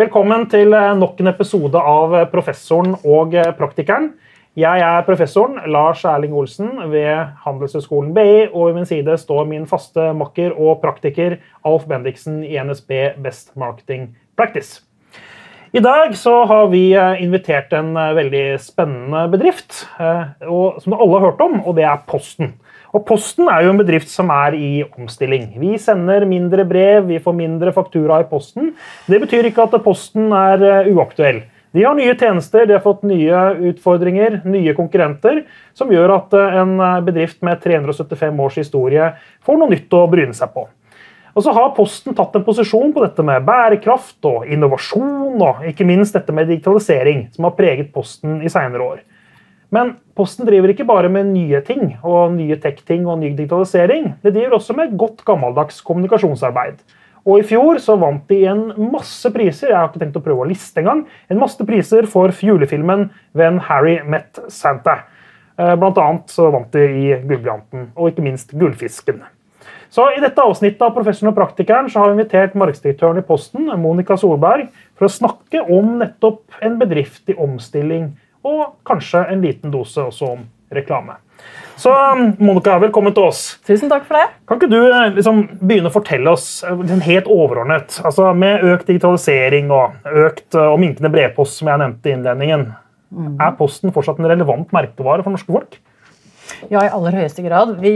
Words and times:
Velkommen 0.00 0.46
til 0.48 0.72
eh, 0.72 0.94
nok 0.96 1.18
en 1.20 1.28
episode 1.28 1.76
av 1.76 2.14
eh, 2.16 2.28
Professoren 2.30 2.94
og 3.02 3.34
eh, 3.36 3.50
praktikeren. 3.58 4.06
Jeg 4.56 4.80
er 4.86 5.02
professoren 5.04 5.58
Lars 5.68 6.06
Erling 6.08 6.32
Olsen 6.40 6.70
ved 6.88 7.34
Handelshøyskolen 7.42 8.14
BI, 8.16 8.46
og 8.46 8.70
ved 8.70 8.78
min 8.78 8.88
side 8.88 9.18
står 9.20 9.44
min 9.50 9.66
faste 9.68 10.06
makker 10.16 10.54
og 10.54 10.78
praktiker 10.80 11.36
Alf 11.68 11.84
Bendiksen 11.90 12.38
i 12.46 12.56
NSB 12.62 12.94
Best 13.20 13.52
Marketing 13.60 14.14
Practice. 14.40 14.80
I 15.76 15.84
dag 15.84 16.16
så 16.16 16.38
har 16.48 16.70
vi 16.72 16.94
invitert 17.20 17.74
en 17.76 17.92
veldig 17.94 18.44
spennende 18.62 19.26
bedrift, 19.34 19.84
og, 20.48 20.80
som 20.80 20.96
alle 20.96 21.18
har 21.18 21.28
hørt 21.28 21.44
om, 21.44 21.60
og 21.60 21.76
det 21.76 21.84
er 21.86 22.00
Posten. 22.08 22.54
Og 22.90 23.04
Posten 23.06 23.46
er 23.50 23.64
jo 23.64 23.70
en 23.70 23.78
bedrift 23.78 24.10
som 24.10 24.32
er 24.34 24.56
i 24.58 24.70
omstilling. 24.88 25.52
Vi 25.62 25.76
sender 25.78 26.26
mindre 26.26 26.64
brev, 26.66 27.06
vi 27.06 27.20
får 27.22 27.36
mindre 27.38 27.72
faktura 27.74 28.18
i 28.22 28.26
posten. 28.30 28.72
Det 29.06 29.20
betyr 29.22 29.50
ikke 29.50 29.68
at 29.68 29.76
Posten 29.84 30.32
er 30.34 30.64
eh, 30.66 30.90
uaktuell. 30.90 31.44
De 31.70 31.84
har 31.86 31.94
nye 31.94 32.16
tjenester, 32.18 32.64
de 32.66 32.74
har 32.74 32.82
fått 32.82 33.04
nye 33.06 33.44
utfordringer, 33.70 34.40
nye 34.50 34.74
konkurrenter, 34.74 35.44
som 35.78 35.92
gjør 35.94 36.16
at 36.16 36.34
eh, 36.34 36.58
en 36.64 36.74
eh, 36.82 36.98
bedrift 37.06 37.38
med 37.46 37.62
375 37.62 38.42
års 38.42 38.58
historie 38.58 39.12
får 39.46 39.60
noe 39.60 39.70
nytt 39.70 39.94
å 39.94 40.02
bryne 40.10 40.34
seg 40.34 40.50
på. 40.56 40.66
Og 41.30 41.46
så 41.46 41.54
har 41.54 41.70
Posten 41.76 42.16
tatt 42.18 42.34
en 42.34 42.42
posisjon 42.42 42.90
på 42.90 43.04
dette 43.04 43.22
med 43.22 43.46
bærekraft 43.46 44.26
og 44.26 44.50
innovasjon, 44.50 45.38
og 45.38 45.62
ikke 45.70 45.86
minst 45.86 46.18
dette 46.18 46.34
med 46.34 46.50
digitalisering, 46.50 47.28
som 47.36 47.46
har 47.46 47.54
preget 47.54 47.94
Posten 47.94 48.40
i 48.42 48.50
senere 48.50 48.88
år. 48.96 49.06
Men 49.70 49.94
Posten 50.18 50.48
driver 50.48 50.72
ikke 50.72 50.86
bare 50.88 51.08
med 51.12 51.30
nye 51.30 51.60
ting 51.64 51.94
og 52.02 52.34
nye 52.34 52.58
tech-ting 52.60 53.06
og 53.08 53.20
ny 53.22 53.30
digitalisering. 53.38 54.14
Det 54.24 54.34
driver 54.34 54.58
også 54.58 54.74
med 54.76 54.96
godt 54.98 55.22
gammeldags 55.24 55.78
kommunikasjonsarbeid. 55.86 56.82
Og 57.28 57.40
I 57.40 57.46
fjor 57.46 57.78
så 57.82 57.96
vant 58.00 58.24
de 58.32 58.40
en 58.48 58.62
masse 58.90 59.28
priser 59.32 59.70
jeg 59.70 59.76
har 59.76 59.90
ikke 59.90 60.00
tenkt 60.02 60.18
å 60.18 60.24
prøve 60.24 60.44
å 60.44 60.48
liste 60.48 60.80
engang, 60.80 61.04
en 61.28 61.40
masse 61.40 61.64
priser 61.68 62.08
for 62.08 62.32
julefilmen 62.32 63.10
'When 63.36 63.60
Harry 63.68 64.00
Met 64.04 64.40
Santa'. 64.48 65.02
Eh, 65.58 65.76
blant 65.76 65.98
annet 65.98 66.32
så 66.32 66.50
vant 66.50 66.70
de 66.72 66.80
i 66.80 67.20
Gullbranten, 67.20 67.90
og 67.96 68.08
ikke 68.10 68.24
minst 68.24 68.56
Gullfisken. 68.56 69.20
Så 69.90 70.06
I 70.16 70.20
dette 70.22 70.40
avsnittet 70.40 70.80
av 70.86 70.94
Professoren 70.94 71.32
og 71.32 71.36
praktikeren 71.36 71.90
så 71.90 72.00
har 72.00 72.10
vi 72.10 72.22
invitert 72.22 72.54
markedsdirektøren 72.54 73.18
i 73.18 73.26
Posten, 73.26 73.66
Monica 73.76 74.16
Solberg, 74.16 74.68
for 74.94 75.06
å 75.06 75.12
snakke 75.12 75.64
om 75.68 75.98
nettopp 75.98 76.42
en 76.62 76.78
bedrift 76.78 77.28
i 77.28 77.34
omstilling 77.34 78.16
og 78.46 78.80
kanskje 78.88 79.24
en 79.32 79.42
liten 79.44 79.72
dose 79.72 80.02
også 80.02 80.32
om 80.36 80.46
reklame. 80.74 81.18
Så 81.80 81.92
Monica, 82.38 82.74
velkommen 82.82 83.14
til 83.16 83.24
oss. 83.30 83.40
Tusen 83.64 83.88
takk 83.88 84.04
for 84.04 84.18
det. 84.18 84.26
Kan 84.48 84.58
ikke 84.60 84.68
du 84.68 84.80
eh, 84.82 85.14
liksom, 85.16 85.42
begynne 85.62 85.88
å 85.88 85.94
fortelle 85.94 86.34
oss 86.34 86.48
liksom, 86.68 87.00
helt 87.06 87.30
overordnet, 87.32 87.96
altså 88.04 88.34
Med 88.36 88.66
økt 88.68 88.90
digitalisering 88.90 89.72
og 89.72 90.10
økt 90.26 90.58
eh, 90.58 90.66
og 90.66 90.76
minkende 90.82 91.12
brevpost, 91.12 91.60
som 91.60 91.70
jeg 91.72 91.80
nevnte 91.80 92.10
i 92.10 92.14
innledningen, 92.18 92.66
mm. 93.08 93.30
er 93.40 93.56
Posten 93.56 93.94
fortsatt 93.96 94.20
en 94.20 94.28
relevant 94.28 94.76
merkevare 94.76 95.24
for 95.24 95.32
norske 95.32 95.56
folk? 95.56 95.80
Ja, 96.68 96.82
i 96.82 96.90
aller 96.92 97.16
høyeste 97.22 97.46
grad. 97.46 97.76
Vi 97.80 97.94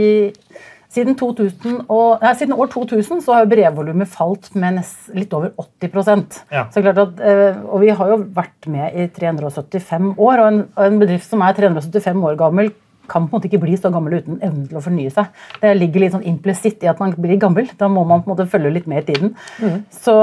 siden, 0.95 1.17
2000 1.19 1.81
og, 1.91 2.23
nei, 2.23 2.31
siden, 2.39 2.55
år 2.55 2.71
2000 2.73 3.21
så 3.25 3.37
har 3.37 3.49
brevvolumet 3.51 4.09
falt 4.11 4.49
med 4.55 4.79
nest, 4.79 5.09
litt 5.15 5.33
over 5.35 5.53
80 5.59 6.39
ja. 6.53 6.65
så 6.71 6.83
klart 6.83 7.03
at, 7.03 7.19
eh, 7.19 7.59
Og 7.65 7.83
vi 7.83 7.91
har 7.95 8.13
jo 8.13 8.21
vært 8.35 8.69
med 8.71 8.95
i 8.95 9.07
375 9.13 10.15
år, 10.15 10.39
og 10.39 10.47
en, 10.47 10.63
en, 10.87 10.97
bedrift 11.01 11.29
som 11.29 11.43
er 11.45 11.55
375 11.57 12.25
år 12.31 12.39
gammel, 12.39 12.71
kan 13.05 13.27
på 13.27 13.35
en 13.35 13.37
måte 13.37 13.45
ikke 13.51 13.61
bli 13.61 13.75
så 13.77 13.91
gammel 13.93 14.17
uten 14.17 14.39
evnen 14.41 14.63
til 14.65 14.79
å 14.79 14.81
fornye 14.81 15.11
seg. 15.13 15.27
Det 15.61 15.75
ligger 15.77 16.01
litt 16.01 16.15
sånn 16.15 16.25
implisitt 16.25 16.81
i 16.81 16.89
at 16.89 16.97
man 16.97 17.13
blir 17.13 17.37
gammel. 17.37 17.67
Da 17.77 17.85
må 17.91 18.01
man 18.01 18.23
på 18.23 18.31
en 18.31 18.33
måte 18.33 18.47
følge 18.49 18.71
litt 18.73 18.87
med 18.89 19.03
i 19.03 19.11
tiden. 19.11 19.35
Mm. 19.61 19.83
Så, 19.93 20.15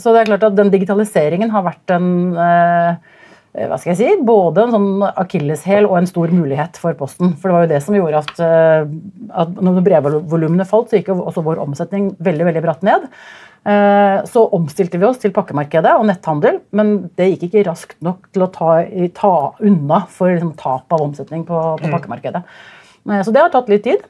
så, 0.00 0.14
det 0.14 0.22
er 0.22 0.30
klart 0.30 0.46
at 0.48 0.56
den 0.56 0.72
digitaliseringen 0.72 1.52
har 1.52 1.66
vært 1.68 1.92
en 1.98 2.08
Eh, 2.46 3.15
hva 3.56 3.78
skal 3.80 3.94
jeg 3.94 3.98
si, 3.98 4.24
både 4.26 4.66
en 4.66 4.74
sånn 4.74 5.04
akilleshæl 5.08 5.88
og 5.88 5.96
en 6.00 6.08
stor 6.10 6.32
mulighet 6.34 6.76
for 6.80 6.96
Posten. 6.98 7.32
For 7.40 7.48
det 7.48 7.56
var 7.56 7.64
jo 7.64 7.70
det 7.72 7.80
som 7.86 7.96
gjorde 7.96 8.20
at, 8.20 8.40
eh, 8.44 8.88
at 9.42 9.58
når 9.64 9.82
brevvolumene 9.86 10.66
falt, 10.68 10.90
så 10.90 11.00
gikk 11.00 11.10
jo 11.14 11.22
også 11.24 11.44
vår 11.46 11.62
omsetning 11.64 12.10
veldig 12.20 12.48
veldig 12.50 12.64
bratt 12.66 12.84
ned. 12.86 13.06
Eh, 13.66 14.18
så 14.28 14.44
omstilte 14.54 15.00
vi 15.00 15.08
oss 15.08 15.22
til 15.22 15.32
pakkemarkedet 15.36 15.94
og 15.96 16.04
netthandel, 16.10 16.60
men 16.76 17.08
det 17.16 17.30
gikk 17.32 17.48
ikke 17.48 17.64
raskt 17.70 17.96
nok 18.04 18.28
til 18.34 18.44
å 18.44 18.50
ta, 18.52 18.74
ta 19.16 19.32
unna 19.64 20.04
for 20.12 20.34
liksom, 20.34 20.52
tap 20.60 20.92
av 20.92 21.06
omsetning 21.08 21.46
på, 21.48 21.62
på 21.80 21.88
mm. 21.88 21.96
pakkemarkedet. 21.96 22.44
Så 23.24 23.32
det 23.32 23.40
har 23.40 23.52
tatt 23.54 23.70
litt 23.70 23.86
tid. 23.86 24.02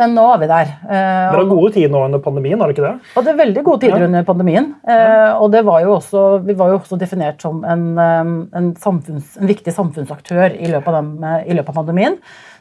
Men 0.00 0.14
nå 0.16 0.22
er 0.32 0.38
vi 0.40 0.48
der. 0.48 0.70
Dere 0.88 1.36
har 1.36 1.48
gode 1.50 1.72
tider 1.74 1.90
nå 1.92 2.04
under 2.06 2.22
pandemien? 2.24 2.60
har 2.60 2.70
det 2.70 2.76
ikke 2.78 2.86
det? 2.86 3.10
Og 3.16 3.26
det 3.26 3.32
er 3.32 3.40
veldig 3.42 3.64
gode 3.66 3.82
tider 3.82 4.00
ja. 4.00 4.06
under 4.08 4.24
pandemien. 4.24 4.70
Ja. 4.88 5.34
Og 5.36 5.52
var 5.52 5.84
også, 5.84 6.22
vi 6.46 6.56
var 6.56 6.72
jo 6.72 6.78
også 6.78 6.96
definert 7.00 7.44
som 7.44 7.60
en, 7.68 7.84
en, 8.00 8.70
samfunns, 8.80 9.36
en 9.36 9.50
viktig 9.50 9.74
samfunnsaktør 9.76 10.56
i 10.56 10.70
løpet, 10.72 10.88
av, 10.88 10.96
dem, 10.96 11.28
i 11.44 11.58
løpet, 11.58 11.74
av 11.74 11.82
pandemien. 11.82 12.16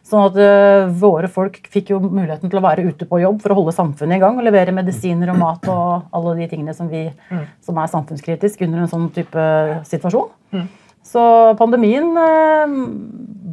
Sånn 0.08 0.28
at 0.28 0.92
våre 1.00 1.30
folk 1.32 1.60
fikk 1.72 1.94
jo 1.94 2.02
muligheten 2.04 2.52
til 2.52 2.60
å 2.60 2.66
være 2.66 2.84
ute 2.90 3.08
på 3.08 3.22
jobb 3.22 3.40
for 3.44 3.54
å 3.54 3.60
holde 3.62 3.78
samfunnet 3.78 4.18
i 4.18 4.24
gang 4.24 4.36
og 4.36 4.48
levere 4.48 4.76
medisiner 4.76 5.32
og 5.32 5.40
mat 5.40 5.72
og 5.72 6.12
alle 6.18 6.36
de 6.42 6.50
tingene 6.52 6.76
som, 6.76 6.90
vi, 6.92 7.06
mm. 7.32 7.48
som 7.64 7.80
er 7.80 7.92
samfunnskritisk 7.96 8.66
under 8.68 8.84
en 8.84 8.92
sånn 8.92 9.08
type 9.16 9.48
situasjon. 9.88 10.32
Mm. 10.58 10.70
Så 11.12 11.22
pandemien 11.58 12.12
eh, 12.18 12.74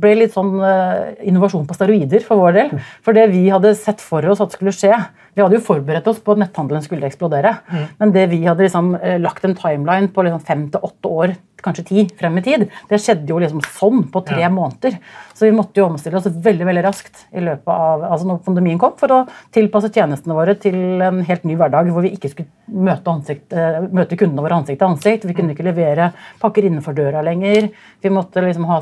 ble 0.00 0.14
litt 0.22 0.34
sånn 0.34 0.54
uh, 0.62 1.14
innovasjon 1.26 1.66
på 1.69 1.76
steroider 1.76 2.25
for 2.25 2.41
vår 2.41 2.56
del. 2.59 2.75
For 3.04 3.16
det 3.16 3.28
vi 3.32 3.47
hadde 3.53 3.75
sett 3.78 4.03
for 4.04 4.25
oss 4.31 4.42
at 4.44 4.56
skulle 4.56 4.75
skje 4.75 4.94
Vi 5.38 5.44
hadde 5.44 5.54
jo 5.54 5.62
forberedt 5.62 6.09
oss 6.10 6.19
på 6.19 6.34
at 6.34 6.41
netthandelen 6.42 6.82
skulle 6.82 7.06
eksplodere. 7.06 7.53
Mm. 7.70 7.84
Men 8.00 8.14
det 8.16 8.25
vi 8.32 8.41
hadde 8.47 8.64
liksom 8.64 8.94
uh, 8.97 9.19
lagt 9.22 9.47
en 9.47 9.58
timeline 9.58 10.10
på 10.14 10.26
liksom 10.26 10.42
fem 10.47 10.66
til 10.72 10.88
åtte 10.88 11.14
år 11.22 11.37
kanskje 11.62 11.84
ti 11.88 12.04
frem 12.19 12.38
i 12.38 12.44
tid. 12.44 12.66
Det 12.88 13.00
skjedde 13.03 13.32
jo 13.32 13.38
liksom 13.42 13.62
sånn 13.64 14.04
på 14.12 14.22
tre 14.26 14.42
ja. 14.44 14.50
måneder. 14.53 14.98
Så 15.34 15.47
vi 15.47 15.54
måtte 15.54 15.81
jo 15.81 15.88
omstille 15.88 16.19
oss 16.19 16.28
veldig 16.28 16.66
veldig 16.69 16.84
raskt 16.87 17.25
i 17.34 17.42
løpet 17.44 17.70
av, 17.72 18.04
altså 18.08 18.28
når 18.28 18.41
pandemien 18.47 18.81
kom, 18.81 18.94
for 18.98 19.14
å 19.14 19.20
tilpasse 19.54 19.91
tjenestene 19.94 20.37
våre 20.37 20.56
til 20.60 21.03
en 21.04 21.20
helt 21.26 21.47
ny 21.48 21.56
hverdag 21.58 21.91
hvor 21.94 22.06
vi 22.06 22.14
ikke 22.16 22.32
skulle 22.32 22.50
møte, 22.69 23.10
ansikt, 23.10 23.54
uh, 23.54 23.81
møte 23.94 24.19
kundene 24.19 24.44
våre 24.44 24.60
ansikt 24.60 24.81
til 24.82 24.91
ansikt. 24.91 25.28
Vi 25.28 25.37
kunne 25.38 25.54
ikke 25.54 25.66
levere 25.66 26.12
pakker 26.42 26.69
innenfor 26.69 26.97
døra 26.97 27.22
lenger. 27.26 27.70
Vi 28.03 28.14
måtte 28.14 28.44
liksom 28.44 28.69
ha 28.70 28.81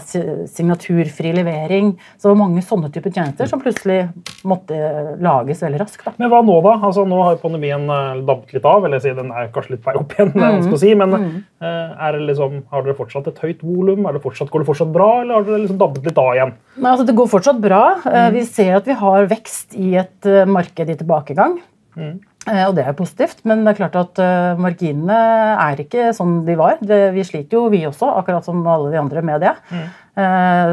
signaturfri 1.07 1.33
levering. 1.33 1.93
Så 2.17 2.29
det 2.29 2.33
var 2.33 2.41
mange 2.41 2.63
sånne 2.63 2.91
typer 2.93 3.13
tjenester 3.13 3.47
som 3.47 3.61
plutselig 3.61 4.09
måtte 4.45 4.77
lages 5.23 5.63
veldig 5.63 5.81
raskt. 5.81 6.05
Da. 6.05 6.13
Men 6.19 6.31
hva 6.31 6.43
nå, 6.45 6.57
da? 6.65 6.77
Altså, 6.83 7.05
nå 7.09 7.23
har 7.23 7.39
pandemien 7.43 7.89
eh, 7.89 8.23
dabbet 8.27 8.55
litt 8.57 8.65
av. 8.67 8.85
eller 8.85 9.01
si, 9.01 9.13
Den 9.17 9.33
er 9.33 9.51
kanskje 9.55 9.77
litt 9.77 9.87
vei 9.87 9.97
opp 9.99 10.15
igjen, 10.17 10.33
mm. 10.35 10.77
si, 10.77 10.95
men 10.95 11.17
mm. 11.17 11.33
er 11.63 12.17
det 12.17 12.27
liksom 12.31 12.63
har 12.71 12.85
dere 12.85 12.97
fortsatt 12.99 13.31
et 13.31 13.43
høyt 13.43 13.63
volum? 13.63 14.05
Går 14.07 14.19
det 14.19 14.69
fortsatt 14.69 14.93
bra, 14.93 15.23
eller 15.23 15.39
har 15.39 15.47
dere 15.47 15.65
liksom 15.65 15.81
dabbet 15.81 16.07
litt 16.07 16.21
av 16.21 16.33
igjen? 16.35 16.55
Nei, 16.77 16.93
altså, 16.93 17.07
det 17.09 17.17
går 17.19 17.33
fortsatt 17.33 17.61
bra. 17.63 17.83
Eh, 18.05 18.23
mm. 18.27 18.37
Vi 18.37 18.47
ser 18.49 18.79
at 18.81 18.89
vi 18.89 18.97
har 18.97 19.31
vekst 19.31 19.77
i 19.79 19.95
et 20.01 20.31
eh, 20.31 20.47
marked 20.49 20.93
i 20.93 20.99
tilbakegang. 20.99 21.61
Mm. 21.97 22.17
Eh, 22.47 22.63
og 22.65 22.77
det 22.79 22.87
er 22.87 22.97
positivt, 22.99 23.43
men 23.49 23.65
det 23.67 23.75
er 23.75 23.81
klart 23.81 23.99
at 24.01 24.23
marginene 24.63 25.19
er 25.57 25.83
ikke 25.83 26.13
sånn 26.17 26.41
de 26.47 26.57
var. 26.59 26.79
Vi 26.81 27.27
sliter 27.27 27.59
jo, 27.59 27.67
vi 27.73 27.85
også, 27.89 28.13
akkurat 28.21 28.47
som 28.47 28.63
alle 28.63 28.93
de 28.95 29.01
andre 29.03 29.25
med 29.27 29.43
det. 29.45 29.55
Mm. 29.71 29.87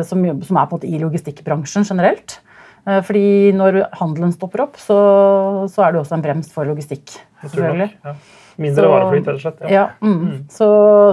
Som, 0.07 0.22
som, 0.45 0.57
er 0.59 0.69
på 0.69 0.78
en 0.78 0.78
måte 0.78 0.88
i 0.88 1.01
logistikkbransjen 1.01 1.84
generelt. 1.89 2.38
Fordi 2.84 3.51
når 3.56 3.81
handelen 4.00 4.31
stopper 4.35 4.63
opp, 4.63 4.79
så, 4.79 5.00
så 5.72 5.84
er 5.84 5.91
det 5.91 6.00
også 6.03 6.16
en 6.16 6.23
brems 6.23 6.51
for 6.53 6.67
logistikk. 6.67 7.17
selvfølgelig. 7.41 7.90
Ja. 8.05 8.16
Mindre 8.61 8.90
vareflyt, 8.90 9.25
rett 9.28 9.38
og 9.38 9.41
slett. 9.41 9.61
Ja. 9.66 9.72
ja 9.73 9.84
mm. 10.03 10.13
Mm. 10.13 10.38
Så, 10.53 10.67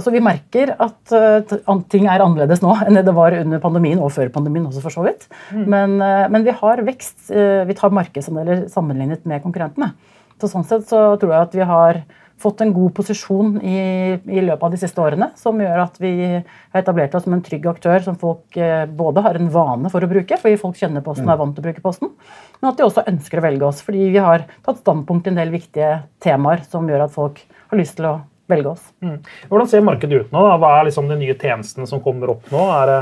så, 0.04 0.12
vi 0.12 0.22
merker 0.24 0.74
at 0.76 1.14
uh, 1.14 1.72
ting 1.92 2.06
er 2.10 2.24
annerledes 2.24 2.62
nå 2.64 2.74
enn 2.86 3.00
det 3.00 3.16
var 3.16 3.36
under 3.38 3.62
pandemien 3.62 4.02
og 4.02 4.12
før 4.14 4.32
pandemien 4.34 4.66
også, 4.68 4.82
for 4.84 4.94
så 4.94 5.04
vidt. 5.06 5.26
Mm. 5.54 5.64
Men, 5.64 5.96
uh, 6.02 6.26
men, 6.32 6.44
vi 6.46 6.56
har 6.60 6.84
vekst. 6.86 7.18
Uh, 7.32 7.62
vi 7.68 7.76
tar 7.78 7.94
markedsandeler 7.96 8.66
sammenlignet 8.72 9.24
med 9.28 9.44
konkurrentene. 9.44 9.92
Så 10.40 10.50
sånn 10.50 10.66
sett 10.66 10.88
så 10.88 11.04
tror 11.20 11.34
jeg 11.34 11.48
at 11.48 11.56
vi 11.56 11.68
har 11.68 12.02
fått 12.40 12.62
en 12.64 12.72
god 12.72 12.94
posisjon 12.96 13.58
i, 13.60 13.80
i, 14.16 14.40
løpet 14.40 14.62
av 14.64 14.72
de 14.72 14.78
siste 14.80 15.02
årene, 15.02 15.30
som 15.36 15.58
gjør 15.60 15.82
at 15.82 15.98
vi 16.00 16.12
har 16.24 16.80
etablert 16.80 17.14
oss 17.16 17.26
som 17.26 17.36
en 17.36 17.42
trygg 17.44 17.66
aktør 17.68 18.00
som 18.06 18.16
folk 18.20 18.56
eh, 18.56 18.86
både 18.86 19.24
har 19.26 19.36
en 19.36 19.50
vane 19.52 19.92
for 19.92 20.04
å 20.04 20.08
bruke, 20.08 20.38
fordi 20.40 20.60
folk 20.60 20.78
kjenner 20.80 21.04
Posten 21.04 21.28
og 21.28 21.34
er 21.34 21.40
vant 21.42 21.52
til 21.56 21.64
å 21.64 21.68
bruke 21.68 21.84
Posten, 21.84 22.14
men 22.60 22.70
at 22.70 22.80
de 22.80 22.86
også 22.86 23.04
ønsker 23.12 23.40
å 23.40 23.44
velge 23.44 23.68
oss, 23.68 23.84
fordi 23.84 24.08
vi 24.14 24.24
har 24.24 24.46
tatt 24.64 24.80
standpunkt 24.80 25.28
i 25.28 25.34
en 25.34 25.40
del 25.42 25.52
viktige 25.52 25.92
temaer 26.24 26.64
som 26.64 26.88
gjør 26.88 27.04
at 27.10 27.16
folk 27.16 27.42
har 27.44 27.80
lyst 27.80 27.98
til 28.00 28.08
å 28.08 28.16
velge 28.50 28.72
oss. 28.72 28.88
Mm. 29.04 29.18
Hvordan 29.50 29.68
ser 29.70 29.84
markedet 29.86 30.24
ut 30.24 30.32
nå? 30.34 30.44
Da? 30.48 30.56
Hva 30.60 30.72
er 30.78 30.88
liksom 30.88 31.10
de 31.10 31.18
nye 31.20 31.36
tjenestene 31.38 31.88
som 31.90 32.00
kommer 32.04 32.32
opp 32.38 32.48
nå? 32.52 32.64
Er 32.80 32.88
det 32.90 33.00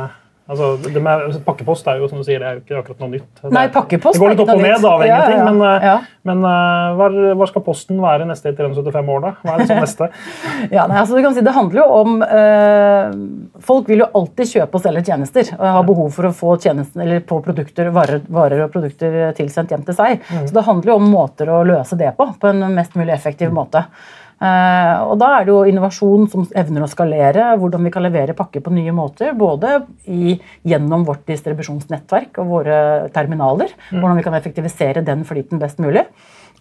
Altså, 0.48 0.68
det 0.80 0.96
med, 0.96 1.26
altså, 1.26 1.42
pakkepost 1.44 1.88
er 1.92 1.98
jo 2.00 2.06
som 2.08 2.22
du 2.22 2.24
sier, 2.24 2.40
det 2.40 2.48
er 2.48 2.54
jo 2.56 2.62
ikke 2.62 2.78
akkurat 2.78 3.02
noe 3.02 3.10
nytt. 3.12 3.40
Nei, 3.52 3.66
pakkepost 3.72 4.16
det 4.16 4.22
går 4.22 4.30
litt 4.32 4.40
opp 4.40 4.52
og 4.54 4.62
ned 4.62 4.86
av 4.88 5.02
ja, 5.04 5.18
ja, 5.28 5.42
men, 5.44 5.58
eh, 5.66 5.84
ja. 5.84 5.96
men 6.30 6.40
uh, 6.40 6.94
hva, 6.96 7.08
hva, 7.36 7.48
skal 7.50 7.64
Posten 7.66 7.98
være 8.00 8.24
neste 8.30 8.54
375 8.56 9.10
år, 9.12 9.20
da? 9.26 9.32
Hva 9.42 9.54
er 9.54 9.60
det 9.60 9.66
som 9.68 9.82
neste? 9.84 10.08
ja, 10.78 10.86
nei, 10.88 11.02
altså, 11.02 11.18
du 11.18 11.26
kan 11.26 11.36
si, 11.36 11.44
Det 11.44 11.52
handler 11.52 11.82
jo 11.82 11.98
om 11.98 12.16
uh, 12.24 13.58
Folk 13.68 13.90
vil 13.92 14.00
jo 14.06 14.08
alltid 14.22 14.54
kjøpe 14.54 14.80
og 14.80 14.86
selge 14.86 15.02
tjenester. 15.10 15.52
og 15.58 15.66
har 15.76 15.84
behov 15.90 16.16
for 16.16 16.30
å 16.30 16.32
få 16.38 16.54
tjenesten, 16.64 17.02
eller 17.04 17.20
på 17.28 17.42
produkter, 17.44 17.92
varer, 17.92 18.24
varer, 18.32 18.64
og 18.64 18.72
produkter 18.72 19.18
tilsendt 19.36 19.74
hjem 19.74 19.84
til 19.84 19.98
seg. 20.00 20.24
Mm. 20.32 20.46
Så 20.48 20.56
det 20.56 20.64
handler 20.64 20.94
jo 20.94 20.96
om 21.02 21.12
måter 21.12 21.52
å 21.52 21.60
løse 21.68 21.98
det 22.00 22.14
på 22.16 22.30
på 22.40 22.54
en 22.54 22.64
mest 22.72 22.96
mulig 22.96 23.12
effektiv 23.12 23.52
måte. 23.52 23.84
Eh, 23.84 24.27
og 24.38 25.14
da 25.18 25.28
er 25.34 25.46
det 25.46 25.50
jo 25.50 25.64
innovasjon 25.66 26.28
som 26.30 26.44
evner 26.54 26.84
å 26.84 26.90
skalere, 26.90 27.48
hvordan 27.58 27.82
vi 27.88 27.90
kan 27.90 28.04
levere 28.04 28.36
pakker 28.38 28.62
på 28.62 28.70
nye 28.70 28.94
måter. 28.94 29.32
Både 29.34 29.80
i, 30.06 30.36
gjennom 30.62 31.02
vårt 31.08 31.24
distribusjonsnettverk 31.26 32.38
og 32.38 32.52
våre 32.52 32.78
terminaler. 33.14 33.74
Hvordan 33.90 34.20
vi 34.20 34.26
kan 34.28 34.38
effektivisere 34.38 35.02
den 35.06 35.26
flyten 35.26 35.58
best 35.58 35.82
mulig. 35.82 36.06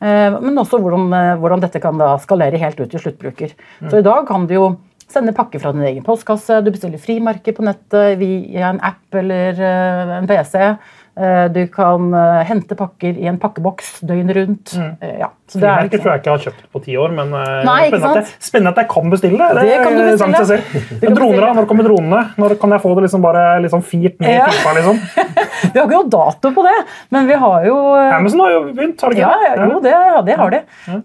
Eh, 0.02 0.36
men 0.42 0.60
også 0.62 0.80
hvordan, 0.82 1.08
eh, 1.14 1.38
hvordan 1.42 1.64
dette 1.64 1.82
kan 1.82 1.98
da 1.98 2.16
skalere 2.22 2.60
helt 2.62 2.80
ut 2.80 2.92
til 2.92 3.02
sluttbruker. 3.02 3.56
Så 3.90 4.00
i 4.00 4.06
dag 4.06 4.28
kan 4.30 4.46
du 4.46 4.54
jo 4.54 4.68
sende 5.08 5.34
pakker 5.34 5.62
fra 5.64 5.72
din 5.72 5.86
egen 5.88 6.06
postkasse, 6.06 6.60
du 6.64 6.70
bestiller 6.72 7.02
frimerker 7.02 7.56
på 7.56 7.66
nettet 7.66 8.18
via 8.20 8.70
en 8.74 8.82
app 8.84 9.16
eller 9.16 9.58
eh, 9.58 10.16
en 10.20 10.30
PC. 10.30 10.78
Eh, 11.18 11.48
Du 11.54 11.64
kan 11.74 12.14
eh, 12.14 12.44
hente 12.46 12.76
pakker 12.78 13.18
i 13.18 13.26
en 13.30 13.40
pakkeboks 13.42 14.02
døgnet 14.06 14.36
rundt. 14.38 14.74
Mm. 14.78 14.92
Ja, 15.22 15.30
så 15.48 15.60
det 15.62 15.70
er 15.72 15.88
tror 15.90 16.12
jeg 16.12 16.22
ikke 16.22 16.30
jeg 16.30 16.36
har 16.36 16.44
kjøpt 16.46 16.64
på 16.76 16.82
ti 16.84 16.98
år, 17.00 17.14
men 17.18 17.32
eh, 17.34 17.64
Nei, 17.66 17.78
spennende, 17.88 18.12
at 18.12 18.20
jeg, 18.22 18.42
spennende 18.50 18.74
at 18.76 18.82
jeg 18.84 18.90
kan 18.92 19.10
bestille 19.14 19.48
det. 19.56 19.64
Det 19.66 19.78
kan 19.82 19.96
du 19.98 20.04
bestille. 20.04 20.60
å 20.62 21.08
kan 21.08 21.18
droner. 21.18 21.48
Når 21.58 21.68
kommer 21.72 21.88
dronene? 21.88 22.22
Når 22.38 22.56
kan 22.62 22.76
jeg 22.76 22.84
få 22.84 22.94
det 22.98 23.06
liksom 23.08 23.24
bare 23.26 23.46
liksom 23.66 23.84
firt 23.84 24.20
ned 24.22 24.30
i 24.30 24.38
Ja. 24.38 24.46
pipa? 24.52 24.74
Liksom? 24.78 25.02
Vi 25.74 25.80
har 25.80 25.88
ikke 25.88 25.98
noe 25.98 26.10
dato 26.14 26.52
på 26.54 26.64
det, 26.68 26.76
men 27.10 27.26
vi 27.28 27.34
har 27.42 27.64
jo 27.66 27.76
eh, 27.98 28.12
Amazon 28.14 28.44
har 28.44 28.52
jo 28.54 28.60
begynt, 28.78 29.02
har 29.02 29.10
de 29.10 29.18
ikke 29.18 29.26
Ja, 29.26 29.56
det? 29.58 29.70
jo, 29.72 29.80
det, 29.82 29.94
ja, 29.94 30.20
det 30.28 30.36
har 30.38 30.54
de. 30.54 30.60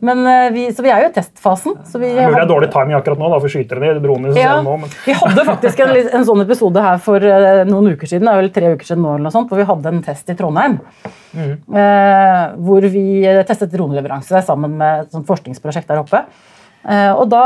Men 0.04 0.26
eh, 0.28 0.48
vi, 0.52 0.66
så 0.76 0.84
vi 0.84 0.90
er 0.92 1.06
jo 1.06 1.08
i 1.08 1.14
testfasen. 1.16 1.78
Så 1.88 2.00
vi 2.02 2.10
det 2.12 2.26
er 2.28 2.48
dårlig 2.50 2.68
timing 2.74 2.98
akkurat 2.98 3.20
nå, 3.20 3.30
da, 3.32 3.38
for 3.40 3.52
skyter 3.52 3.80
de 3.80 3.94
dronene 4.04 4.34
Ja, 4.36 4.58
nå, 4.64 4.76
men 4.84 4.92
Vi 5.06 5.16
hadde 5.16 5.46
faktisk 5.48 5.80
en, 5.86 5.94
en 6.18 6.26
sånn 6.28 6.44
episode 6.44 6.84
her 6.84 7.00
for 7.02 7.24
eh, 7.24 7.62
noen 7.68 7.94
uker 7.94 8.10
siden, 8.12 8.28
det 8.28 8.34
er 8.34 8.42
vel 8.42 8.52
tre 8.54 8.74
uker 8.76 8.90
siden 8.92 9.02
nå, 9.06 9.14
eller 9.16 9.26
noe 9.30 9.34
sånt, 9.34 9.48
hvor 9.48 9.62
vi 9.62 9.68
hadde 9.72 9.94
en 9.94 10.01
test 10.04 10.31
i 10.32 10.37
Trondheim. 10.38 10.78
Eh, 11.32 12.43
hvor 12.66 12.88
vi 12.93 13.04
testet 13.49 13.72
droneleveranse 13.72 14.43
sammen 14.46 14.76
med 14.81 15.06
et 15.06 15.28
forskningsprosjekt 15.28 15.90
der 15.90 16.02
oppe. 16.02 16.25
Eh, 16.82 17.12
og 17.12 17.28
da 17.31 17.44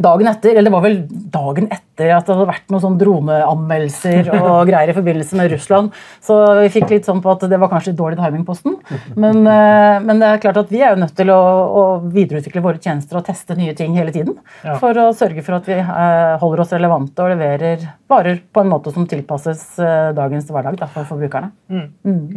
Dagen 0.00 0.28
etter, 0.30 0.54
eller 0.56 0.70
det 0.70 0.72
var 0.72 0.84
vel 0.86 0.94
dagen 1.32 1.66
etter 1.68 2.12
at 2.16 2.24
det 2.24 2.32
hadde 2.32 2.48
vært 2.48 2.70
noen 2.72 2.80
sånn 2.80 2.94
droneanmeldelser 3.00 4.30
og 4.38 4.62
greier 4.70 4.88
i 4.88 4.94
forbindelse 4.96 5.36
med 5.36 5.52
Russland, 5.52 5.98
så 6.24 6.38
vi 6.62 6.70
fikk 6.72 6.94
litt 6.94 7.08
sånn 7.08 7.20
på 7.24 7.34
at 7.34 7.44
det 7.50 7.58
var 7.60 7.68
kanskje 7.72 7.92
litt 7.92 7.98
dårlig 8.00 8.20
timing 8.20 8.46
posten. 8.48 8.78
Men, 9.22 9.42
eh, 9.44 9.98
men 10.02 10.22
det 10.22 10.30
er 10.30 10.40
klart 10.42 10.62
at 10.62 10.72
vi 10.72 10.80
er 10.80 10.94
jo 10.94 11.02
nødt 11.02 11.14
til 11.18 11.28
å, 11.34 11.36
å 11.36 11.82
videreutvikle 12.14 12.62
våre 12.64 12.80
tjenester 12.80 13.20
og 13.20 13.26
teste 13.26 13.56
nye 13.58 13.74
ting 13.76 13.92
hele 13.98 14.14
tiden. 14.14 14.38
Ja. 14.64 14.78
For 14.80 14.96
å 14.96 15.10
sørge 15.16 15.44
for 15.44 15.58
at 15.58 15.68
vi 15.68 15.76
eh, 15.76 16.32
holder 16.40 16.64
oss 16.64 16.72
relevante 16.74 17.24
og 17.24 17.34
leverer 17.34 17.84
varer 18.10 18.40
på 18.52 18.64
en 18.64 18.72
måte 18.72 18.94
som 18.94 19.06
tilpasses 19.10 19.66
eh, 19.82 20.10
dagens 20.16 20.48
hverdag 20.52 20.80
da, 20.80 20.88
for 20.94 21.08
forbrukerne. 21.12 21.52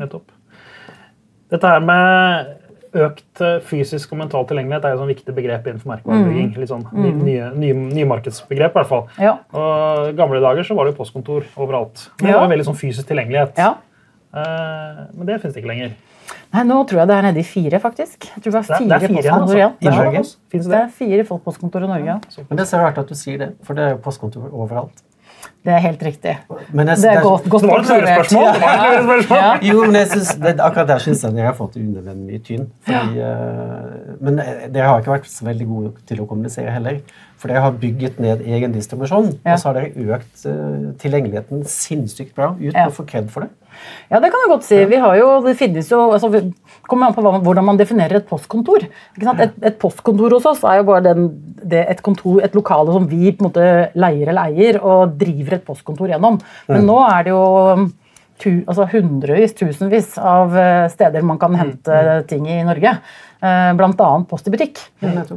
nettopp. 0.02 0.28
Dette 1.54 1.72
her 1.72 1.84
med 1.86 2.65
økt 2.96 3.42
eh, 3.44 3.60
fysisk 3.68 4.12
og 4.16 4.20
mental 4.22 4.46
tilgjengelighet 4.50 4.86
er 4.88 4.96
jo 4.96 5.02
sånn 5.04 5.12
viktig 5.12 5.36
begrep 5.36 5.68
innenfor 5.68 5.92
merkevarebygging. 5.94 6.54
Litt 6.62 6.70
sånn 6.72 6.86
ny, 6.94 7.12
nye, 7.20 7.50
nye, 7.60 7.74
nye 7.74 8.06
markedsbegrep, 8.10 8.72
i 8.72 8.80
hvert 8.80 8.88
fall. 8.92 9.06
Ja. 9.22 9.36
Og 9.54 10.10
I 10.10 10.16
gamle 10.18 10.40
dager 10.44 10.64
så 10.64 10.76
var 10.78 10.86
det 10.88 10.94
jo 10.96 11.00
postkontor 11.04 11.44
overalt. 11.58 12.08
Men 12.22 12.32
det 12.32 12.40
var 12.40 12.48
veldig 12.56 12.68
sånn 12.72 12.80
fysisk 12.80 13.08
tilgjengelighet. 13.12 13.58
ja. 13.58 13.76
Eh, 14.36 15.06
men 15.16 15.26
det 15.30 15.38
finnes 15.42 15.54
det 15.56 15.62
ikke 15.64 15.72
lenger. 15.72 15.94
Nei, 16.56 16.64
nå 16.68 16.76
tror 16.88 17.02
jeg 17.04 17.08
det 17.08 17.16
er 17.16 17.26
nede 17.28 17.40
i 17.40 17.44
fire, 17.48 17.80
faktisk. 17.80 18.26
Jeg 18.36 18.44
tror 18.44 18.52
det 18.52 18.60
er 18.60 18.62
Det 18.62 18.72
er- 18.72 18.78
fire 18.78 18.88
det 18.88 18.96
er 18.96 19.08
fire 19.08 19.16
postkontor 19.16 19.42
altså. 19.42 19.56
igjen. 19.56 19.74
I 19.80 19.86
Ja, 19.86 19.92
det 19.92 20.70
det? 20.70 20.80
er 20.82 20.88
fire 20.90 21.40
postkontor 21.46 21.84
i 21.84 21.88
Norge. 21.88 22.06
ja. 22.06 22.20
Men 22.50 22.58
det 22.58 22.60
er 22.60 22.70
så 22.78 22.80
rart 22.82 22.98
at 22.98 23.08
du 23.08 23.14
sier 23.16 23.38
det, 23.38 23.50
for 23.64 23.74
det 23.74 23.84
er 23.84 23.90
jo 23.92 23.98
postkontor 23.98 24.50
overalt. 24.52 25.04
Det 25.66 25.74
er 25.74 25.82
helt 25.82 26.04
riktig. 26.06 26.34
Men 26.78 26.88
jeg, 26.92 26.98
Det 27.02 27.12
er 27.12 27.22
godt, 27.26 27.48
godt 27.50 27.64
Det 27.66 27.70
var 27.72 27.80
et 27.80 27.88
spørsmål. 28.14 28.52
Det 28.54 29.16
et. 29.18 29.32
Ja. 29.32 29.48
Jo, 29.66 29.80
men 29.88 29.96
jeg 29.98 30.08
synes, 30.12 30.34
det, 30.44 30.56
akkurat 30.62 30.88
der 30.94 31.02
syns 31.02 31.24
jeg 31.26 31.36
jeg 31.40 31.46
har 31.50 31.58
fått 31.58 31.76
unødvendig 31.82 32.42
tynn. 32.46 32.68
tyn. 32.86 32.94
Fordi, 32.94 33.20
eh, 33.20 34.16
men 34.22 34.40
eh, 34.40 34.68
dere 34.70 34.88
har 34.92 35.02
ikke 35.02 35.16
vært 35.18 35.30
så 35.32 35.48
veldig 35.50 35.68
gode 35.68 35.94
til 36.06 36.22
å 36.22 36.28
kommunisere 36.30 36.70
heller. 36.76 37.00
For 37.42 37.52
dere 37.52 37.66
har 37.66 37.72
bygget 37.82 38.20
ned 38.24 38.46
egen 38.48 38.72
distribusjon, 38.78 39.34
Ja. 39.46 39.54
og 39.54 39.60
så 39.60 39.68
har 39.72 39.74
dere 39.82 40.16
økt 40.20 40.46
eh, 40.46 40.94
tilgjengeligheten 41.02 41.66
sinnssykt 41.68 42.36
bra 42.38 42.54
uten 42.56 42.72
Ja. 42.78 42.88
å 42.88 42.94
få 42.96 43.06
kred 43.10 43.30
for 43.34 43.42
det. 43.42 43.50
Ja, 44.10 44.22
det 44.24 44.30
kan 44.32 44.40
du 44.46 44.54
godt 44.54 44.64
si. 44.64 44.78
Vi 44.88 44.96
har 44.96 45.18
jo, 45.20 45.42
det 45.44 45.58
finnes 45.60 45.90
jo, 45.92 45.98
altså, 46.16 46.30
vi- 46.32 46.54
kommer 46.88 47.08
an 47.08 47.14
på 47.14 47.22
hvordan 47.44 47.66
man 47.66 47.78
definerer 47.78 48.16
et 48.22 48.28
postkontor. 48.30 48.86
Ikke 49.18 49.24
sant? 49.26 49.40
Et, 49.42 49.52
et 49.64 49.80
postkontor 49.80 50.30
hos 50.38 50.46
oss 50.46 50.64
er 50.64 50.78
jo 50.78 50.84
bare 50.84 51.02
den, 51.04 51.26
det, 51.66 51.82
et, 51.90 52.02
kontor, 52.02 52.40
et 52.46 52.54
lokale 52.56 52.94
som 52.94 53.08
vi 53.10 53.32
på 53.34 53.42
en 53.44 53.50
måte 53.50 53.92
leier 53.96 54.30
eller 54.30 54.52
eier 54.54 54.80
og 54.82 55.18
driver 55.20 55.55
et 55.60 55.68
postkontor 55.68 56.12
gjennom. 56.14 56.40
Men 56.72 56.90
nå 56.90 56.98
er 57.08 57.28
det 57.28 57.34
jo 57.34 57.46
um, 57.76 57.88
tu, 58.42 58.50
altså 58.66 58.88
hundrevis, 58.92 59.56
tusenvis 59.56 60.16
av 60.20 60.56
eh, 60.58 60.88
steder 60.92 61.24
man 61.26 61.40
kan 61.42 61.56
hente 61.58 62.02
ting 62.30 62.50
i 62.50 62.64
Norge. 62.68 62.98
Bl.a. 63.46 63.74
Blant 63.78 64.00
annet 64.02 64.30
Post 64.30 64.48
i 64.48 64.52
butikk, 64.54 64.80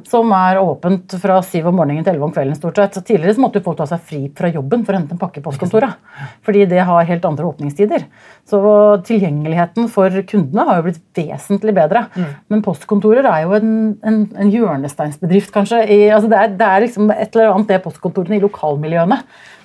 som 0.09 0.31
er 0.33 0.61
åpent 0.63 1.13
fra 1.21 1.41
syv 1.45 1.67
om 1.69 1.77
morgenen 1.77 2.05
til 2.07 2.15
elleve 2.15 2.29
om 2.29 2.33
kvelden. 2.33 2.57
stort 2.57 2.79
sett. 2.79 2.95
Så 2.97 3.03
Tidligere 3.05 3.35
så 3.37 3.43
måtte 3.43 3.61
folk 3.65 3.77
ta 3.77 3.89
seg 3.91 4.05
fri 4.07 4.21
fra 4.39 4.49
jobben 4.49 4.87
for 4.87 4.95
å 4.95 5.01
hente 5.01 5.13
en 5.17 5.21
pakke 5.21 5.43
i 5.43 5.45
postkontoret. 5.45 5.99
Fordi 6.47 6.65
det 6.71 6.87
har 6.89 7.11
helt 7.11 7.27
andre 7.29 7.51
åpningstider. 7.51 8.07
Så 8.49 8.63
tilgjengeligheten 9.05 9.91
for 9.93 10.15
kundene 10.31 10.65
har 10.71 10.81
jo 10.81 10.87
blitt 10.89 11.03
vesentlig 11.19 11.75
bedre. 11.77 12.07
Men 12.49 12.65
postkontorer 12.65 13.29
er 13.29 13.45
jo 13.45 13.59
en, 13.59 13.77
en, 14.01 14.23
en 14.39 14.55
hjørnesteinsbedrift, 14.55 15.53
kanskje. 15.53 15.83
I, 15.85 16.01
altså 16.15 16.33
det, 16.33 16.41
er, 16.41 16.57
det 16.63 16.71
er 16.71 16.87
liksom 16.87 17.13
et 17.13 17.29
eller 17.35 17.53
annet 17.53 17.75
det 17.75 17.83
postkontorene 17.85 18.39
i 18.39 18.47
lokalmiljøene. 18.47 19.21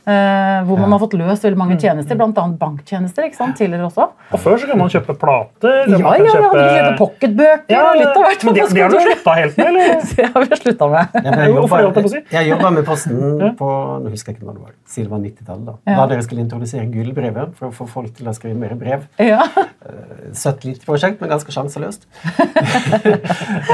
Eh, 0.10 0.60
hvor 0.68 0.80
man 0.82 0.94
har 0.96 1.02
fått 1.02 1.16
løst 1.20 1.46
veldig 1.48 1.60
mange 1.60 1.78
tjenester, 1.82 2.18
bl.a. 2.20 2.46
banktjenester 2.60 3.28
ikke 3.28 3.40
sant, 3.40 3.58
tidligere 3.60 3.88
også. 3.88 4.10
Og 4.34 4.44
før 4.44 4.60
så 4.62 4.70
kunne 4.70 4.80
man 4.84 4.92
kjøpe 4.94 5.16
plater. 5.22 5.80
Ja, 5.88 6.00
man 6.04 6.24
ja, 6.24 6.34
kjøpe... 6.36 6.52
ikke 6.52 6.74
kjøpt 6.74 7.00
pocketbøker 7.02 7.76
Ja, 7.76 7.84
og 7.90 8.00
litt 8.02 8.12
av 8.12 8.28
hvert. 8.28 8.46
Men 8.48 8.58
det, 8.58 8.68
det 8.74 8.84
har 8.84 8.94
du 8.94 9.00
slutta 9.08 9.38
helt 9.40 9.60
med, 9.60 9.72
eller? 9.72 9.94
Det 10.14 10.28
har 10.30 10.44
vi 10.44 10.58
slutta 10.60 10.88
med. 10.92 11.16
Ja, 11.16 11.32
jeg 11.34 12.10
si? 12.14 12.44
jobba, 12.50 12.70
med 12.76 12.86
Posten 12.88 13.18
på 13.62 13.70
nå 14.04 14.12
husker 14.14 14.34
jeg 14.34 14.38
ikke 14.38 14.48
når 14.48 14.58
det 14.58 14.64
var, 14.68 14.76
siden 14.90 15.08
det 15.08 15.14
var 15.14 15.24
90-tallet. 15.24 15.66
Da. 15.68 15.76
Ja. 15.90 15.98
da 15.98 16.08
dere 16.12 16.26
skulle 16.26 16.44
introdusere 16.44 16.86
gullbrevet 16.92 17.56
for 17.58 17.70
å 17.70 17.76
få 17.76 17.88
folk 17.90 18.14
til 18.18 18.30
å 18.30 18.36
skrive 18.36 18.58
mer 18.60 18.76
brev. 18.80 19.08
Ja. 19.22 19.42
Søtt 20.38 20.66
lite 20.68 20.86
prosjekt, 20.86 21.22
men 21.22 21.32
ganske 21.34 21.54
sjanseløst. 21.56 22.08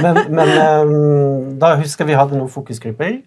men 0.03 0.19
men 0.29 0.53
ehm, 0.61 1.59
da 1.61 1.73
husker 1.79 2.05
jeg 2.05 2.13
vi 2.13 2.17
hadde 2.19 2.37
noen 2.37 2.51
fokusgrupper 2.51 3.19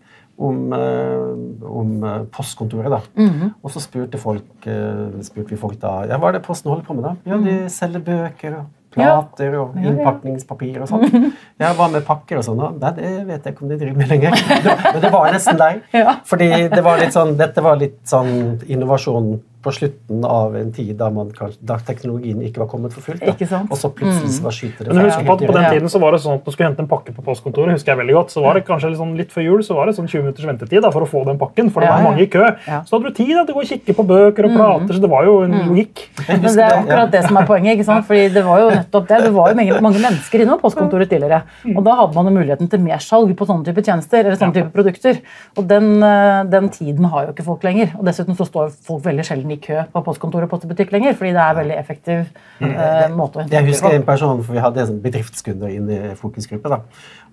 om, 0.43 0.73
eh, 0.73 1.71
om 1.71 2.05
eh, 2.05 2.21
postkontoret. 2.35 2.91
da. 2.91 3.00
Mhm. 3.17 3.55
Og 3.62 3.71
så 3.71 3.81
spurte, 3.85 4.19
folk, 4.19 4.67
eh, 4.67 5.21
spurte 5.23 5.50
vi 5.55 5.56
folk 5.61 5.79
da 5.81 6.05
ja, 6.09 6.19
hva 6.19 6.29
er 6.33 6.39
det 6.39 6.43
Posten 6.47 6.71
holder 6.73 6.85
på 6.87 6.94
med. 6.99 7.05
da? 7.05 7.17
Ja, 7.31 7.37
De 7.39 7.69
selger 7.71 8.00
bøker 8.06 8.59
og 8.59 8.66
plater 8.93 9.55
og 9.61 9.75
Mhm. 9.75 9.87
Innpakningspapir 9.88 10.83
og 10.83 10.88
sånn. 10.88 11.33
Ja, 11.59 11.73
Hva 11.75 11.90
med 11.90 12.05
pakker 12.05 12.38
og 12.38 12.45
sånn? 12.45 12.78
Nei, 12.81 12.90
det 12.93 13.26
vet 13.26 13.45
jeg 13.45 13.55
ikke 13.55 13.62
om 13.62 13.69
de 13.69 13.78
driver 13.78 13.97
med 13.97 14.09
lenger. 14.09 14.31
Det- 14.31 14.93
Men 14.93 15.00
det 15.00 15.12
var 15.12 15.33
nesten 15.33 15.57
der. 15.59 15.81
Fordi 16.25 16.69
det 16.69 16.83
var 16.85 16.99
litt 16.99 17.12
sånn, 17.14 17.37
dette 17.38 17.62
var 17.62 17.76
litt 17.76 18.00
sånn 18.05 18.61
innovasjon 18.69 19.40
på 19.62 19.73
slutten 19.75 20.25
av 20.26 20.57
en 20.59 20.73
tid 20.75 20.97
da, 20.99 21.09
man, 21.14 21.31
da 21.62 21.76
teknologien 21.87 22.40
ikke 22.42 22.64
var 22.64 22.69
kommet 22.71 22.95
for 22.95 23.04
fullt. 23.07 23.23
Ikke 23.31 23.47
sant? 23.47 23.71
Og 23.71 23.78
så 23.78 23.90
plutselig 23.95 24.33
mm. 24.33 24.45
var 24.45 24.57
skyter 24.57 24.88
det 24.88 24.97
Men 24.97 25.07
husk 25.07 25.26
på 25.28 25.37
at 25.37 25.45
På 25.47 25.54
den 25.57 25.66
tiden 25.76 25.92
så 25.92 26.00
var 26.02 26.16
det 26.16 26.21
sånn 26.25 26.40
at 26.40 26.47
du 26.47 26.50
skulle 26.54 26.71
hente 26.71 26.83
en 26.83 26.90
pakke 26.90 27.14
på 27.14 27.25
postkontoret. 27.26 27.76
husker 27.76 27.95
jeg 27.95 28.00
veldig 28.00 28.16
godt, 28.16 28.35
så 28.35 28.42
var 28.42 28.59
det 28.59 28.64
kanskje 28.66 28.90
litt, 28.90 29.00
sånn, 29.00 29.14
litt 29.19 29.35
før 29.35 29.47
jul 29.47 29.62
så 29.66 29.76
var 29.78 29.88
det 29.88 29.95
sånn 29.99 30.09
20 30.11 30.26
minutters 30.26 30.49
ventetid 30.50 30.83
da, 30.83 30.90
for 30.95 31.07
å 31.07 31.11
få 31.12 31.23
den 31.28 31.38
pakken. 31.40 31.71
for 31.71 31.85
det 31.85 31.92
var 31.92 32.02
ja. 32.02 32.09
mange 32.09 32.25
i 32.25 32.28
kø. 32.33 32.49
Ja. 32.66 32.81
Så 32.88 32.97
hadde 32.97 33.12
du 33.12 33.19
tid 33.21 33.33
da, 33.37 33.45
til 33.47 33.54
å 33.54 33.59
gå 33.61 33.64
og 33.66 33.71
kikke 33.71 33.97
på 33.99 34.07
bøker 34.11 34.49
og 34.49 34.57
plater. 34.57 34.97
så 34.97 35.04
det 35.04 35.12
var 35.12 35.28
jo 35.28 35.37
en 35.47 35.57
logikk. 35.69 36.04
Men 36.28 36.49
det 36.49 36.66
er 36.66 36.76
akkurat 36.81 37.14
det 37.14 37.23
som 37.28 37.38
er 37.38 37.49
poenget. 37.52 37.76
ikke 37.76 37.88
sant? 37.88 38.09
Fordi 38.09 38.26
Det 38.35 38.45
var 38.49 38.64
jo 38.64 38.69
nettopp 38.75 39.09
det. 39.12 39.23
Det 39.28 39.33
var 39.38 39.52
jo 39.52 39.61
mange, 39.61 39.81
mange 39.88 40.02
mennesker 40.02 40.45
innom 40.45 40.61
postkontoret 40.62 41.12
tidligere. 41.12 41.42
Og 41.76 41.83
da 41.87 41.97
hadde 42.02 42.19
man 42.19 42.31
jo 42.31 42.35
muligheten 42.40 42.73
til 42.73 42.83
mersalg 42.83 43.31
på 43.38 43.49
sånne 43.49 43.69
type 43.69 43.87
tjenester 43.87 44.25
eller 44.25 44.40
sånne 44.40 44.59
type 44.59 44.75
produkter. 44.75 45.23
Og 45.57 45.71
den, 45.71 45.95
eh, 46.02 46.42
den 46.50 46.69
tiden 46.75 47.11
har 47.14 47.28
jo 47.28 47.37
ikke 47.37 47.47
folk 47.47 47.64
lenger. 47.66 47.95
Og 47.99 48.07
dessuten 48.09 48.38
så 48.38 48.49
står 48.49 48.75
folk 48.88 49.04
veldig 49.07 49.26
sjelden 49.26 49.51
i 49.52 49.59
kø 49.62 49.82
på 49.92 50.02
postkontor 50.06 50.47
og 50.47 50.52
postbutikk 50.52 50.92
lenger, 50.94 51.16
fordi 51.18 51.32
det 51.35 51.42
er 51.42 51.54
en 51.54 51.61
veldig 51.61 51.78
effektiv 51.78 52.23
uh, 52.62 53.06
måte 53.16 53.38
å 53.38 53.44
hente 53.44 53.56
Jeg 53.56 53.68
husker 53.71 53.97
en 53.97 54.06
person, 54.06 54.42
for 54.44 54.56
Vi 54.56 54.64
hadde 54.64 54.85
en 54.85 54.92
sånn 54.94 55.02
inn 55.04 55.66
inne 55.71 56.12
i 56.12 56.14
fokusgruppe. 56.18 56.73
da. 56.73 56.80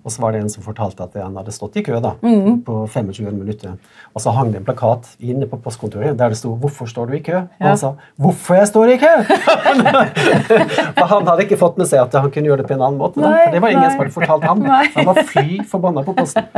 Og 0.04 0.10
så 0.10 0.20
var 0.22 0.32
det 0.32 0.40
en 0.42 0.48
som 0.48 0.62
fortalte 0.62 1.02
at 1.02 1.14
han 1.20 1.34
hadde 1.36 1.52
stått 1.52 1.76
i 1.76 1.82
kø 1.82 2.00
da, 2.00 2.12
Mm. 2.22 2.62
på 2.64 2.88
25 2.88 3.32
minutter. 3.36 3.76
Og 4.14 4.20
så 4.22 4.32
hang 4.32 4.50
det 4.52 4.60
en 4.60 4.64
plakat 4.64 5.16
inne 5.20 5.46
på 5.46 5.58
postkontoret 5.62 6.16
der 6.16 6.28
det 6.28 6.36
sto 6.38 6.56
'Hvorfor 6.56 6.86
står 6.88 7.06
du 7.10 7.14
i 7.16 7.20
kø?' 7.20 7.36
Og 7.60 7.66
han 7.66 7.76
sa 7.76 7.94
'Hvorfor 8.18 8.54
jeg 8.56 8.66
står 8.68 8.88
i 8.94 8.96
kø?' 8.96 9.24
for 10.98 11.06
han 11.06 11.26
hadde 11.26 11.44
ikke 11.46 11.58
fått 11.60 11.76
med 11.80 11.86
seg 11.90 12.00
at 12.02 12.12
han 12.20 12.30
kunne 12.30 12.48
gjøre 12.50 12.62
det 12.62 12.66
på 12.70 12.74
en 12.76 12.82
annen 12.82 12.98
måte. 13.00 13.20
Da. 13.20 13.28
Nei, 13.30 13.44
For 13.44 13.52
det 13.52 13.60
var 13.64 13.68
ingen 13.68 13.82
nei. 13.82 13.90
som 13.90 14.00
hadde 14.00 14.14
fortalt 14.16 14.44
ham. 14.44 14.62
Han 14.96 15.04
var 15.10 15.20
fly 15.30 15.58
forbanna 15.70 16.04
på 16.06 16.14
Posten. 16.16 16.44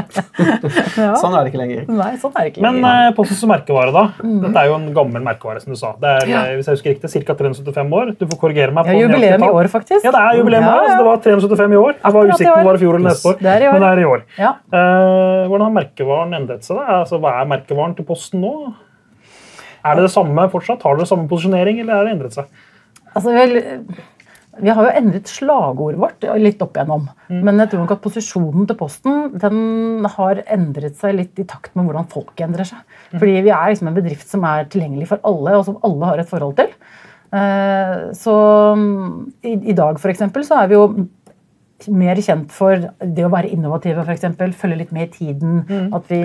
Ja. 1.02 1.14
Sånn 1.18 1.32
er 1.34 1.44
det 1.44 1.52
ikke 1.52 1.60
lenger. 1.62 1.84
Nei, 1.88 2.10
sånn 2.20 2.32
er 2.36 2.44
det 2.44 2.50
ikke. 2.52 2.62
Men 2.62 2.84
eh, 2.84 3.12
Posten 3.16 3.36
som 3.36 3.48
merkevare, 3.52 3.92
da. 3.94 4.02
Dette 4.22 4.60
er 4.62 4.66
jo 4.68 4.74
en 4.76 4.86
gammel 4.94 5.22
merkevare, 5.24 5.60
som 5.62 5.72
du 5.72 5.78
sa. 5.78 5.92
Det 6.00 6.10
er 6.22 6.28
Ja. 6.28 6.42
eh, 6.46 6.56
hvis 6.58 6.66
jeg 6.68 6.76
husker 6.76 6.90
riktig, 6.94 7.26
ca. 7.26 7.34
375 7.34 7.92
år. 7.92 8.12
Du 8.18 8.26
får 8.26 8.38
korrigere 8.38 8.72
meg. 8.72 8.84
på 8.86 8.92
Ja, 8.92 9.06
jubileum 9.06 9.42
i 9.42 9.50
år, 9.50 9.68
faktisk. 9.72 10.04
Ja, 10.04 10.10
det 10.12 10.20
er 10.20 10.36
jubileum 10.38 10.62
i 10.62 10.66
Ja, 10.66 10.72
år. 10.72 10.82
ja. 10.82 10.88
Altså, 10.92 10.98
det 10.98 11.06
var 11.06 11.16
375 11.24 11.72
i 11.72 11.76
år. 11.76 11.92
Jeg 12.04 12.12
var 12.12 12.22
det 12.22 12.64
var 12.66 12.74
i 12.74 12.78
fjor 12.82 12.94
eller 12.96 13.08
neste 13.08 13.28
år. 13.28 13.31
Det 13.40 13.50
er 13.54 13.64
i 13.64 13.68
år. 13.68 13.72
Men 13.78 13.84
det 13.86 13.90
er 13.92 14.00
i 14.02 14.08
år. 14.08 14.22
Ja. 14.38 14.52
Eh, 14.72 15.42
hvordan 15.48 15.66
har 15.68 15.76
merkevaren 15.80 16.34
endret 16.40 16.64
seg? 16.68 16.76
da? 16.80 17.00
Altså, 17.02 17.20
hva 17.22 17.36
er 17.40 17.50
merkevaren 17.56 17.96
til 17.96 18.04
Posten 18.08 18.40
nå? 18.44 18.54
Er 19.82 19.98
det 19.98 20.04
det 20.06 20.12
samme 20.14 20.48
fortsatt? 20.52 20.82
Har 20.86 20.96
dere 20.98 21.08
samme 21.10 21.28
posisjonering, 21.30 21.80
eller 21.82 21.94
har 22.00 22.04
det 22.06 22.16
endret 22.16 22.36
seg? 22.36 22.50
Altså, 23.14 23.32
vel, 23.34 23.56
Vi 24.62 24.68
har 24.68 24.84
jo 24.84 24.92
endret 25.00 25.30
slagordet 25.32 25.98
vårt 25.98 26.26
litt 26.38 26.60
opp 26.62 26.76
igjennom. 26.76 27.06
Men 27.32 27.58
jeg 27.62 27.70
tror 27.72 27.80
nok 27.86 27.94
at 27.96 28.02
posisjonen 28.04 28.66
til 28.68 28.76
Posten 28.76 29.30
den 29.40 30.04
har 30.18 30.42
endret 30.52 30.98
seg 31.00 31.16
litt 31.16 31.38
i 31.40 31.46
takt 31.48 31.72
med 31.74 31.86
hvordan 31.88 32.04
folk 32.12 32.36
endrer 32.44 32.68
seg. 32.68 32.82
Fordi 33.16 33.38
vi 33.46 33.50
er 33.50 33.70
liksom 33.72 33.88
en 33.88 33.96
bedrift 33.96 34.28
som 34.28 34.44
er 34.44 34.68
tilgjengelig 34.68 35.08
for 35.08 35.24
alle, 35.24 35.56
og 35.56 35.64
som 35.70 35.78
alle 35.82 36.10
har 36.10 36.20
et 36.20 36.28
forhold 36.28 36.58
til. 36.60 36.68
Eh, 37.32 38.12
Så 38.12 38.34
mm, 38.76 39.32
i, 39.42 39.54
i 39.72 39.76
dag 39.78 39.98
for 39.98 40.12
eksempel, 40.12 40.44
så 40.44 40.60
er 40.62 40.68
vi 40.68 40.76
jo 40.76 40.84
mer 41.88 42.16
kjent 42.22 42.50
for 42.52 42.76
det 43.00 43.24
å 43.26 43.30
være 43.32 43.50
innovative, 43.52 44.04
for 44.04 44.12
eksempel, 44.14 44.52
følge 44.52 44.78
litt 44.82 44.92
med 44.92 45.08
i 45.08 45.12
tiden. 45.18 45.62
At 45.94 46.08
vi 46.08 46.20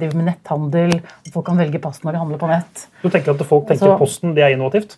driver 0.00 0.16
med 0.16 0.28
netthandel. 0.32 0.96
At 1.26 1.32
folk 1.34 1.46
kan 1.46 1.58
velge 1.58 1.80
post 1.82 2.02
når 2.04 2.12
de 2.12 2.18
handler 2.24 2.38
på 2.38 2.48
nett. 2.50 2.86
Du 3.02 3.08
tenker 3.10 3.34
at 3.34 3.46
folk 3.46 3.66
tenker 3.68 3.86
Så- 3.86 3.98
Posten 3.98 4.34
det 4.34 4.42
er 4.44 4.56
innovativt? 4.56 4.96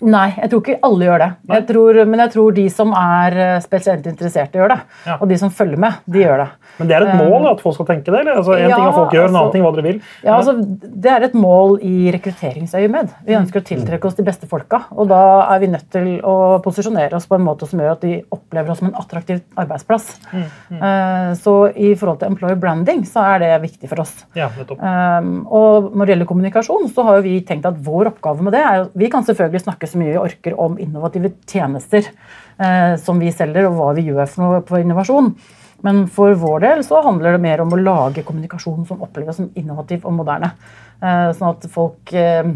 Nei, 0.00 0.30
jeg 0.36 0.50
tror 0.50 0.60
ikke 0.64 0.78
alle 0.86 1.04
gjør 1.08 1.18
det. 1.22 1.28
Jeg 1.50 1.66
tror, 1.68 1.98
men 2.08 2.20
jeg 2.24 2.32
tror 2.32 2.54
de 2.56 2.64
som 2.72 2.92
er 2.96 3.36
eh, 3.36 3.60
spesielt 3.60 4.06
interesserte, 4.08 4.56
gjør 4.60 4.72
det. 4.72 4.78
Ja. 5.06 5.16
Og 5.20 5.28
de 5.28 5.36
som 5.40 5.50
følger 5.52 5.80
med, 5.80 5.98
de 6.08 6.22
gjør 6.24 6.38
det. 6.44 6.48
Men 6.78 6.88
det 6.88 6.96
er 6.96 7.04
et 7.04 7.18
mål 7.20 7.48
at 7.50 7.60
folk 7.60 7.76
skal 7.76 7.88
tenke 7.90 8.08
det? 8.08 8.20
eller? 8.22 8.38
Altså, 8.40 8.54
en 8.56 8.70
ja, 8.70 8.76
ting 8.76 8.86
er 8.86 8.94
folk 8.96 9.12
gjør, 9.12 9.26
en 9.28 9.34
annen 9.34 9.40
altså- 9.42 9.52
ting 9.52 9.64
hva 9.66 9.72
dere 9.76 9.84
vil. 9.84 9.98
Ja, 10.24 10.36
altså, 10.38 10.54
Det 11.00 11.10
er 11.12 11.26
et 11.26 11.34
mål 11.34 11.78
i 11.84 12.10
rekrutteringsøyemed. 12.14 13.10
Vi 13.26 13.36
ønsker 13.36 13.60
å 13.60 13.66
tiltrekke 13.68 14.08
oss 14.08 14.16
de 14.16 14.24
beste 14.24 14.48
folka. 14.48 14.82
Og 14.96 15.08
da 15.10 15.20
er 15.54 15.60
vi 15.60 15.66
nødt 15.74 15.90
til 15.92 16.08
å 16.24 16.36
posisjonere 16.64 17.14
oss 17.18 17.26
på 17.26 17.36
en 17.36 17.44
måte 17.44 17.68
som 17.68 17.80
gjør 17.80 17.92
at 17.92 18.00
de 18.06 18.22
opplever 18.32 18.70
oss 18.72 18.78
som 18.80 18.88
en 18.88 18.94
attraktiv 19.00 19.42
arbeidsplass. 19.60 20.16
Eh, 20.32 21.34
Så 21.40 21.54
i 21.76 21.94
forhold 21.94 22.18
til 22.20 22.28
employer 22.30 22.56
branding 22.56 23.04
så 23.04 23.22
er 23.34 23.38
det 23.44 23.62
viktig 23.62 23.88
for 23.88 24.00
oss. 24.00 24.24
Ja, 24.34 24.48
nettopp. 24.56 24.80
Og 25.50 25.92
når 25.94 26.06
det 26.06 26.14
gjelder 26.14 26.28
kommunikasjon, 26.30 26.88
så 26.94 27.04
har 27.04 27.20
vi 27.24 27.40
tenkt 27.46 27.66
at 27.68 27.78
vår 27.84 28.10
oppgave 28.14 28.42
med 28.42 28.52
det 28.56 28.62
er 28.64 28.88
Vi 28.96 29.08
kan 29.12 29.24
selvfølgelig 29.24 29.62
snakke 29.64 29.89
så 29.90 30.00
mye 30.00 30.14
vi 30.14 30.20
orker 30.20 30.56
om 30.60 30.78
innovative 30.80 31.32
tjenester 31.48 32.06
eh, 32.06 32.94
som 33.00 33.20
vi 33.20 33.32
selger, 33.34 33.68
og 33.68 33.76
hva 33.78 33.90
vi 33.98 34.06
gjør 34.08 34.30
for 34.30 34.44
noe 34.44 34.62
på 34.66 34.80
innovasjon. 34.82 35.34
Men 35.86 36.02
for 36.12 36.34
vår 36.36 36.64
del 36.64 36.82
så 36.84 37.00
handler 37.04 37.36
det 37.36 37.44
mer 37.44 37.62
om 37.64 37.72
å 37.72 37.80
lage 37.80 38.24
kommunikasjon 38.26 38.84
som 38.88 39.04
oppleves 39.04 39.40
som 39.40 39.48
innovativ 39.56 40.04
og 40.08 40.16
moderne. 40.18 40.52
Eh, 41.00 41.30
sånn 41.36 41.54
at 41.54 41.64
folk 41.72 42.12
eh, 42.16 42.50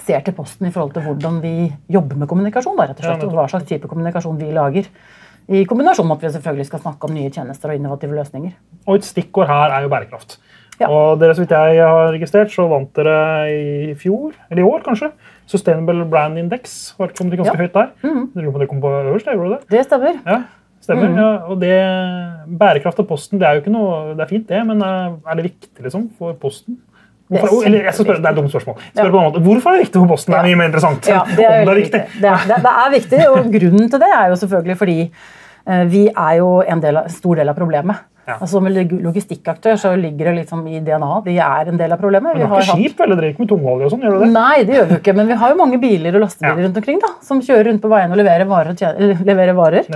ser 0.00 0.24
til 0.24 0.36
Posten 0.36 0.68
i 0.68 0.72
forhold 0.74 0.94
til 0.96 1.04
hvordan 1.04 1.42
vi 1.44 1.68
jobber 1.92 2.22
med 2.22 2.30
kommunikasjon. 2.30 2.78
Da, 2.78 2.88
rett 2.88 3.02
og 3.02 3.08
slett, 3.08 3.26
og 3.28 3.36
hva 3.36 3.46
slags 3.52 3.68
type 3.68 3.90
kommunikasjon 3.90 4.40
vi 4.40 4.50
lager. 4.56 4.88
I 5.44 5.66
kombinasjon 5.68 6.08
med 6.08 6.16
at 6.16 6.24
vi 6.24 6.32
selvfølgelig 6.38 6.70
skal 6.70 6.80
snakke 6.86 7.08
om 7.08 7.16
nye 7.16 7.30
tjenester 7.32 7.68
og 7.68 7.76
innovative 7.76 8.16
løsninger. 8.16 8.54
Og 8.86 8.96
et 8.96 9.08
stikkord 9.08 9.50
her 9.50 9.74
er 9.76 9.84
jo 9.84 9.92
bærekraft. 9.92 10.38
Ja. 10.80 10.88
Og 10.88 11.20
dere, 11.20 11.34
så 11.36 11.44
vidt 11.44 11.52
jeg 11.54 11.82
har 11.84 12.08
registrert, 12.10 12.50
så 12.50 12.64
vant 12.70 12.90
dere 12.96 13.18
i 13.52 13.92
fjor, 13.98 14.32
eller 14.48 14.62
i 14.64 14.66
år 14.66 14.82
kanskje, 14.86 15.12
Sustainable 15.46 16.04
Brand 16.08 16.38
Index. 16.38 16.94
Var 16.98 17.12
kom 17.16 17.30
dere 17.30 17.42
ganske 17.42 17.54
Ja. 17.56 17.60
høyt 17.66 17.72
der. 17.74 17.90
Mm. 18.02 18.30
lurer 18.34 18.50
på 18.50 18.54
om 18.54 18.60
det 18.60 18.68
kom 18.68 18.80
på 18.80 18.92
øverst? 19.04 19.26
Gjorde 19.26 19.58
det? 19.58 19.68
Det 19.70 19.84
stemmer. 19.86 20.14
Ja, 20.26 20.38
stemmer. 20.80 21.08
Mm. 21.08 21.16
Ja, 21.16 21.28
og 21.48 21.60
det, 21.60 21.76
bærekraft 22.58 22.98
av 23.00 23.06
Posten, 23.08 23.38
det 23.38 23.46
er 23.48 23.54
jo 23.58 23.60
ikke 23.64 23.72
noe, 23.74 24.14
det 24.16 24.24
er 24.24 24.30
fint 24.30 24.48
det, 24.48 24.66
men 24.66 24.82
er 24.82 25.14
er 25.30 25.34
det 25.40 25.44
viktig 25.50 25.82
liksom, 25.84 26.10
for 26.18 26.32
Posten? 26.34 26.78
Det 27.30 27.38
er 27.40 27.46
Hvorfor, 27.46 27.64
eller, 27.66 27.84
jeg 27.84 27.94
skal 27.94 28.04
spørre, 28.04 28.20
det 28.20 28.26
er 28.26 28.30
et 28.30 28.36
dumt 28.36 28.50
spørsmål. 28.52 28.76
Spør 28.94 29.04
Ja. 29.04 29.10
måte, 29.10 29.40
Hvorfor 29.42 29.68
er 29.70 29.76
det 29.78 29.84
viktig 29.86 30.00
for 30.00 30.06
Posten? 30.08 30.32
Det 30.34 30.40
er 30.40 30.44
mye 30.44 30.56
mer 30.56 30.66
interessant 30.68 31.08
Ja, 31.08 31.22
det 31.24 31.44
er, 31.44 31.60
om 31.60 31.66
det 31.66 31.72
er 31.72 31.80
viktig. 31.80 32.00
viktig. 32.00 32.20
Det 32.20 32.28
er, 32.30 32.40
det, 32.48 32.56
det 32.64 32.72
er 32.84 32.90
viktig, 32.92 33.20
og 33.30 33.38
grunnen 33.54 33.90
til 33.90 33.98
det 34.04 34.10
er 34.16 34.26
jo 34.28 34.36
selvfølgelig 34.36 34.76
fordi 34.78 35.10
eh, 35.66 35.84
vi 35.88 36.08
er 36.08 36.34
jo 36.38 36.50
en 36.60 36.80
del 36.80 36.96
av, 36.96 37.08
stor 37.08 37.34
del 37.36 37.48
av 37.48 37.56
problemet. 37.56 37.96
Ja. 38.26 38.38
Altså 38.40 38.54
Som 38.56 38.68
logistikkaktør 39.04 39.76
så 39.80 39.90
ligger 40.00 40.30
det 40.30 40.34
liksom 40.42 40.62
i 40.70 40.78
DNA. 40.80 41.10
De 41.26 41.34
er 41.38 41.68
en 41.72 41.76
del 41.80 41.92
av 41.92 42.00
problemet. 42.00 42.34
Men 42.34 42.44
du 42.46 42.52
har 42.52 42.62
ikke 42.64 42.76
skip, 42.78 43.00
eller 43.04 43.20
dere 43.20 43.32
ikke 43.34 43.44
med 43.44 43.50
tungolje 43.52 43.88
og 43.88 43.92
sånn? 43.94 44.04
gjør 44.06 44.14
du 44.16 44.24
det? 44.24 44.30
Nei, 44.32 44.62
det 44.64 44.76
gjør 44.78 44.86
vi 44.92 44.98
ikke, 45.00 45.14
men 45.18 45.28
vi 45.28 45.38
har 45.42 45.52
jo 45.52 45.58
mange 45.60 45.80
biler 45.82 46.16
og 46.16 46.24
lastebiler 46.24 46.62
Ja. 46.62 46.68
rundt 46.68 46.76
omkring 46.80 47.00
da, 47.02 47.10
som 47.22 47.42
kjører 47.44 47.68
rundt 47.70 47.82
på 47.84 47.90
veiene 47.92 48.12
og 48.16 48.20
leverer 48.22 48.48
varer. 48.48 48.78
leverer 49.24 49.54
varer. 49.58 49.90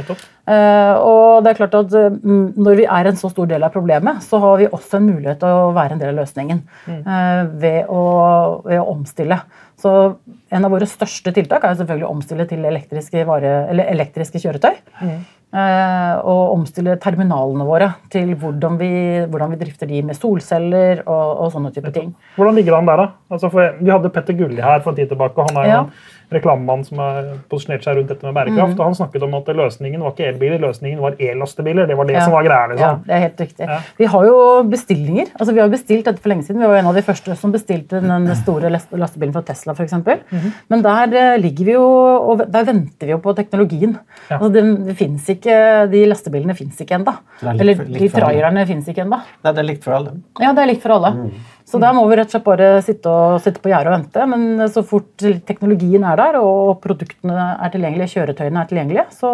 Eh, 0.48 0.94
og 1.04 1.44
det 1.44 1.50
er 1.52 1.58
klart 1.58 1.74
at 1.76 1.92
eh, 1.94 2.08
mm, 2.24 2.54
Når 2.56 2.76
vi 2.78 2.84
er 2.88 3.06
en 3.10 3.16
så 3.20 3.28
stor 3.30 3.46
del 3.50 3.62
av 3.64 3.72
problemet, 3.72 4.22
så 4.24 4.40
har 4.40 4.56
vi 4.58 4.66
også 4.68 4.96
en 5.00 5.08
mulighet 5.10 5.40
til 5.40 5.48
å 5.48 5.72
være 5.76 5.92
en 5.96 5.98
del 6.00 6.12
av 6.14 6.20
løsningen 6.22 6.62
eh, 6.88 7.42
ved, 7.64 7.80
å, 7.88 8.62
ved 8.64 8.80
å 8.80 8.86
omstille. 8.94 9.40
Så 9.78 10.16
En 10.50 10.64
av 10.64 10.72
våre 10.72 10.86
største 10.88 11.30
tiltak 11.36 11.62
er 11.64 11.74
jo 11.74 11.82
selvfølgelig 11.82 12.06
å 12.08 12.12
omstille 12.14 12.46
til 12.48 12.64
elektriske, 12.64 13.24
vare, 13.28 13.68
eller 13.70 13.84
elektriske 13.92 14.40
kjøretøy. 14.40 14.72
Eh, 15.04 15.18
og 15.52 16.52
omstille 16.58 16.96
terminalene 17.00 17.64
våre 17.64 17.94
til 18.12 18.34
hvordan 18.36 18.76
vi, 18.80 18.90
hvordan 19.30 19.50
vi 19.54 19.56
drifter 19.64 19.86
de 19.88 20.02
med 20.02 20.14
solceller 20.18 21.00
og, 21.06 21.40
og 21.46 21.52
sånne 21.54 21.72
type 21.72 21.92
ting. 21.94 22.14
Hvordan 22.36 22.54
ligger 22.54 22.74
det 22.74 22.78
an 22.82 22.86
der, 22.86 22.96
da? 22.96 23.08
Altså, 23.32 23.50
for 23.52 23.74
Vi 23.80 23.90
hadde 23.90 24.10
Petter 24.12 24.36
Gulli 24.36 24.60
her 24.60 24.80
for 24.84 24.90
en 24.92 24.96
tid 24.96 25.08
tilbake. 25.08 25.38
og 25.38 25.50
Han 25.50 25.56
er 25.62 25.68
jo 25.68 25.72
Ja. 25.72 25.80
en 25.80 26.36
reklamemann 26.36 26.84
som 26.84 26.98
har 26.98 27.24
posisjonert 27.48 27.84
seg 27.84 27.96
rundt 27.96 28.08
dette 28.08 28.22
med 28.26 28.34
bærekraft. 28.34 28.74
Mm. 28.74 28.80
og 28.80 28.84
Han 28.84 28.94
snakket 28.94 29.22
om 29.22 29.34
at 29.34 29.46
løsningen 29.46 30.00
var 30.04 30.12
ikke 30.12 30.26
elbiler, 30.28 30.58
løsningen 30.60 31.00
var 31.00 31.16
ellastebiler. 31.18 31.86
Det 31.86 31.96
var 31.96 32.04
det 32.04 32.14
Ja. 32.16 32.20
som 32.24 32.32
var 32.32 32.42
greia. 32.44 32.66
Ja, 32.66 32.66
liksom. 32.74 33.04
det 33.06 33.14
er 33.14 33.20
helt 33.20 33.40
riktig. 33.40 33.68
Ja. 33.68 33.78
Vi 33.98 34.04
har 34.04 34.24
jo 34.26 34.62
bestillinger. 34.68 35.26
altså 35.40 35.54
Vi 35.54 35.60
har 35.60 35.68
bestilt 35.68 36.04
dette 36.04 36.20
for 36.20 36.28
lenge 36.28 36.44
siden. 36.44 36.60
Vi 36.60 36.66
var 36.66 36.76
en 36.76 36.86
av 36.86 36.94
de 36.94 37.02
første 37.02 37.36
som 37.36 37.52
bestilte 37.52 38.00
den 38.02 38.34
store 38.36 38.68
lastebilen 38.70 39.32
fra 39.32 39.42
Tesla. 39.42 39.72
For 39.74 39.84
eksempel. 39.84 40.18
-hmm. 40.30 40.52
Men 40.68 40.82
der 40.82 41.14
eh, 41.14 41.38
ligger 41.40 41.64
vi 41.64 41.72
jo, 41.72 41.82
og 42.30 42.52
der 42.52 42.64
venter 42.64 43.06
vi 43.06 43.12
jo 43.12 43.18
på 43.18 43.32
teknologien. 43.34 43.98
Ja. 44.30 44.36
Altså, 44.36 44.52
det, 44.52 44.86
det 44.86 44.96
finnes 44.96 45.28
ikke, 45.28 45.37
De 45.44 46.02
lastebilene 46.10 46.56
fins 46.58 46.80
ikke 46.82 46.98
ennå. 46.98 47.14
Er 47.42 47.54
Eller 47.54 47.84
de 47.86 48.10
trailerne 48.12 48.66
fins 48.66 48.88
ikke 48.90 49.04
ennå. 49.04 49.20
Nei, 49.44 49.52
det 49.52 49.62
er 49.62 49.68
likt 49.68 49.86
for 49.86 49.98
alle. 49.98 50.16
Ja, 50.42 50.50
det 50.56 50.64
er 50.64 50.70
likt 50.72 50.82
for 50.82 50.96
alle. 50.96 51.14
Mm. 51.14 51.46
Så 51.68 51.78
da 51.82 51.90
må 51.92 52.04
vi 52.08 52.16
rett 52.16 52.30
og 52.30 52.32
slett 52.32 52.46
bare 52.46 52.68
sitte, 52.84 53.12
og, 53.12 53.40
sitte 53.44 53.60
på 53.60 53.68
gjerdet 53.68 53.90
og 53.90 53.96
vente. 53.98 54.28
Men 54.32 54.68
så 54.72 54.84
fort 54.86 55.24
teknologien 55.48 56.04
er 56.08 56.20
der, 56.20 56.38
og 56.40 56.78
produktene 56.84 57.50
er 57.58 57.72
tilgjengelige, 57.74 58.14
kjøretøyene 58.14 58.62
er 58.62 58.70
tilgjengelige, 58.70 59.04
så, 59.18 59.32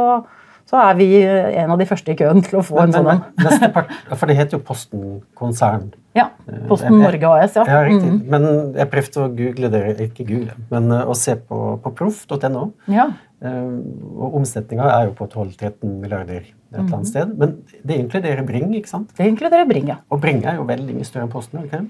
så 0.66 0.80
er 0.82 0.96
vi 0.98 1.08
en 1.22 1.74
av 1.74 1.78
de 1.78 1.86
første 1.86 2.10
i 2.10 2.18
køen 2.18 2.42
til 2.42 2.58
å 2.58 2.64
få 2.66 2.80
en 2.82 2.96
sånn 2.96 3.12
en. 3.12 3.22
for 4.18 4.26
det 4.30 4.38
heter 4.40 4.58
jo 4.58 4.64
Posten 4.66 5.20
konsern. 5.38 5.92
Ja. 6.18 6.28
Posten 6.70 6.98
Norge 7.02 7.30
AS, 7.38 7.54
ja. 7.58 7.66
Ja, 7.70 7.84
riktig. 7.86 8.10
Mm. 8.10 8.24
Men 8.30 8.48
jeg 8.80 8.90
prøvde 8.90 9.22
å 9.22 9.30
google 9.38 9.70
det, 9.70 9.84
ikke 10.08 10.26
google, 10.26 10.58
men 10.74 10.90
eh, 10.94 11.06
å 11.06 11.14
se 11.18 11.36
på, 11.38 11.60
på 11.84 11.94
proff.no. 12.00 12.68
ja. 12.90 13.12
Eh, 13.44 14.20
og 14.24 14.34
omsetninga 14.40 14.86
er 14.88 15.10
jo 15.10 15.12
på 15.18 15.26
12-13 15.28 16.00
milliarder 16.00 16.40
et 16.40 16.52
eller 16.72 16.84
Mhm. 16.84 16.94
annet 16.94 17.06
sted. 17.06 17.34
Men 17.38 17.56
det 17.86 17.98
inkluderer 18.00 18.46
Bring, 18.46 18.72
ikke 18.74 18.88
sant? 18.88 19.10
Det 19.16 19.26
inkluderer 19.26 19.68
Bring, 19.68 19.86
ja. 19.88 19.96
Og 20.10 20.20
Bring 20.20 20.44
er 20.44 20.56
jo 20.56 20.64
veldig 20.64 20.94
mye 20.96 21.04
større 21.04 21.24
enn 21.26 21.30
Posten. 21.30 21.60
ikke? 21.64 21.84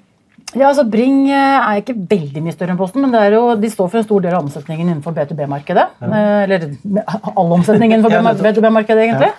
Ja, 0.57 0.69
altså 0.69 0.85
Bring 0.91 1.29
eh, 1.31 1.35
er 1.71 1.81
ikke 1.81 1.95
veldig 2.09 2.43
mye 2.43 2.53
større 2.53 2.71
enn 2.75 2.77
Posten, 2.79 3.01
men 3.01 3.11
det 3.13 3.21
er 3.21 3.33
jo, 3.33 3.55
de 3.57 3.69
står 3.71 3.89
for 3.91 3.99
en 3.99 4.05
stor 4.05 4.21
del 4.21 4.35
av 4.35 4.43
omsetningen 4.45 4.89
innenfor 4.91 5.15
B2B-markedet. 5.15 5.87
Ja. 6.01 6.43
Eller 6.45 6.77
med 6.85 7.03
all 7.37 7.53
omsetningen 7.53 8.01
innenfor 8.03 8.43
B2B-markedet, 8.47 9.09
egentlig. 9.09 9.33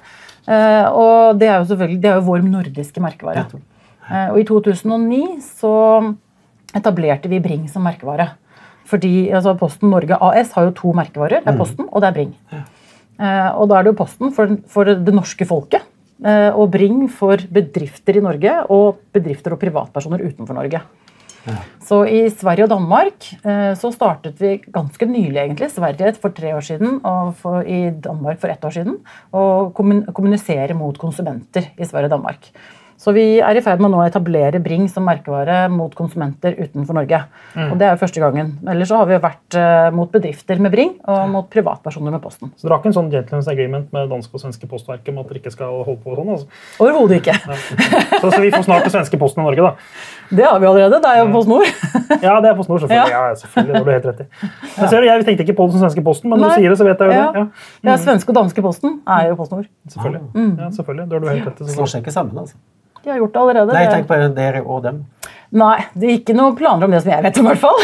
Ja. 0.47 0.89
Og 0.91 1.39
det 1.39 1.47
er 1.49 1.59
jo 1.59 1.65
selvfølgelig 1.75 2.01
det 2.01 2.09
er 2.11 2.15
jo 2.19 2.25
vår 2.31 2.43
nordiske 2.47 3.01
merkevare. 3.01 3.45
Eh, 4.11 4.29
Og 4.31 4.39
i 4.39 4.43
2009 4.43 5.41
så 5.41 6.15
etablerte 6.75 7.29
vi 7.29 7.39
Bring 7.39 7.67
som 7.69 7.83
merkevare. 7.83 8.29
Fordi 8.85 9.31
altså 9.33 9.55
Posten 9.57 9.89
Norge 9.89 10.17
AS 10.21 10.51
har 10.53 10.67
jo 10.69 10.75
to 10.77 10.93
merkevarer. 10.93 11.41
Det 11.43 11.53
er 11.53 11.57
Posten 11.57 11.87
og 11.91 12.01
det 12.01 12.09
er 12.11 12.17
Bring. 12.19 12.33
Eh, 12.53 13.49
Og 13.55 13.69
da 13.69 13.79
er 13.79 13.83
det 13.83 13.93
jo 13.93 14.03
Posten 14.03 14.31
for, 14.35 14.57
for 14.67 14.83
det 14.85 15.13
norske 15.13 15.45
folket. 15.45 15.81
eh, 16.23 16.51
Og 16.53 16.69
Bring 16.71 17.07
for 17.09 17.37
bedrifter 17.51 18.17
i 18.17 18.21
Norge 18.21 18.53
og 18.69 18.99
bedrifter 19.13 19.53
og 19.53 19.59
privatpersoner 19.59 20.21
utenfor 20.21 20.53
Norge. 20.53 20.81
Så 21.85 21.99
i 22.09 22.23
Sverige 22.33 22.65
og 22.65 22.71
Danmark 22.71 23.25
eh, 23.45 23.73
så 23.77 23.91
startet 23.93 24.39
vi 24.41 24.55
ganske 24.73 25.05
nylig, 25.05 25.37
egentlig, 25.37 25.69
Sverige 25.69 26.15
for 26.17 26.33
tre 26.33 26.55
år 26.55 26.63
siden 26.65 26.99
og 27.05 27.35
for, 27.37 27.61
i 27.61 27.91
Danmark 27.91 28.39
for 28.41 28.49
ett 28.49 28.65
år 28.65 28.73
siden, 28.73 28.95
å 29.31 29.71
kommun- 29.71 30.07
kommunisere 30.11 30.73
mot 30.73 30.97
konsumenter 30.97 31.67
i 31.77 31.85
Sverige 31.85 32.09
og 32.09 32.15
Danmark. 32.17 32.49
Så 32.97 33.11
vi 33.13 33.23
er 33.43 33.57
i 33.57 33.61
ferd 33.61 33.81
med 33.83 33.89
å 33.91 33.97
nå 33.97 34.03
etablere 34.07 34.59
Bring 34.63 34.85
som 34.89 35.03
merkevare 35.05 35.65
mot 35.69 35.91
konsumenter 35.97 36.55
utenfor 36.57 36.95
Norge. 36.95 37.19
Og 37.59 37.73
det 37.77 37.85
er 37.89 37.93
jo 37.95 37.99
første 38.01 38.21
gangen. 38.23 38.53
Ellers 38.71 38.87
så 38.89 38.97
har 39.01 39.09
vi 39.09 39.13
jo 39.17 39.21
vært 39.23 39.57
eh, 39.59 39.89
mot 39.93 40.09
bedrifter 40.13 40.61
med 40.63 40.71
Bring 40.73 40.93
og 41.11 41.25
mot 41.29 41.49
privatpersoner 41.51 42.15
med 42.15 42.23
Posten. 42.23 42.53
Så 42.55 42.65
dere 42.65 42.77
har 42.77 42.81
ikke 42.83 42.91
en 42.93 42.97
sånn 42.97 43.11
gentleman's 43.11 43.49
agreement 43.51 43.91
med 43.93 44.07
danske 44.13 44.31
og 44.33 44.41
svenske 44.45 44.69
postverket 44.71 45.11
om 45.11 45.19
at 45.21 45.27
dere 45.29 45.41
ikke 45.41 45.51
skal 45.53 45.83
holde 45.85 45.99
på 46.05 46.15
sånn? 46.15 46.31
altså? 46.37 46.47
Overhodet 46.85 47.19
ikke. 47.19 47.35
Så, 48.21 48.31
så 48.31 48.41
vi 48.41 48.51
får 48.55 48.63
snart 48.69 48.87
den 48.87 48.95
svenske 48.95 49.19
Posten 49.21 49.43
i 49.43 49.47
Norge, 49.49 49.67
da. 49.67 49.73
Det 50.39 50.45
har 50.47 50.59
vi 50.63 50.69
allerede. 50.71 51.01
Det 51.03 51.11
er 51.11 51.19
jo 51.21 51.27
PostNord. 51.35 51.67
Ja, 52.23 52.37
det 52.41 52.49
er 52.49 52.55
PostNord, 52.57 52.79
selvfølgelig. 52.85 53.11
Ja. 53.11 53.25
selvfølgelig, 53.43 53.73
det 53.73 53.81
har 53.81 53.85
du 53.85 53.91
helt 53.93 54.07
rett 54.09 54.23
i. 54.23 54.27
Men 54.79 54.89
ser 54.89 55.01
du, 55.03 55.07
Jeg 55.11 55.25
tenkte 55.27 55.45
ikke 55.45 55.57
på 55.59 55.67
den 55.69 55.83
svenske 55.83 56.03
Posten, 56.07 56.31
men 56.31 56.39
når 56.41 56.55
du 56.55 56.61
sier 56.63 56.71
det, 56.73 56.79
så 56.79 56.87
vet 56.87 57.03
jeg 57.03 57.11
jo 57.11 57.17
Ja. 57.19 57.27
det. 57.35 57.43
Ja, 57.43 57.91
Ja, 57.91 57.97
Svenske 58.01 58.31
og 58.33 58.39
danske 58.39 58.63
Posten 58.65 58.97
er 59.05 59.27
jo 59.29 59.35
PostNord. 59.39 59.67
selvfølgelig. 59.91 60.23
Ja, 60.63 60.71
selvfølgelig. 60.79 61.05
Det 61.11 61.19
har 61.19 61.21
du 61.27 61.29
helt 61.33 61.51
rett 61.51 61.61
i. 61.61 61.69
Slår 61.75 61.91
seg 61.93 62.01
ikke 62.05 62.15
sammen, 62.15 62.39
altså. 62.45 62.57
De 63.05 63.11
har 63.13 63.19
gjort 63.21 63.33
det 63.35 63.41
allerede. 63.43 63.73
Nei, 63.77 63.85
tenk 63.91 64.07
på 64.09 64.17
dere 64.35 64.61
og 64.65 64.81
dem. 64.83 65.03
Nei, 65.55 65.75
det 65.93 66.07
er 66.09 66.13
ikke 66.17 66.33
noen 66.35 66.55
planer 66.57 66.87
om 66.87 66.91
det 66.91 66.99
som 67.03 67.11
jeg 67.13 67.23
vet 67.23 67.37
om, 67.39 67.45
i 67.45 67.51
hvert 67.53 67.61
fall. 67.61 67.77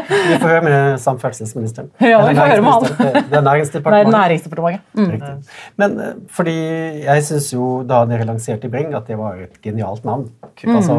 Vi 0.00 0.38
får 0.40 0.48
høre 0.48 0.62
med 0.64 1.00
samferdselsministeren. 1.04 1.90
Ja, 2.10 2.22
vi 2.24 2.34
får 2.38 2.50
høre 2.54 2.64
med 2.64 2.72
han. 2.72 2.86
Det- 3.28 3.38
er 3.38 3.44
Næringsdepartementet. 3.46 4.10
Nei, 4.10 4.22
Næringsdepartementet. 4.24 4.96
Mm. 4.96 5.10
Riktig. 5.12 5.54
Men 5.82 5.98
eh, 6.00 6.14
fordi 6.40 6.56
jeg 7.04 7.26
syns 7.28 7.50
jo 7.52 7.68
da 7.86 8.00
dere 8.10 8.26
lanserte 8.26 8.70
Bring, 8.72 8.94
at 8.96 9.06
det 9.12 9.18
var 9.20 9.38
et 9.44 9.60
genialt 9.62 10.08
navn. 10.08 10.26
Mm. 10.64 10.74
Altså, 10.80 10.96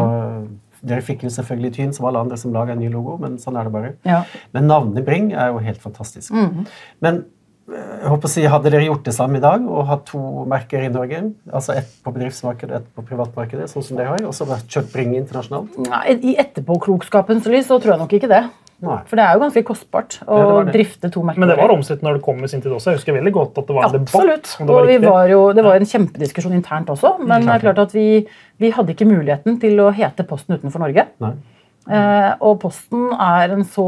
dere 0.94 1.04
fikk 1.06 1.26
jo 1.28 1.34
selvfølgelig 1.34 1.74
tyn 1.76 1.92
som 1.98 2.08
alle 2.10 2.24
andre 2.24 2.38
som 2.40 2.54
lager 2.56 2.78
en 2.78 2.82
ny 2.86 2.88
logo, 2.94 3.18
men 3.22 3.36
sånn 3.42 3.58
er 3.60 3.68
det 3.68 3.74
bare. 3.76 3.92
Ja. 4.08 4.22
Men 4.56 4.70
navnet 4.72 5.06
Bring 5.10 5.34
er 5.34 5.52
jo 5.52 5.60
helt 5.66 5.82
fantastisk. 5.84 6.32
Mm. 6.32 6.64
Men 7.04 7.24
jeg 7.70 8.10
håper 8.10 8.28
å 8.28 8.32
si, 8.32 8.42
Hadde 8.50 8.72
dere 8.74 8.88
gjort 8.88 9.04
det 9.06 9.14
samme 9.16 9.38
i 9.38 9.44
dag 9.44 9.64
og 9.70 9.86
hatt 9.88 10.06
to 10.10 10.20
merker 10.50 10.82
i 10.84 10.90
Norge, 10.92 11.22
altså 11.54 11.76
ett 11.78 11.92
på 12.04 12.12
bedriftsmarkedet 12.16 12.72
og 12.74 12.82
ett 12.82 12.90
på 12.98 13.06
privatmarkedet, 13.12 13.70
sånn 13.72 13.86
som 13.86 14.00
dere 14.00 14.16
har, 14.16 14.26
og 14.28 14.34
så 14.36 14.48
bare 14.50 14.66
kjøpt 14.68 14.92
Bring 14.96 15.14
internasjonalt? 15.16 15.78
Nei, 15.86 16.18
I 16.32 16.36
etterpåklokskapens 16.42 17.46
lys 17.52 17.70
så 17.70 17.78
tror 17.80 17.96
jeg 17.96 18.02
nok 18.04 18.18
ikke 18.18 18.32
det. 18.32 18.42
Nei. 18.82 18.98
For 19.06 19.14
det 19.20 19.24
er 19.28 19.36
jo 19.38 19.42
ganske 19.44 19.62
kostbart 19.64 20.16
å 20.26 20.38
Ja, 20.42 20.46
det 20.66 20.72
det. 20.72 20.74
drifte 20.80 21.12
to 21.14 21.22
merker. 21.22 21.40
Men 21.44 21.52
det 21.52 21.58
var 21.60 21.70
omstridt 21.70 22.02
når 22.02 22.18
det 22.18 22.24
kom 22.26 22.40
i 22.44 22.48
sin 22.50 22.64
tid 22.64 22.72
også. 22.74 22.90
Jeg 22.90 22.98
husker 22.98 23.14
veldig 23.14 23.34
godt 23.36 23.60
at 23.62 23.68
det 23.68 23.76
var 23.78 23.84
en 23.86 24.00
Absolutt. 24.02 24.10
debatt. 24.10 24.40
Absolutt. 24.58 24.70
Og 24.74 24.88
vi 24.90 24.98
var 25.06 25.28
jo, 25.30 25.42
det 25.54 25.64
var 25.64 25.76
en 25.78 25.86
kjempediskusjon 25.86 26.56
internt 26.58 26.90
også. 26.90 27.12
Men 27.22 27.46
det 27.46 27.54
er 27.54 27.60
klart 27.68 27.78
at 27.84 27.94
vi, 27.94 28.26
vi 28.58 28.72
hadde 28.74 28.96
ikke 28.96 29.06
muligheten 29.06 29.60
til 29.62 29.78
å 29.86 29.92
hete 29.94 30.26
Posten 30.26 30.58
utenfor 30.58 30.82
Norge. 30.82 31.06
Nei. 31.22 31.34
Eh, 31.90 32.32
og 32.46 32.60
Posten 32.62 33.10
er 33.16 33.56
en, 33.56 33.64
så, 33.66 33.86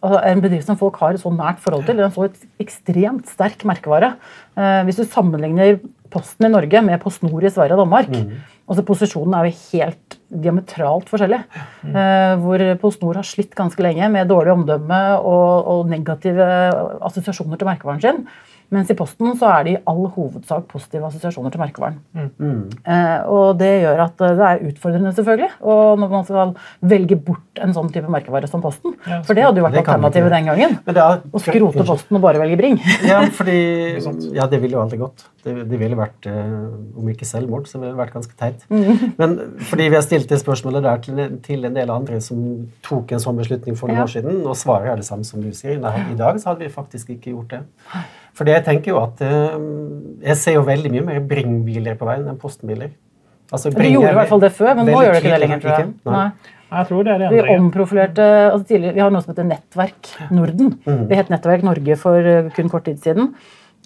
altså 0.00 0.22
en 0.30 0.42
bedrift 0.44 0.68
som 0.70 0.78
folk 0.80 0.96
har 1.02 1.16
et 1.16 1.22
så 1.22 1.32
nært 1.34 1.60
forhold 1.64 1.84
til. 1.88 2.00
En 2.00 2.14
så 2.14 2.30
ekstremt 2.62 3.28
sterk 3.28 3.66
merkevare. 3.68 4.14
Eh, 4.56 4.82
hvis 4.88 5.02
du 5.02 5.04
sammenligner 5.04 5.80
Posten 6.12 6.46
i 6.46 6.52
Norge 6.52 6.80
med 6.86 7.02
PostNord 7.02 7.44
i 7.44 7.50
Sverige 7.50 7.76
og 7.76 7.82
Danmark 7.82 8.12
altså 8.66 8.82
Posisjonen 8.86 9.34
er 9.36 9.46
jo 9.46 9.58
helt 9.70 10.16
diametralt 10.42 11.10
forskjellig. 11.10 11.38
Eh, 11.86 12.32
hvor 12.42 12.64
PostNord 12.82 13.20
har 13.20 13.26
slitt 13.26 13.54
ganske 13.58 13.82
lenge 13.84 14.08
med 14.12 14.30
dårlig 14.30 14.56
omdømme 14.56 15.00
og, 15.20 15.70
og 15.70 15.90
negative 15.90 16.46
assosiasjoner 17.06 17.60
til 17.60 17.70
merkevaren 17.70 18.02
sin. 18.02 18.24
Mens 18.74 18.90
i 18.90 18.96
Posten 18.98 19.36
så 19.38 19.46
er 19.54 19.64
det 19.66 19.72
i 19.76 19.80
all 19.86 20.06
hovedsak 20.16 20.64
positive 20.72 21.06
assosiasjoner 21.06 21.52
til 21.54 21.60
merkevaren. 21.62 21.98
Eh, 22.26 23.20
og 23.30 23.58
det 23.60 23.70
gjør 23.84 24.00
at 24.06 24.22
eh, 24.26 24.32
det 24.38 24.46
er 24.48 24.62
utfordrende, 24.70 25.12
selvfølgelig. 25.14 25.50
Og 25.62 26.00
når 26.02 26.10
man 26.10 26.24
skal 26.26 26.54
velge 26.90 27.18
bort 27.28 27.60
en 27.62 27.72
sånn 27.76 27.90
type 27.94 28.10
merkevare 28.10 28.48
som 28.50 28.62
Posten. 28.64 28.96
Ja, 29.06 29.20
For 29.26 29.38
det 29.38 29.44
hadde 29.46 29.62
jo 29.62 29.66
vært 29.68 29.78
alternativet 29.84 30.34
den 30.34 30.50
gangen. 30.50 30.76
Er, 30.90 31.22
Å 31.30 31.42
skrote 31.44 31.86
Posten 31.86 32.18
og 32.18 32.24
bare 32.26 32.42
velge 32.42 32.58
Bring. 32.58 32.80
Ja, 33.06 33.22
fordi, 33.38 33.56
ja, 34.36 34.48
det 34.50 34.60
ville 34.64 34.76
jo 34.78 34.82
aldri 34.82 34.98
gått. 35.00 35.24
Det, 35.46 35.54
det 35.70 35.78
ville 35.80 35.96
vært, 35.98 36.26
eh, 36.26 36.98
om 36.98 37.12
ikke 37.14 37.28
selvmord, 37.28 37.70
så 37.70 37.78
ville 37.78 37.94
det 37.94 38.00
vært 38.02 38.16
ganske 38.18 38.34
teit. 38.40 38.66
Men 39.20 39.38
fordi 39.70 39.88
vi 39.92 39.98
har 40.00 40.04
stilt 40.06 40.28
det 40.32 40.40
spørsmålet 40.42 40.84
der 40.88 41.02
til, 41.06 41.22
til 41.46 41.70
en 41.70 41.76
del 41.78 41.92
andre 41.94 42.18
som 42.24 42.42
tok 42.86 43.14
en 43.14 43.22
sånn 43.22 43.38
beslutning 43.38 43.78
for 43.78 43.86
noen 43.88 44.02
Ja. 44.02 44.08
år 44.08 44.14
siden, 44.18 44.42
og 44.44 44.58
svaret 44.58 44.90
er 44.92 45.00
det 45.00 45.06
samme 45.08 45.24
som 45.24 45.40
du 45.44 45.52
sier. 45.56 45.78
Nei, 45.80 45.94
I 46.12 46.18
dag 46.18 46.36
så 46.42 46.50
hadde 46.52 46.66
vi 46.66 46.72
faktisk 46.74 47.14
ikke 47.14 47.30
gjort 47.36 47.54
det. 47.54 47.62
Fordi 48.36 48.52
jeg 48.52 48.64
tenker 48.66 48.92
jo 48.92 49.00
at 49.00 49.22
eh, 49.24 49.56
Jeg 50.28 50.36
ser 50.42 50.56
jo 50.58 50.66
veldig 50.66 50.92
mye 50.92 51.06
mer 51.06 51.24
Bring-biler 51.30 51.96
på 51.98 52.08
veien 52.08 52.26
enn 52.28 52.40
postenbiler. 52.40 52.92
Altså, 53.52 53.70
du 53.70 53.78
gjorde 53.78 54.10
i 54.10 54.16
hvert 54.18 54.30
fall 54.30 54.42
det 54.42 54.50
før, 54.56 54.72
men 54.74 54.88
nå 54.90 55.02
gjør 55.04 55.12
du 55.14 55.18
ikke 55.20 55.34
det 55.36 55.42
lenger, 55.44 55.60
tror 55.62 55.76
jeg. 55.76 55.90
Nei. 56.10 56.54
Jeg 56.66 56.88
tror 56.88 57.04
det 57.06 57.12
er 57.12 57.20
det 57.22 57.28
Vi 57.30 57.42
omprofilerte 57.54 58.24
altså 58.50 58.66
tidligere, 58.72 58.94
Vi 58.96 59.02
har 59.04 59.12
noe 59.14 59.22
som 59.22 59.32
heter 59.32 59.46
Nettverk 59.46 60.08
Norden. 60.34 60.72
Det 60.82 61.20
het 61.20 61.30
Nettverk 61.30 61.62
Norge 61.66 61.98
for 62.00 62.32
eh, 62.32 62.50
kun 62.56 62.72
kort 62.72 62.88
tid 62.88 62.98
siden. 63.04 63.30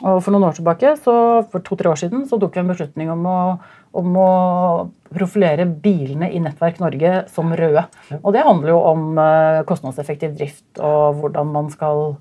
Og 0.00 0.22
for 0.24 0.32
noen 0.32 0.46
år 0.48 0.56
tilbake, 0.56 0.94
så, 0.96 1.14
for 1.52 1.60
to-tre 1.60 1.90
år 1.90 1.98
siden 2.00 2.24
så 2.28 2.38
tok 2.40 2.54
vi 2.56 2.62
en 2.62 2.70
beslutning 2.72 3.10
om 3.12 3.26
å, 3.28 3.36
om 4.00 4.14
å 4.16 4.30
profilere 5.12 5.66
bilene 5.68 6.30
i 6.32 6.40
Nettverk 6.40 6.80
Norge 6.80 7.26
som 7.28 7.52
røde. 7.52 7.84
Og 8.22 8.32
det 8.32 8.46
handler 8.46 8.72
jo 8.72 8.80
om 8.94 9.20
eh, 9.20 9.60
kostnadseffektiv 9.68 10.38
drift 10.40 10.80
og 10.80 11.20
hvordan 11.20 11.52
man 11.52 11.68
skal 11.74 12.14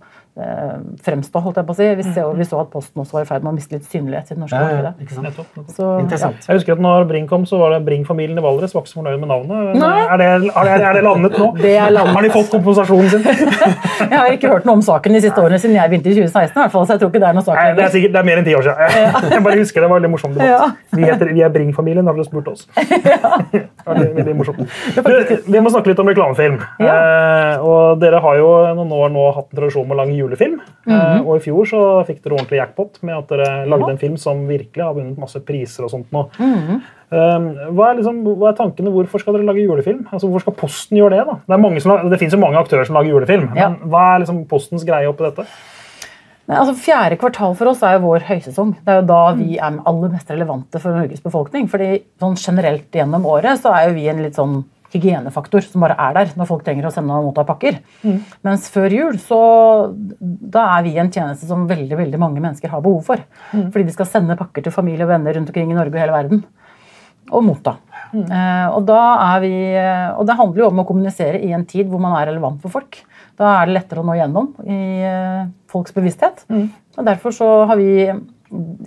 fremstå, 1.04 1.42
holdt 1.44 1.60
jeg 1.60 1.68
på 1.68 1.74
å 1.74 1.78
si. 1.78 1.88
Vi, 2.00 2.06
ser, 2.14 2.30
vi 2.38 2.46
så 2.48 2.60
at 2.64 2.70
Posten 2.74 3.02
også 3.04 3.18
var 3.18 3.26
i 3.26 3.30
ferd 3.30 3.46
med 3.46 3.52
å 3.52 3.56
miste 3.58 3.76
litt 3.76 3.88
synlighet 3.90 4.32
i 4.32 4.36
det 4.36 4.42
norske 4.44 4.60
Ja, 4.60 4.70
ja, 4.70 4.78
markedet. 4.80 5.06
ikke 5.06 5.16
sant? 5.16 5.28
Nettopp, 5.28 5.50
nettopp. 5.58 5.76
Så, 5.76 5.90
ja. 6.00 6.32
Jeg 6.48 6.60
husker 6.60 6.76
at 6.76 6.84
når 6.86 7.08
Bring 7.10 7.28
kom, 7.30 7.46
så 7.50 7.60
var 7.62 7.74
det 7.76 7.80
Bring-familien 7.88 8.40
i 8.40 8.44
Valdres 8.44 8.76
var 8.76 8.84
ikke 8.84 8.92
så 8.94 9.00
fornøyd 9.02 9.20
med 9.22 9.32
navnet. 9.32 9.76
Er 9.80 10.22
det, 10.22 10.28
er, 10.30 10.70
det, 10.70 10.76
er 10.90 11.00
det 11.00 11.04
landet 11.06 11.38
nå? 11.40 11.50
Det 11.60 11.74
er 11.76 11.94
landet. 11.96 12.16
Har 12.18 12.28
de 12.28 12.32
fått 12.34 12.52
kompensasjonen 12.54 13.10
sin? 13.14 13.26
Jeg 14.10 14.16
har 14.16 14.36
ikke 14.36 14.52
hørt 14.54 14.68
noe 14.70 14.80
om 14.80 14.84
saken 14.86 15.18
de 15.18 15.22
siste 15.24 15.42
årene 15.42 15.60
siden 15.60 15.76
jeg 15.76 15.92
begynte 15.92 16.10
i 16.10 16.16
2016. 16.16 16.56
i 16.56 16.62
hvert 16.64 16.74
fall, 16.74 16.86
så 16.88 16.96
jeg 16.96 17.02
tror 17.02 17.10
ikke 17.12 17.20
det 17.22 17.28
er 17.28 17.36
noe 17.36 17.44
sak 17.46 17.58
Nei, 17.60 17.66
det 17.78 17.84
er 17.84 17.92
sikkert 17.94 18.14
det 18.16 18.20
er 18.22 18.28
mer 18.30 18.40
enn 18.40 18.48
ti 18.48 18.54
år 18.56 18.66
siden. 18.66 19.10
Jeg 19.36 19.44
bare 19.46 19.58
husker 19.60 19.84
det 19.84 19.90
var 19.90 19.92
en 19.92 19.98
veldig 20.00 20.12
morsom 20.14 20.34
debatt. 20.34 20.50
Ja. 20.50 20.96
Vi, 20.96 21.04
heter, 21.04 21.32
vi 21.36 21.44
er 21.46 21.52
Bring-familien, 21.54 22.08
har 22.10 22.18
dere 22.18 22.28
spurt 22.28 22.48
oss. 22.52 22.66
Veldig, 23.90 24.10
veldig 24.16 24.34
morsomt. 24.38 24.60
Du, 24.96 25.32
vi 25.50 25.62
må 25.64 25.72
snakke 25.74 25.92
litt 25.92 26.02
om 26.02 26.10
reklamefilm. 26.10 26.60
Eh, 26.84 27.64
og 27.66 28.00
dere 28.02 28.20
har 28.22 28.38
jo 28.38 28.50
noen 28.78 28.92
år 28.94 29.14
nå 29.14 29.24
hatt 29.34 29.48
en 29.50 29.60
tradisjon 29.62 29.88
med 29.90 29.98
lang 29.98 30.10
lage 30.14 30.29
julefilm. 30.30 30.60
eh, 30.88 31.20
og 31.26 31.36
i 31.36 31.44
fjor 31.44 31.66
så 31.68 31.82
fikk 32.08 32.22
dere 32.24 32.38
ordentlig 32.38 32.62
jackpot 32.62 33.02
med 33.04 33.18
at 33.18 33.28
dere 33.34 33.66
lagde 33.68 33.90
en 33.92 33.98
film 34.02 34.16
som 34.18 34.46
virkelig 34.48 34.86
har 34.86 34.94
vunnet 34.96 35.18
masse 35.20 35.42
priser 35.44 35.84
og 35.84 35.92
sånt 35.92 36.14
nå. 36.16 36.28
Eh, 37.10 37.40
hva, 37.74 37.90
er 37.90 37.98
liksom, 38.00 38.22
hva 38.38 38.52
er 38.52 38.58
tankene? 38.60 38.92
Hvorfor 38.94 39.20
skal 39.24 39.34
dere 39.34 39.48
lage 39.50 39.66
julefilm? 39.66 40.06
Altså, 40.14 40.30
hvorfor 40.30 40.46
skal 40.46 40.58
Posten 40.62 40.98
gjøre 41.00 41.18
det? 41.18 41.26
da? 41.26 41.40
Det, 41.48 41.56
er 41.58 41.64
mange 41.66 41.82
som, 41.82 42.10
det 42.10 42.20
finnes 42.22 42.38
jo 42.38 42.42
mange 42.44 42.62
aktører 42.62 42.86
som 42.86 42.96
lager 43.00 43.16
julefilm, 43.16 43.50
Ja. 43.58 43.70
men 43.74 43.90
hva 43.90 44.06
er 44.16 44.24
liksom 44.24 44.46
Postens 44.48 44.86
greie 44.86 45.10
oppi 45.10 45.26
dette? 45.26 45.48
Altså 46.50 46.74
Fjerde 46.82 47.18
kvartal 47.22 47.54
for 47.58 47.70
oss 47.70 47.84
er 47.86 47.98
jo 48.00 48.08
vår 48.08 48.24
høysesong. 48.26 48.72
Det 48.82 48.90
er 48.90 49.02
jo 49.04 49.08
da 49.12 49.20
vi 49.38 49.58
er 49.62 49.76
aller 49.86 50.10
mest 50.10 50.32
relevante 50.34 50.80
for 50.82 50.96
Norges 50.98 51.22
befolkning. 51.22 51.68
fordi 51.70 52.02
sånn 52.22 52.34
generelt 52.42 52.90
gjennom 52.92 53.26
året 53.30 53.62
så 53.62 53.70
er 53.78 53.90
jo 53.90 53.94
vi 54.00 54.08
en 54.10 54.24
litt 54.24 54.34
sånn 54.40 54.64
hygienefaktor 54.94 55.66
som 55.66 55.84
bare 55.86 55.98
er 56.00 56.16
der 56.18 56.32
når 56.40 56.50
folk 56.50 56.64
trenger 56.66 56.88
å 56.90 56.94
sende 56.94 57.18
og 57.18 57.30
motta 57.30 57.46
pakker. 57.48 57.80
Mens 58.46 58.70
før 58.74 58.94
jul 58.94 59.20
så 59.22 59.42
da 60.20 60.66
er 60.78 60.88
vi 60.88 60.96
en 60.98 61.12
tjeneste 61.14 61.50
som 61.50 61.68
veldig 61.70 62.00
veldig 62.00 62.22
mange 62.22 62.42
mennesker 62.42 62.72
har 62.74 62.84
behov 62.86 63.04
for. 63.12 63.22
Fordi 63.52 63.86
de 63.86 63.96
skal 63.96 64.10
sende 64.10 64.40
pakker 64.40 64.66
til 64.66 64.76
familie 64.76 65.06
og 65.06 65.14
venner 65.14 65.38
rundt 65.38 65.52
omkring 65.52 65.72
i 65.74 65.78
Norge 65.78 65.96
og 65.96 66.04
hele 66.04 66.16
verden. 66.16 66.44
Og 67.30 67.46
motta. 67.46 67.76
Eh, 68.10 68.68
og, 68.74 68.82
da 68.90 69.00
er 69.36 69.44
vi, 69.44 69.54
eh, 69.78 70.08
og 70.18 70.26
det 70.26 70.38
handler 70.40 70.64
jo 70.64 70.70
om 70.72 70.82
å 70.82 70.86
kommunisere 70.88 71.42
i 71.46 71.52
en 71.54 71.66
tid 71.70 71.90
hvor 71.92 72.02
man 72.02 72.16
er 72.18 72.32
relevant 72.32 72.58
for 72.64 72.74
folk. 72.74 73.02
Da 73.40 73.60
er 73.60 73.70
det 73.70 73.76
lettere 73.78 74.02
å 74.02 74.08
nå 74.08 74.18
gjennom 74.18 74.52
i 74.66 74.80
eh, 75.06 75.44
folks 75.70 75.94
bevissthet. 75.96 76.46
Og 76.98 77.06
Derfor 77.08 77.36
så 77.36 77.50
har 77.70 77.80
vi 77.80 78.10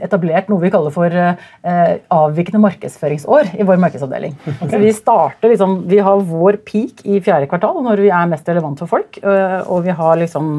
etablert 0.03 0.48
noe 0.51 0.62
vi 0.62 0.70
kaller 0.72 0.94
for 0.94 1.14
eh, 1.14 1.92
avvikende 2.12 2.61
markedsføringsår 2.62 3.53
i 3.59 3.66
vår 3.66 3.81
markedsavdeling. 3.83 4.35
Så 4.70 4.81
vi 4.83 4.92
starter 4.96 5.53
liksom, 5.53 5.81
vi 5.90 6.01
har 6.03 6.25
vår 6.29 6.59
peak 6.66 7.05
i 7.07 7.20
fjerde 7.25 7.48
kvartal 7.51 7.83
når 7.85 8.03
vi 8.05 8.12
er 8.12 8.31
mest 8.31 8.48
relevant 8.51 8.83
for 8.83 8.90
folk. 8.90 9.20
eh, 9.22 9.59
og 9.62 9.85
vi 9.87 9.96
har 9.96 10.20
liksom, 10.20 10.53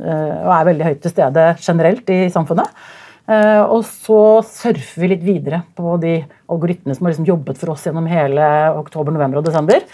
eh, 0.00 0.34
og 0.44 0.54
er 0.56 0.72
veldig 0.72 0.88
høyt 0.90 1.04
til 1.04 1.14
stede 1.14 1.46
generelt 1.60 2.12
i 2.12 2.22
samfunnet. 2.32 2.68
Eh, 3.28 3.62
og 3.62 3.84
så 3.86 4.40
surfer 4.46 5.02
vi 5.02 5.10
litt 5.12 5.22
videre 5.26 5.60
på 5.78 5.94
de 6.02 6.16
algoritmene 6.50 6.96
som 6.96 7.06
har 7.06 7.14
liksom 7.14 7.28
jobbet 7.28 7.60
for 7.60 7.74
oss 7.74 7.84
gjennom 7.86 8.08
hele 8.10 8.46
oktober, 8.78 9.14
november 9.14 9.40
og 9.40 9.46
desember. 9.46 9.84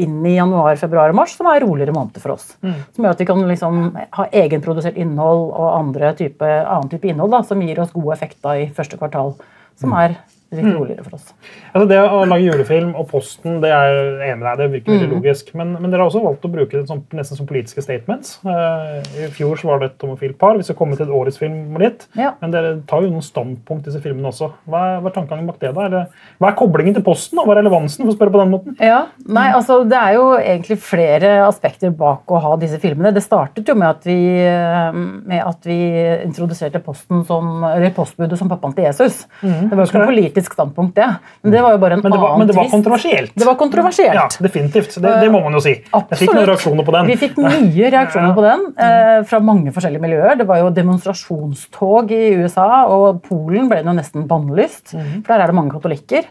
Inn 0.00 0.18
i 0.26 0.34
januar, 0.36 0.78
februar 0.80 1.12
og 1.12 1.20
mars, 1.20 1.36
som 1.38 1.50
er 1.50 1.62
roligere 1.64 1.94
måneder 1.94 2.24
for 2.24 2.34
oss. 2.34 2.54
Som 2.64 3.06
gjør 3.06 3.14
at 3.14 3.22
vi 3.22 3.28
kan 3.30 3.44
liksom 3.52 3.80
ha 4.18 4.26
egenprodusert 4.42 4.98
innhold 5.00 5.46
og 5.52 5.70
andre 5.76 6.14
type, 6.18 6.50
annen 6.64 6.90
type 6.90 7.10
innhold 7.10 7.36
da, 7.36 7.44
som 7.46 7.62
gir 7.62 7.78
oss 7.82 7.94
god 7.94 8.12
effekt 8.16 8.40
da, 8.42 8.56
i 8.58 8.70
første 8.74 8.98
kvartal. 9.00 9.36
Som 9.80 9.94
er 9.96 10.18
litt 10.50 10.66
roligere 10.74 11.04
for 11.06 11.16
oss. 11.18 11.32
Altså 11.70 11.86
det 11.90 11.98
å 12.02 12.22
lage 12.28 12.46
julefilm 12.46 12.92
og 12.98 13.06
Posten, 13.10 13.60
det 13.62 13.70
er 13.74 14.22
enig 14.30 14.44
deg, 14.44 14.58
det 14.60 14.68
virker 14.74 14.96
veldig 14.96 15.10
logisk. 15.12 15.52
Men, 15.58 15.74
men 15.78 15.92
dere 15.92 16.02
har 16.02 16.10
også 16.10 16.22
valgt 16.24 16.46
å 16.46 16.50
bruke 16.52 16.76
det 16.76 16.86
som, 16.90 17.02
nesten 17.16 17.38
som 17.38 17.48
politiske 17.48 17.84
statements. 17.84 18.38
Uh, 18.44 18.98
I 19.14 19.28
fjor 19.34 19.60
så 19.60 19.70
var 19.70 19.82
det 19.82 19.92
et 19.92 20.06
homofilt 20.06 20.38
par. 20.40 20.58
Vi 20.58 20.66
skal 20.66 20.78
komme 20.78 20.98
til 20.98 21.12
årets 21.14 21.38
film 21.40 21.78
litt. 21.80 22.06
Ja. 22.18 22.32
Men 22.42 22.54
dere 22.54 22.72
tar 22.90 23.04
jo 23.04 23.12
noen 23.12 23.24
standpunkt 23.24 23.86
i 23.86 23.90
disse 23.90 24.02
filmene 24.02 24.32
også. 24.32 24.50
Hva 24.70 24.82
er, 24.88 24.98
hva 25.04 25.12
er 25.12 25.16
tankegangen 25.16 25.50
bak 25.50 25.60
det? 25.62 25.72
da? 25.76 25.86
Eller, 25.86 26.26
hva 26.42 26.50
er 26.50 26.58
koblingen 26.58 26.98
til 26.98 27.06
Posten? 27.06 27.38
og 27.40 27.48
Hva 27.48 27.56
er 27.56 27.62
relevansen? 27.62 28.04
for 28.04 28.12
å 28.12 28.16
spørre 28.16 28.34
på 28.34 28.42
den 28.42 28.52
måten? 28.54 28.76
Ja, 28.82 29.00
nei, 29.28 29.48
altså 29.54 29.80
Det 29.88 29.98
er 29.98 30.16
jo 30.16 30.26
egentlig 30.38 30.80
flere 30.82 31.32
aspekter 31.46 31.92
bak 31.94 32.30
å 32.30 32.40
ha 32.42 32.56
disse 32.60 32.80
filmene. 32.82 33.12
Det 33.14 33.22
startet 33.24 33.68
jo 33.68 33.76
med 33.78 33.88
at 33.90 34.06
vi, 34.08 34.18
eh, 34.40 34.90
med 34.94 35.44
at 35.44 35.66
vi 35.68 35.78
introduserte 36.26 36.82
Posten 36.84 37.24
som, 37.28 37.62
eller 37.68 37.92
postbudet 37.94 38.38
som 38.40 38.50
pappaen 38.50 38.74
til 38.76 38.88
Jesus. 38.88 39.26
det 39.42 39.70
var 39.70 39.84
jo 39.84 39.88
ikke 39.90 40.00
noe 40.02 40.12
politisk 40.12 40.39
standpunkt, 40.48 40.94
det. 40.96 41.08
Men 41.42 41.52
det 41.52 41.62
var 41.62 41.74
jo 41.76 41.80
bare 41.82 41.98
en 41.98 42.02
Men 42.02 42.12
det 42.12 42.18
var, 42.18 42.32
annen 42.32 42.38
men 42.38 42.48
det 42.48 42.56
var 42.56 42.70
kontroversielt. 42.72 43.32
Det 43.34 43.46
var 43.46 43.58
kontroversielt. 43.60 44.14
Ja, 44.14 44.26
definitivt. 44.40 44.96
Det, 44.96 45.14
det 45.20 45.30
må 45.30 45.42
man 45.44 45.52
jo 45.58 45.60
si. 45.64 45.76
Jeg 45.82 46.20
fikk 46.22 46.34
noen 46.34 46.48
reaksjoner 46.48 46.88
på 46.88 46.96
den. 46.96 47.12
Vi 47.12 47.18
fikk 47.20 47.38
mye 47.44 47.92
reaksjoner 47.96 48.34
på 48.36 48.46
den 48.46 48.66
eh, 48.86 49.20
fra 49.28 49.42
mange 49.44 49.74
forskjellige 49.76 50.04
miljøer. 50.06 50.40
Det 50.40 50.48
var 50.48 50.62
jo 50.62 50.72
demonstrasjonstog 50.80 52.12
i 52.16 52.24
USA, 52.40 52.86
og 52.88 53.22
Polen 53.26 53.68
ble 53.70 53.82
jo 53.84 53.96
nesten 53.96 54.28
bannlyst. 54.30 54.94
Mhm. 54.96 55.24
For 55.24 55.34
der 55.34 55.44
er 55.44 55.52
det 55.52 55.58
mange 55.60 55.74
katolikker. 55.76 56.28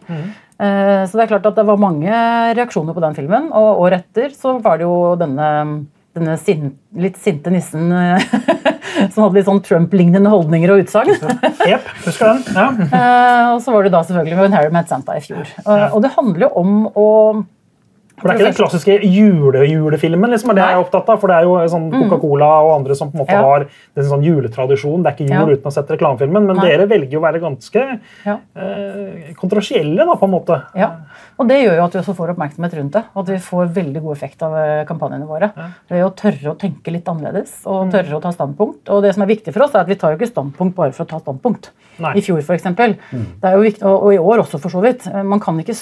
Eh, 0.60 1.04
så 1.08 1.16
det 1.16 1.24
er 1.24 1.32
klart 1.32 1.48
at 1.48 1.56
det 1.56 1.68
var 1.70 1.80
mange 1.80 2.12
reaksjoner 2.58 2.96
på 2.96 3.04
den 3.04 3.16
filmen. 3.16 3.48
Og 3.56 3.86
året 3.86 4.04
etter 4.04 4.36
så 4.36 4.58
var 4.64 4.80
det 4.80 4.88
jo 4.88 5.16
denne, 5.20 5.50
denne 6.18 6.36
sin, 6.42 6.74
litt 6.98 7.18
sinte 7.22 7.52
nissen 7.54 7.92
eh, 7.94 8.24
som 9.14 9.24
hadde 9.24 9.38
litt 9.38 9.48
sånn 9.48 9.62
Trump-lignende 9.66 10.32
holdninger 10.32 10.74
og 10.74 10.84
utsagn. 10.86 11.14
yep, 11.68 11.86
husker 12.08 12.34
den. 12.34 12.44
Ja. 12.56 12.68
Eh, 13.00 13.46
og 13.54 13.62
så 13.64 13.72
var 13.74 13.86
det 13.86 13.92
da 13.94 14.02
selvfølgelig 14.06 14.38
When 14.40 14.56
Harry 14.56 14.72
Met 14.74 14.90
Santa 14.92 15.16
i 15.18 15.22
fjor. 15.24 15.48
Eh, 15.62 15.86
og 15.94 16.02
det 16.04 16.12
handler 16.16 16.48
jo 16.48 16.50
om 16.60 16.74
å 16.98 17.08
For 18.20 18.28
Det 18.28 18.36
er 18.36 18.40
ikke 18.40 18.50
den 18.50 18.58
klassiske 18.60 18.96
jule 19.04 19.62
julefilmen, 19.70 20.30
liksom, 20.30 20.54
det 20.56 20.64
er 20.64 20.76
jeg 20.76 20.84
opptatt 20.86 21.10
av. 21.10 21.20
For 21.22 21.28
det 21.32 21.38
er 21.38 21.44
jo 21.48 21.56
sånn 21.72 21.90
Coca-Cola 21.92 22.50
og 22.66 22.72
andre 22.80 22.96
som 22.96 23.12
på 23.12 23.16
en 23.20 23.26
måte 23.26 23.32
Ja. 23.32 23.42
har 23.42 23.66
en 23.96 24.04
sånn 24.04 24.24
juletradisjon. 24.24 25.04
Det 25.04 25.08
er 25.12 25.16
ikke 25.16 25.30
jul 25.30 25.50
Ja. 25.50 25.56
uten 25.56 25.64
å 25.70 25.74
sette 25.74 25.96
reklamefilmen, 25.98 26.46
men 26.46 26.56
Nei. 26.58 26.68
dere 26.70 26.88
velger 26.88 27.12
jo 27.12 27.20
å 27.20 27.24
være 27.24 27.40
ganske 27.42 28.00
Ja. 28.26 28.38
eh, 28.56 29.34
kontroversielle, 29.36 29.96
da, 30.06 30.16
på 30.16 30.24
en 30.26 30.32
måte. 30.32 30.62
Ja, 30.76 30.92
og 31.40 31.48
Det 31.48 31.58
gjør 31.66 31.76
jo 31.78 31.84
at 31.86 31.94
vi 31.94 32.00
også 32.00 32.16
får 32.16 32.36
oppmerksomhet 32.36 32.74
rundt 32.78 32.92
det. 32.92 33.04
At 33.16 33.26
vi 33.28 33.36
får 33.38 33.74
veldig 33.74 34.02
god 34.04 34.16
effekt 34.18 34.44
av 34.44 34.54
eh, 34.56 34.86
kampanjene 34.86 35.26
våre. 35.28 35.52
Ved 35.90 36.04
å 36.04 36.14
tørre 36.14 36.54
å 36.54 36.58
tenke 36.58 36.92
litt 36.92 37.06
annerledes 37.06 37.66
og 37.66 37.88
Mm. 37.88 37.92
tørre 37.92 38.14
å 38.20 38.22
ta 38.22 38.30
standpunkt. 38.32 38.90
Og 38.90 39.02
det 39.04 39.14
som 39.14 39.24
er 39.24 39.28
viktig 39.28 39.54
for 39.54 39.64
oss 39.64 39.74
er 39.76 39.80
at 39.80 39.88
Vi 39.88 39.96
tar 39.96 40.12
jo 40.16 40.18
ikke 40.18 40.32
standpunkt 40.32 40.76
bare 40.76 40.92
for 40.94 41.06
å 41.06 41.08
ta 41.08 41.18
standpunkt. 41.20 41.70
Nei. 42.00 42.14
I 42.18 42.22
fjor, 42.22 42.42
for 42.44 42.54
eksempel. 42.56 42.96
Mm. 43.12 43.26
Det 43.42 43.44
er 43.44 43.56
jo 43.56 43.62
viktig, 43.64 43.84
og, 43.84 44.14
i 44.14 44.18
år 44.18 44.40
også, 44.44 44.60
for 44.60 44.70
så 44.70 44.82
vidt. 44.82 45.08
Eh, 45.08 45.24
Man 45.24 45.40
kan 45.40 45.58
ikke 45.58 45.76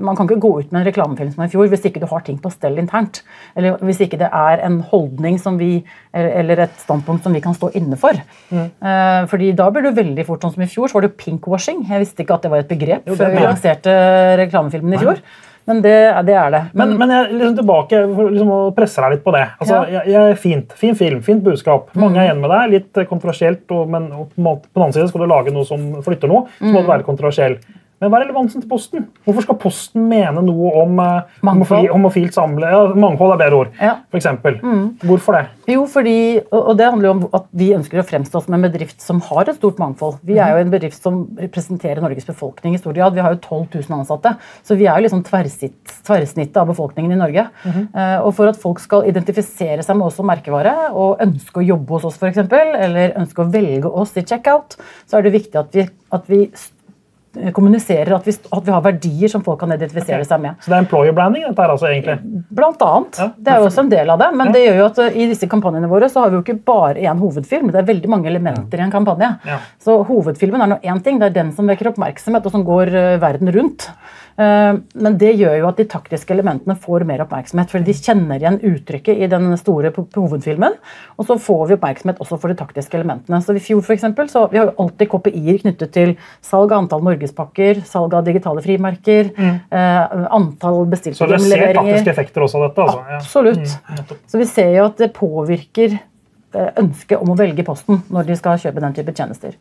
man 0.00 0.16
kan 0.16 0.28
ikke 0.28 0.40
gå 0.40 0.52
ut 0.62 0.72
med 0.72 0.80
en 0.80 0.86
reklamefilm 0.88 1.32
som 1.34 1.44
i 1.44 1.50
fjor 1.52 1.68
hvis 1.68 1.84
ikke 1.88 2.00
du 2.00 2.08
har 2.08 2.24
ting 2.24 2.38
på 2.40 2.52
stell 2.54 2.78
internt. 2.80 3.20
Eller 3.58 3.76
hvis 3.84 4.00
ikke 4.06 4.20
det 4.22 4.30
er 4.32 4.64
en 4.64 4.80
holdning 4.88 5.36
som 5.42 5.58
vi, 5.60 5.82
eller 6.16 6.64
et 6.64 6.80
standpunkt 6.80 7.26
som 7.26 7.36
vi 7.36 7.42
kan 7.44 7.56
stå 7.56 7.72
inne 7.78 7.98
for. 8.00 8.16
Mm. 8.50 8.66
Eh, 8.80 9.20
fordi 9.28 9.52
da 9.58 9.68
blir 9.74 9.88
det 9.88 9.96
veldig 10.00 10.26
fort 10.28 10.44
sånn 10.44 10.54
som 10.56 10.64
i 10.64 10.70
fjor, 10.70 10.88
så 10.88 10.98
var 10.98 11.08
det 11.08 11.16
pinkwashing. 11.20 11.84
Jeg 11.90 12.06
visste 12.06 12.24
ikke 12.24 12.38
at 12.38 12.46
det 12.46 12.52
var 12.54 12.64
et 12.64 12.72
begrep 12.72 13.08
Jo, 13.10 13.18
før 13.20 13.34
vi 13.34 13.44
lanserte 13.44 13.96
reklamefilmen 14.40 14.96
i 14.96 15.02
fjor. 15.02 15.24
Men 15.68 15.78
det, 15.82 15.94
det 16.26 16.34
er 16.34 16.48
det. 16.50 16.62
Men, 16.74 16.96
men 16.98 17.12
jeg 17.14 17.36
liksom 17.36 17.58
tilbake 17.60 18.00
liksom 18.08 18.48
å 18.50 18.60
presse 18.74 19.04
deg 19.04 19.14
litt 19.14 19.22
på 19.26 19.34
det. 19.36 19.44
Altså, 19.62 19.76
Ja. 19.76 20.00
jeg, 20.00 20.14
jeg, 20.14 20.38
fint, 20.42 20.72
fin 20.78 20.98
film, 20.98 21.20
fint 21.22 21.44
budskap. 21.44 21.92
Mange 21.94 22.18
er 22.18 22.32
enig 22.32 22.42
med 22.42 22.50
deg. 22.50 22.72
Litt 22.72 23.02
kontroversielt, 23.10 23.62
og, 23.70 23.92
men 23.92 24.08
og 24.10 24.32
på, 24.34 24.42
en 24.42 24.64
den 24.64 24.82
annen 24.82 24.96
side 24.96 25.06
skal 25.12 25.22
du 25.22 25.30
lage 25.30 25.54
noe 25.54 25.68
som 25.68 25.84
flytter 26.02 26.32
noe, 26.32 26.48
så 26.58 26.72
må 26.72 26.82
du 26.82 26.90
være 26.90 27.06
kontroversiell. 27.06 27.60
Men 28.02 28.10
hva 28.10 28.18
er 28.18 28.24
relevansen 28.26 28.64
til 28.64 28.68
Posten? 28.70 29.04
Hvorfor 29.22 29.44
skal 29.46 29.58
Posten 29.62 30.08
mene 30.10 30.42
noe 30.42 30.72
om 30.82 30.98
eh, 30.98 31.28
Mangfold. 31.46 31.86
homofilt 31.92 32.34
samle... 32.34 32.66
Ja, 32.72 32.80
mangfold 32.98 33.36
er 33.36 33.40
bedre 33.44 33.60
ord, 33.62 33.70
Ja. 33.78 33.92
for 34.10 34.18
eksempel. 34.18 34.56
Hvorfor 35.06 35.36
det? 35.38 35.44
Jo, 35.70 35.84
fordi, 35.86 36.16
og 36.50 36.72
det 36.80 36.88
handler 36.88 37.08
jo 37.08 37.12
om 37.14 37.22
at 37.38 37.46
vi 37.54 37.68
ønsker 37.76 38.02
å 38.02 38.04
fremstå 38.08 38.42
som 38.42 38.56
en 38.58 38.64
bedrift 38.66 38.98
som 39.04 39.20
har 39.28 39.46
et 39.52 39.60
stort 39.60 39.78
mangfold. 39.78 40.18
Vi 40.26 40.40
er 40.42 40.50
jo 40.56 40.64
en 40.64 40.72
bedrift 40.74 40.98
som 40.98 41.22
representerer 41.38 42.02
Norges 42.02 42.26
befolkning 42.26 42.74
i 42.74 42.80
stor 42.82 42.96
grad. 42.98 43.14
Vi 43.14 43.22
har 43.22 43.36
jo 43.36 43.40
12 43.44 43.78
000 43.86 44.00
ansatte, 44.00 44.34
så 44.66 44.74
vi 44.78 44.88
er 44.90 44.98
jo 44.98 45.06
liksom 45.06 45.22
tverrsnittet 45.30 46.58
av 46.58 46.66
befolkningen 46.72 47.14
i 47.14 47.20
Norge. 47.22 47.46
Eh, 47.70 48.18
og 48.18 48.32
for 48.34 48.50
at 48.50 48.58
folk 48.60 48.82
skal 48.82 49.06
identifisere 49.10 49.86
seg 49.86 49.98
med 50.00 50.08
oss 50.10 50.18
som 50.18 50.26
merkevare 50.28 50.74
og 50.90 51.22
ønske 51.22 51.62
å 51.62 51.66
jobbe 51.70 51.94
hos 52.00 52.10
oss 52.10 52.18
for 52.18 52.32
eksempel, 52.32 52.74
eller 52.82 53.14
ønske 53.22 53.44
å 53.46 53.50
velge 53.52 53.88
oss 54.02 54.16
i 54.18 54.26
checkout, 54.26 54.74
så 55.06 55.20
er 55.20 55.28
det 55.28 55.36
viktig 55.38 55.60
at 55.62 55.76
vi, 55.78 55.86
at 56.12 56.26
vi 56.32 56.42
kommuniserer 57.56 58.12
at 58.16 58.26
vi, 58.28 58.34
at 58.34 58.66
vi 58.66 58.72
har 58.74 58.82
verdier 58.84 59.30
som 59.32 59.42
folk 59.44 59.60
kan 59.62 59.72
identifisere 59.72 60.24
seg 60.28 60.42
med. 60.42 60.58
Så 60.60 60.72
det 60.72 60.76
er 60.76 60.84
employer 60.84 61.14
branding, 61.16 61.46
dette 61.48 61.64
her 61.64 61.72
altså, 61.72 61.88
egentlig. 61.88 62.18
Blant 62.52 62.82
annet. 62.84 63.20
Ja. 63.22 63.28
Det 63.36 63.52
er 63.52 63.62
jo 63.62 63.68
også 63.70 63.84
en 63.86 63.92
del 63.92 64.12
av 64.12 64.20
det. 64.20 64.30
Men 64.36 64.52
det 64.54 64.64
gjør 64.66 64.80
jo 64.82 64.88
at 64.90 65.00
uh, 65.00 65.16
i 65.16 65.28
disse 65.30 65.48
kampanjene 65.50 65.90
våre 65.90 66.10
så 66.12 66.24
har 66.24 66.32
vi 66.32 66.38
jo 66.38 66.44
ikke 66.44 66.58
bare 66.68 67.00
én 67.00 67.22
hovedfilm. 67.22 67.70
Det 67.72 67.80
er 67.80 67.88
veldig 67.88 68.10
mange 68.12 68.28
elementer 68.30 68.80
i 68.80 68.84
en 68.86 68.92
kampanje. 68.92 69.30
Ja. 69.48 69.60
Så 69.82 70.00
hovedfilmen 70.08 70.64
er 70.64 70.74
nå 70.74 70.80
én 70.82 71.00
ting. 71.04 71.20
Det 71.22 71.30
er 71.30 71.38
den 71.40 71.54
som 71.56 71.70
vekker 71.70 71.92
oppmerksomhet, 71.94 72.44
og 72.44 72.54
som 72.54 72.66
går 72.68 72.92
uh, 72.92 73.14
verden 73.22 73.52
rundt. 73.56 73.88
Uh, 74.32 74.78
Men 74.96 75.16
det 75.20 75.34
gjør 75.36 75.58
jo 75.60 75.68
at 75.68 75.80
de 75.80 75.88
taktiske 75.88 76.32
elementene 76.32 76.76
får 76.80 77.06
mer 77.08 77.24
oppmerksomhet, 77.24 77.72
fordi 77.72 77.90
de 77.90 77.96
kjenner 77.96 78.40
igjen 78.40 78.60
uttrykket 78.72 79.24
i 79.24 79.28
den 79.32 79.56
store 79.60 79.92
hovedfilmen. 79.96 80.76
Og 81.16 81.28
så 81.28 81.36
får 81.40 81.66
vi 81.68 81.76
oppmerksomhet 81.78 82.20
også 82.22 82.38
for 82.40 82.52
de 82.52 82.60
taktiske 82.60 82.96
elementene. 83.00 83.40
Så 83.44 83.56
i 83.56 83.64
fjor 83.64 83.80
for 83.84 83.96
eksempel, 83.96 84.28
så 84.28 84.48
Vi 84.52 84.58
har 84.58 84.68
jo 84.68 84.84
alltid 84.84 85.08
KPI-er 85.08 85.58
knyttet 85.62 85.92
til 85.94 86.16
salg 86.44 86.72
av 86.72 86.82
antall 86.82 87.00
norgespakker, 87.22 87.82
salg 87.86 88.14
av 88.14 88.24
digitale 88.24 88.62
frimerker, 88.62 89.30
eh, 89.38 90.26
antall 90.30 90.86
bestilte 90.86 91.18
Så 91.18 91.28
dere 91.28 91.40
ser 91.40 91.74
faktiske 91.74 92.10
effekter 92.10 92.42
også 92.42 92.60
av 92.60 92.68
dette? 92.68 92.82
Altså. 92.82 93.04
Absolutt. 93.18 93.76
Absolutt. 93.88 94.30
Så 94.30 94.38
vi 94.38 94.44
ser 94.44 94.74
jo 94.76 94.84
at 94.86 94.98
det 94.98 95.12
påvirker 95.12 95.98
eh, 96.54 96.72
ønsket 96.76 97.20
om 97.20 97.32
å 97.32 97.36
velge 97.38 97.64
Posten 97.64 98.02
når 98.10 98.26
de 98.26 98.36
skal 98.36 98.58
kjøpe 98.58 98.80
den 98.80 98.92
type 98.94 99.14
tjenester. 99.14 99.56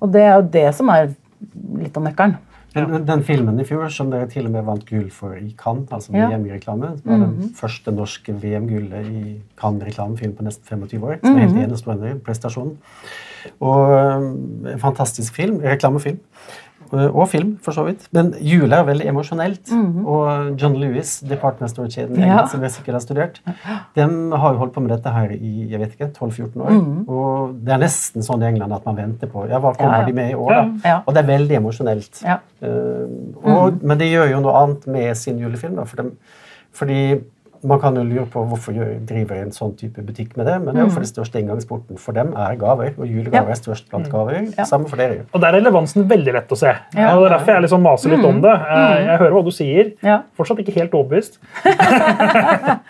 Og 0.00 0.10
det 0.12 0.22
er 0.24 0.34
jo 0.34 0.48
det 0.56 0.74
som 0.74 0.90
er 0.90 1.14
litt 1.78 1.96
av 1.96 2.04
nøkkelen. 2.04 2.36
Den, 2.74 3.04
den 3.06 3.20
filmen 3.22 3.60
i 3.62 3.64
fjor 3.64 3.86
som 3.94 4.08
dere 4.10 4.26
til 4.26 4.48
og 4.48 4.50
med 4.56 4.64
vant 4.66 4.82
gull 4.88 5.06
for 5.14 5.36
i 5.38 5.52
Cannes, 5.54 5.86
altså 5.94 6.10
Ja. 6.10 6.26
VM 6.26 6.46
i 6.48 6.56
reklame, 6.56 6.96
som 6.98 7.06
var 7.06 7.20
den 7.22 7.52
første 7.54 7.92
norske 7.94 8.34
VM-gullet 8.34 9.06
i 9.06 9.20
Cannes 9.60 9.86
reklamefilm 9.86 10.34
på 10.34 10.42
nesten 10.42 10.66
25 10.66 11.04
år, 11.06 11.20
som 11.22 11.36
er 11.36 11.46
helt 11.46 11.60
enestående 11.68 12.16
prestasjon. 12.26 12.74
Og 13.60 13.94
øhm, 13.94 14.66
en 14.72 14.80
fantastisk 14.82 15.34
film, 15.34 15.60
reklamefilm. 15.62 16.18
Øh, 16.94 17.16
Og 17.16 17.28
film, 17.28 17.58
for 17.62 17.72
så 17.74 17.82
vidt. 17.84 18.04
Men 18.12 18.34
jula 18.40 18.76
er 18.80 18.84
veldig 18.86 19.06
emosjonelt. 19.10 19.72
Og 20.06 20.54
John 20.62 20.76
Lewis, 20.78 21.20
Department 21.28 21.70
Store-kjeden, 21.72 22.18
Ja. 22.20 22.46
Som 22.46 22.62
jeg 22.62 22.70
sikkert 22.70 22.94
har 22.94 23.00
studert, 23.00 23.40
de 23.96 24.00
har 24.36 24.52
jo 24.52 24.58
holdt 24.58 24.72
på 24.74 24.80
med 24.84 24.90
dette 24.94 25.10
her 25.10 25.28
i 25.34 25.66
jeg 25.70 25.80
vet 25.80 25.92
ikke, 25.98 26.10
12-14 26.12 26.60
år. 26.62 27.08
Og 27.08 27.54
det 27.64 27.74
er 27.74 27.78
nesten 27.82 28.22
sånn 28.22 28.42
i 28.42 28.46
England 28.52 28.72
at 28.72 28.86
man 28.86 28.96
venter 28.96 29.26
på 29.26 29.48
ja, 29.48 29.58
hva 29.58 29.74
kommer 29.76 29.98
Ja, 29.98 30.00
ja. 30.00 30.06
de 30.06 30.12
med 30.12 30.30
i 30.30 30.34
år. 30.34 30.50
da? 30.84 31.02
Og 31.06 31.14
det 31.14 31.24
er 31.24 31.26
veldig 31.38 31.56
emosjonelt. 31.56 32.22
Eh, 32.24 32.68
og, 33.44 33.82
Men 33.82 33.98
de 33.98 34.04
gjør 34.12 34.30
jo 34.30 34.40
noe 34.40 34.52
annet 34.62 34.86
med 34.86 35.16
sin 35.16 35.38
julefilm. 35.38 35.74
Da, 35.76 35.84
for 35.84 35.96
dem, 35.96 36.12
fordi 36.72 37.20
man 37.64 37.80
kan 37.80 37.96
jo 37.96 38.02
lure 38.04 38.26
på 38.30 38.42
hvorfor 38.50 38.74
driver 39.08 39.40
en 39.42 39.52
sånn 39.54 39.72
type 39.80 40.02
butikk 40.04 40.36
med 40.36 40.46
det, 40.46 40.56
men 40.62 40.74
det 40.74 40.82
er 40.82 40.86
jo 40.86 40.92
for 40.94 41.00
det 41.04 41.08
største 41.10 41.40
inngangsporten 41.40 41.98
for 41.98 42.12
dem 42.16 42.34
er 42.36 42.56
gaver. 42.60 42.92
Og 42.98 43.06
julegaver 43.08 43.50
er 43.54 43.58
størst 43.60 43.88
blant 43.90 44.08
gaver. 44.12 44.46
Samme 44.68 44.88
for 44.90 45.00
dere. 45.00 45.22
Og 45.32 45.40
der 45.40 45.48
er 45.54 45.58
relevansen 45.60 46.06
veldig 46.10 46.34
lett 46.36 46.52
å 46.52 46.58
se. 46.60 46.74
Ja. 46.96 47.14
Og 47.16 47.24
det 47.24 47.30
er 47.30 47.36
derfor 47.38 47.52
jeg 47.56 47.64
liksom 47.66 47.82
maser 47.86 48.14
litt 48.14 48.24
om 48.28 48.40
det. 48.44 48.52
Eh, 48.54 48.96
Jeg 49.08 49.18
hører 49.24 49.36
hva 49.38 49.44
du 49.44 49.50
sier. 49.54 49.92
Ja. 50.04 50.18
Fortsatt 50.36 50.60
ikke 50.64 50.74
helt 50.76 50.94
overbevist. 50.94 51.40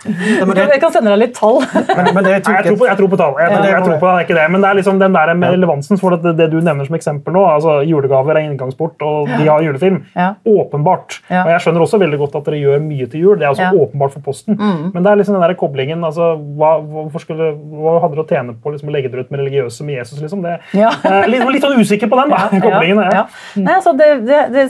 Jeg 0.04 0.80
kan 0.82 0.92
sende 0.92 1.12
deg 1.12 1.18
litt 1.20 1.34
tall. 1.37 1.60
men, 1.96 2.08
men 2.16 2.26
jeg 2.28 2.42
tror 2.44 2.76
på, 2.76 2.87
jeg 2.88 2.96
tror 2.98 3.08
på 3.12 3.18
tall. 3.20 3.34
Jeg, 3.40 3.52
jeg 3.70 3.82
tror 3.84 3.98
på 4.02 4.08
det, 4.08 4.10
det 4.10 4.18
er 4.18 4.26
ikke 4.26 4.37
det. 4.38 4.44
Men 4.54 4.64
det 4.64 4.68
er 4.70 4.78
liksom 4.78 4.98
den 5.00 5.14
der 5.16 5.32
med 5.38 5.54
relevansen 5.54 6.00
for 6.00 6.16
det, 6.20 6.34
det 6.38 6.48
du 6.52 6.58
nevner 6.60 6.88
som 6.88 6.96
eksempel 6.98 7.34
nå. 7.37 7.44
altså 7.54 7.76
Julegaver 7.88 8.38
er 8.40 8.48
inngangsport, 8.48 9.00
og 9.06 9.30
de 9.30 9.46
har 9.48 9.62
julefilm. 9.64 10.00
Ja. 10.16 10.32
Åpenbart. 10.48 11.20
Ja. 11.30 11.44
Og 11.46 11.52
jeg 11.54 11.64
skjønner 11.64 11.84
også 11.87 12.00
veldig 12.02 12.20
godt 12.24 12.37
at 12.40 12.48
dere 12.50 12.60
gjør 12.62 12.84
mye 12.84 13.08
til 13.12 13.24
jul. 13.26 13.38
Det 13.40 13.46
er 13.48 13.52
også 13.54 13.64
Ja. 13.64 13.70
Mm. 13.72 13.80
åpenbart 13.87 14.12
for 14.16 14.24
Posten. 14.26 14.58
Men 14.94 15.05
det 15.05 15.11
er 15.12 15.20
liksom 15.20 15.37
den 15.37 15.44
der 15.44 15.55
koblingen. 15.59 16.05
altså, 16.05 16.35
hva, 16.59 16.77
skulle, 17.22 17.53
hva 17.55 17.98
hadde 18.03 18.16
dere 18.16 18.24
å 18.24 18.29
tjene 18.31 18.57
på 18.61 18.74
liksom, 18.74 18.90
å 18.90 18.94
legge 18.94 19.11
dere 19.12 19.27
ut 19.27 19.35
med 19.35 19.42
religiøse 19.44 19.87
med 19.87 19.98
Jesus? 20.00 20.20
liksom? 20.22 20.44
Det, 20.44 20.59
Ja. 20.77 20.92
eh, 21.11 21.29
litt, 21.31 21.44
litt 21.57 21.64
sånn 21.64 21.79
usikker 21.81 22.11
på 22.11 22.20
den 22.22 22.33
da, 22.35 22.46
koblingen. 22.66 23.03
Ja, 23.05 23.24
ja. 23.24 23.24
Nei, 23.61 23.77
altså 23.81 23.94
det, 23.98 24.11
det, 24.27 24.64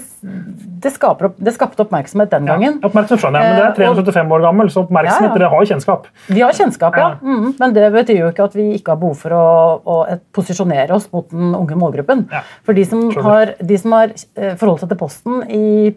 det, 0.84 0.92
skaper 0.94 1.30
opp, 1.30 1.38
det 1.38 1.54
skapte 1.56 1.84
oppmerksomhet 1.86 2.32
den 2.34 2.48
gangen. 2.50 2.78
Ja, 2.80 2.88
oppmerksomhet 2.90 3.24
skjønner 3.24 3.44
jeg, 3.44 3.54
men 3.54 3.60
det 3.60 3.66
er 3.68 3.72
Eh, 3.74 3.80
375 3.94 4.32
år 4.36 4.44
gammel, 4.44 4.70
så 4.70 4.84
oppmerksomhet, 4.84 5.34
dere 5.36 5.50
har 5.52 5.62
jo 5.64 5.70
kjennskap. 5.72 6.06
Vi 6.28 6.40
har 6.40 6.54
kjennskap, 6.56 6.96
ja. 6.98 7.08
Mm, 7.22 7.54
men 7.58 7.74
det 7.76 7.90
betyr 7.94 8.20
jo 8.22 8.30
ikke 8.32 8.46
at 8.48 8.56
vi 8.56 8.68
ikke 8.78 8.94
har 8.94 9.00
behov 9.02 9.18
for 9.24 9.34
å, 9.36 9.44
å 9.84 9.96
posisjonere 10.34 10.96
oss 10.96 11.08
mot 11.12 11.28
den 11.32 11.54
unge 11.56 11.78
målgruppen. 11.80 12.26
For 12.66 12.76
de 12.76 12.86
som, 12.88 13.06
har, 13.26 13.54
de 13.60 13.78
som 13.80 13.94
har 13.96 14.14
eh, 14.14 14.54
forholdt 14.60 14.84
seg 14.84 14.92
til 14.92 15.00
Posten 15.00 15.42
i 15.48 15.94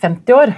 50 0.00 0.36
år, 0.36 0.54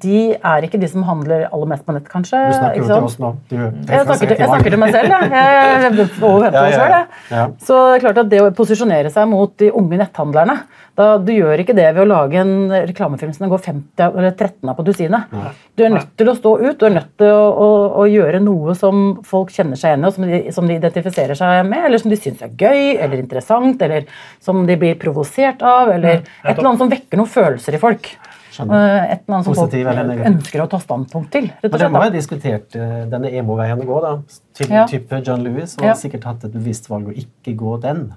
de 0.00 0.20
er 0.38 0.64
ikke 0.66 0.78
de 0.80 0.88
som 0.88 1.02
handler 1.06 1.44
aller 1.48 1.68
mest 1.70 1.84
på 1.86 1.94
nett, 1.96 2.06
kanskje. 2.08 2.38
du 2.48 2.54
snakker 2.56 2.80
jo 2.80 2.86
til 2.88 3.06
oss 3.08 3.18
nå. 3.20 3.32
Du, 3.50 3.56
Jeg 3.56 4.04
snakker, 4.06 4.30
til, 4.30 4.36
jeg 4.38 4.48
snakker 4.48 4.74
til 4.74 4.80
meg 4.80 4.94
selv, 4.94 5.12
jeg. 5.12 5.30
jeg 5.32 5.56
er 5.58 5.86
over 6.22 6.46
50 6.48 6.56
Ja, 6.56 6.62
ja, 6.70 6.86
ja. 6.92 7.02
Ja. 7.32 7.44
Så 7.60 7.80
det 7.90 7.98
er 7.98 8.04
klart 8.06 8.22
at 8.22 8.30
det 8.32 8.40
å 8.42 8.50
posisjonere 8.56 9.12
seg 9.12 9.28
mot 9.30 9.52
de 9.60 9.68
unge 9.72 9.98
netthandlerne 10.00 10.56
da, 10.98 11.06
Du 11.18 11.32
gjør 11.32 11.62
ikke 11.62 11.76
det 11.76 11.86
ved 11.94 12.02
å 12.04 12.08
lage 12.08 12.40
en 12.40 12.54
reklamefilm 12.72 13.32
som 13.36 13.48
går 13.52 13.62
50 13.64 14.02
eller 14.10 14.34
13 14.34 14.68
av 14.68 14.76
på 14.76 14.84
dusinet. 14.86 15.32
Du 15.76 15.84
er 15.86 15.94
nødt 15.94 16.10
til 16.20 16.28
å 16.28 16.34
stå 16.36 16.52
ut, 16.60 16.76
du 16.80 16.84
er 16.88 16.96
nødt 16.98 17.12
til 17.20 17.32
å, 17.32 17.46
å, 17.64 17.68
å 18.02 18.08
gjøre 18.10 18.42
noe 18.44 18.74
som 18.76 19.00
folk 19.24 19.52
kjenner 19.54 19.80
seg 19.80 19.94
igjen 19.94 20.04
i, 20.04 20.10
og 20.10 20.16
som 20.16 20.28
de, 20.28 20.42
som 20.52 20.68
de 20.68 20.76
identifiserer 20.76 21.38
seg 21.38 21.62
med, 21.68 21.86
eller 21.88 22.02
som 22.02 22.12
de 22.12 22.20
syns 22.20 22.44
er 22.44 22.52
gøy 22.60 22.98
eller 22.98 23.16
interessant, 23.22 23.80
eller 23.82 24.04
som 24.44 24.66
de 24.68 24.76
blir 24.80 24.98
provosert 25.00 25.64
av, 25.64 25.94
eller 25.96 26.20
et 26.20 26.52
eller 26.52 26.68
annet 26.74 26.84
som 26.84 26.92
vekker 26.92 27.20
noen 27.20 27.32
følelser 27.40 27.78
i 27.78 27.82
folk. 27.82 28.12
Skjønner. 28.52 28.82
Eh, 29.02 29.12
Et 29.16 29.22
annet 29.28 29.44
som 29.46 29.54
folk 29.54 29.70
Positiv 29.70 29.88
eller 29.88 30.24
ønsker 30.28 30.62
å 30.64 30.68
ta 30.68 30.78
standpunkt 30.82 31.30
til. 31.32 31.50
Men 31.62 31.70
dere 31.72 31.88
må 31.94 32.02
ha 32.04 32.10
diskutert 32.12 32.76
eh, 32.76 32.98
denne 33.12 33.30
emo-veien 33.32 33.80
å 33.80 33.86
gå, 33.88 34.00
da. 34.04 34.12
Til 34.58 34.68
Ja. 34.76 34.84
type 34.90 35.22
John 35.24 35.42
Lewis, 35.46 35.78
og 35.78 35.84
Ja. 35.88 35.94
sikkert 35.94 36.24
hatt 36.28 36.44
et 36.44 36.52
bevisst 36.52 36.88
valg 36.92 37.08
å 37.08 37.16
ikke 37.16 37.56
gå 37.56 37.80
den. 37.80 38.12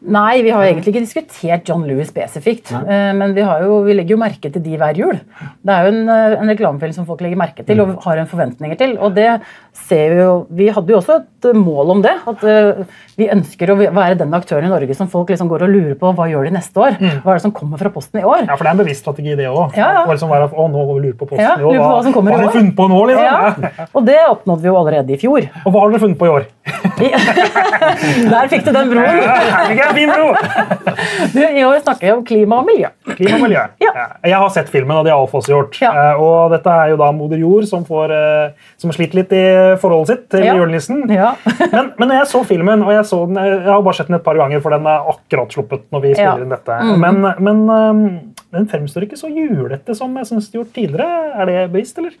Nei, 0.00 0.40
vi 0.40 0.48
har 0.48 0.64
egentlig 0.64 0.94
ikke 0.94 1.02
diskutert 1.04 1.66
John 1.68 1.82
Lewis 1.84 2.08
spesifikt. 2.08 2.70
Nei. 2.72 2.80
eh, 2.88 3.12
Men 3.12 3.34
vi, 3.36 3.42
har 3.44 3.60
jo, 3.66 3.82
vi 3.84 3.92
legger 3.92 4.14
jo 4.16 4.20
merke 4.22 4.50
til 4.50 4.62
de 4.64 4.78
hver 4.80 4.96
jul. 4.96 5.18
Det 5.62 5.74
er 5.74 5.84
jo 5.84 5.90
en, 5.92 6.08
en 6.08 6.48
reklamefilm 6.48 6.94
som 6.96 7.04
folk 7.04 7.20
legger 7.20 7.36
merke 7.36 7.66
til 7.68 7.82
og 7.84 7.98
har 8.06 8.16
en 8.22 8.26
forventninger 8.30 8.78
til. 8.80 8.96
Og 8.98 9.14
det 9.14 9.26
ser 9.88 10.12
vi 10.14 10.20
jo 10.22 10.32
Vi 10.56 10.66
hadde 10.74 10.92
jo 10.92 10.98
også 11.00 11.16
et 11.20 11.48
mål 11.56 11.90
om 11.96 12.02
det. 12.04 12.12
At 12.28 12.42
eh, 12.44 12.82
vi 13.16 13.28
ønsker 13.32 13.72
å 13.72 13.76
være 13.80 14.18
den 14.20 14.32
aktøren 14.36 14.66
i 14.68 14.70
Norge 14.72 14.94
som 14.96 15.08
folk 15.12 15.28
liksom 15.32 15.48
går 15.50 15.64
og 15.66 15.72
lurer 15.72 15.94
på 16.00 16.10
hva 16.16 16.26
gjør 16.30 16.48
de 16.48 16.52
neste 16.56 16.80
år. 16.80 16.98
Hva 17.00 17.32
er 17.34 17.40
det 17.40 17.44
som 17.46 17.52
kommer 17.56 17.80
fra 17.80 17.90
Posten 17.92 18.20
i 18.20 18.24
år? 18.24 18.44
Ja, 18.48 18.56
for 18.56 18.64
det 18.64 18.70
er 18.70 18.76
en 18.76 18.82
bevisst 18.82 19.04
strategi, 19.04 19.34
det 19.38 19.48
òg. 19.50 19.76
Ja, 19.78 19.88
ja. 19.98 20.04
Liksom 20.10 20.30
være, 20.32 20.50
å, 20.52 20.66
nå 20.72 20.84
lurer 21.00 21.16
på 21.20 21.28
posten 21.30 21.44
Ja, 21.46 21.56
i 21.58 21.64
år. 21.64 21.76
hva 21.80 22.00
i 22.00 22.12
hva 22.12 22.36
har 22.36 22.44
vi 22.46 22.54
funnet 22.58 22.76
på 22.78 22.88
nå, 22.92 23.00
liksom? 23.10 23.24
Ja, 23.26 23.86
og 23.94 24.06
det 24.08 24.18
oppnådde 24.28 24.62
vi 24.64 24.70
jo 24.72 24.76
allerede 24.80 25.16
i 25.16 25.20
fjor. 25.20 25.48
Og 25.64 25.72
hva 25.74 25.84
har 25.84 25.92
dere 25.94 26.02
funnet 26.04 26.20
på 26.20 26.28
i 26.28 26.34
år? 26.36 26.48
Der 28.30 28.50
fikk 28.50 28.64
du 28.66 28.70
den 28.74 28.90
broen! 28.92 29.20
Ja, 29.24 29.64
ikke? 29.70 29.88
en 29.88 29.96
fin 29.96 30.12
bro! 30.12 30.28
Du, 31.34 31.40
I 31.40 31.62
år 31.64 31.78
snakker 31.84 32.06
vi 32.06 32.10
om 32.12 32.22
klima 32.26 32.58
og 32.60 32.66
miljø. 32.68 32.88
Klima 33.16 33.36
og 33.38 33.42
miljø. 33.44 33.60
Ja. 33.82 33.92
Jeg 34.26 34.36
har 34.42 34.50
sett 34.52 34.70
filmen, 34.72 34.96
og 34.98 35.04
det 35.06 35.12
har 35.12 35.20
Alf 35.22 35.34
også 35.36 35.52
gjort. 35.52 35.76
Ja. 35.82 35.90
Eh, 36.12 36.20
Og 36.20 36.50
dette 36.52 36.72
er 36.72 36.92
jo 36.92 36.98
da 37.00 37.10
moder 37.14 37.40
jord 37.40 37.66
som, 37.70 37.84
får, 37.86 38.12
eh, 38.14 38.68
som 38.80 38.92
sliter 38.94 39.20
litt 39.20 39.32
i 39.36 39.44
forholdet 39.78 40.08
sitt 40.10 40.24
til 40.34 40.44
Ja. 40.44 40.54
julenissen. 40.58 41.04
Ja. 41.12 41.30
Men, 41.74 41.92
men 41.98 42.08
når 42.08 42.16
jeg 42.20 42.26
så 42.32 42.42
filmen, 42.48 42.82
og 42.82 42.92
jeg, 42.92 43.04
så 43.06 43.20
den, 43.28 43.36
jeg 43.36 43.62
har 43.68 43.82
bare 43.86 43.94
sett 44.00 44.10
den 44.10 44.18
et 44.18 44.24
par 44.26 44.36
ganger, 44.40 44.60
for 44.64 44.74
den 44.74 44.86
er 44.90 45.06
akkurat 45.12 45.52
sluppet 45.54 45.86
når 45.94 46.00
vi 46.02 46.14
spiller 46.16 46.42
inn 46.44 46.54
dette. 46.56 46.78
Mm. 46.82 47.00
Men, 47.04 47.20
men 47.46 47.62
um, 47.70 48.02
den 48.56 48.66
fremstår 48.70 49.06
ikke 49.06 49.18
så 49.20 49.30
julete 49.30 49.94
som 49.94 50.16
jeg 50.18 50.26
synes 50.26 50.50
de 50.50 50.58
gjort 50.58 50.72
tidligere. 50.74 51.08
Er 51.36 51.46
det 51.46 51.58
bevisst, 51.72 51.98
eller? 52.02 52.16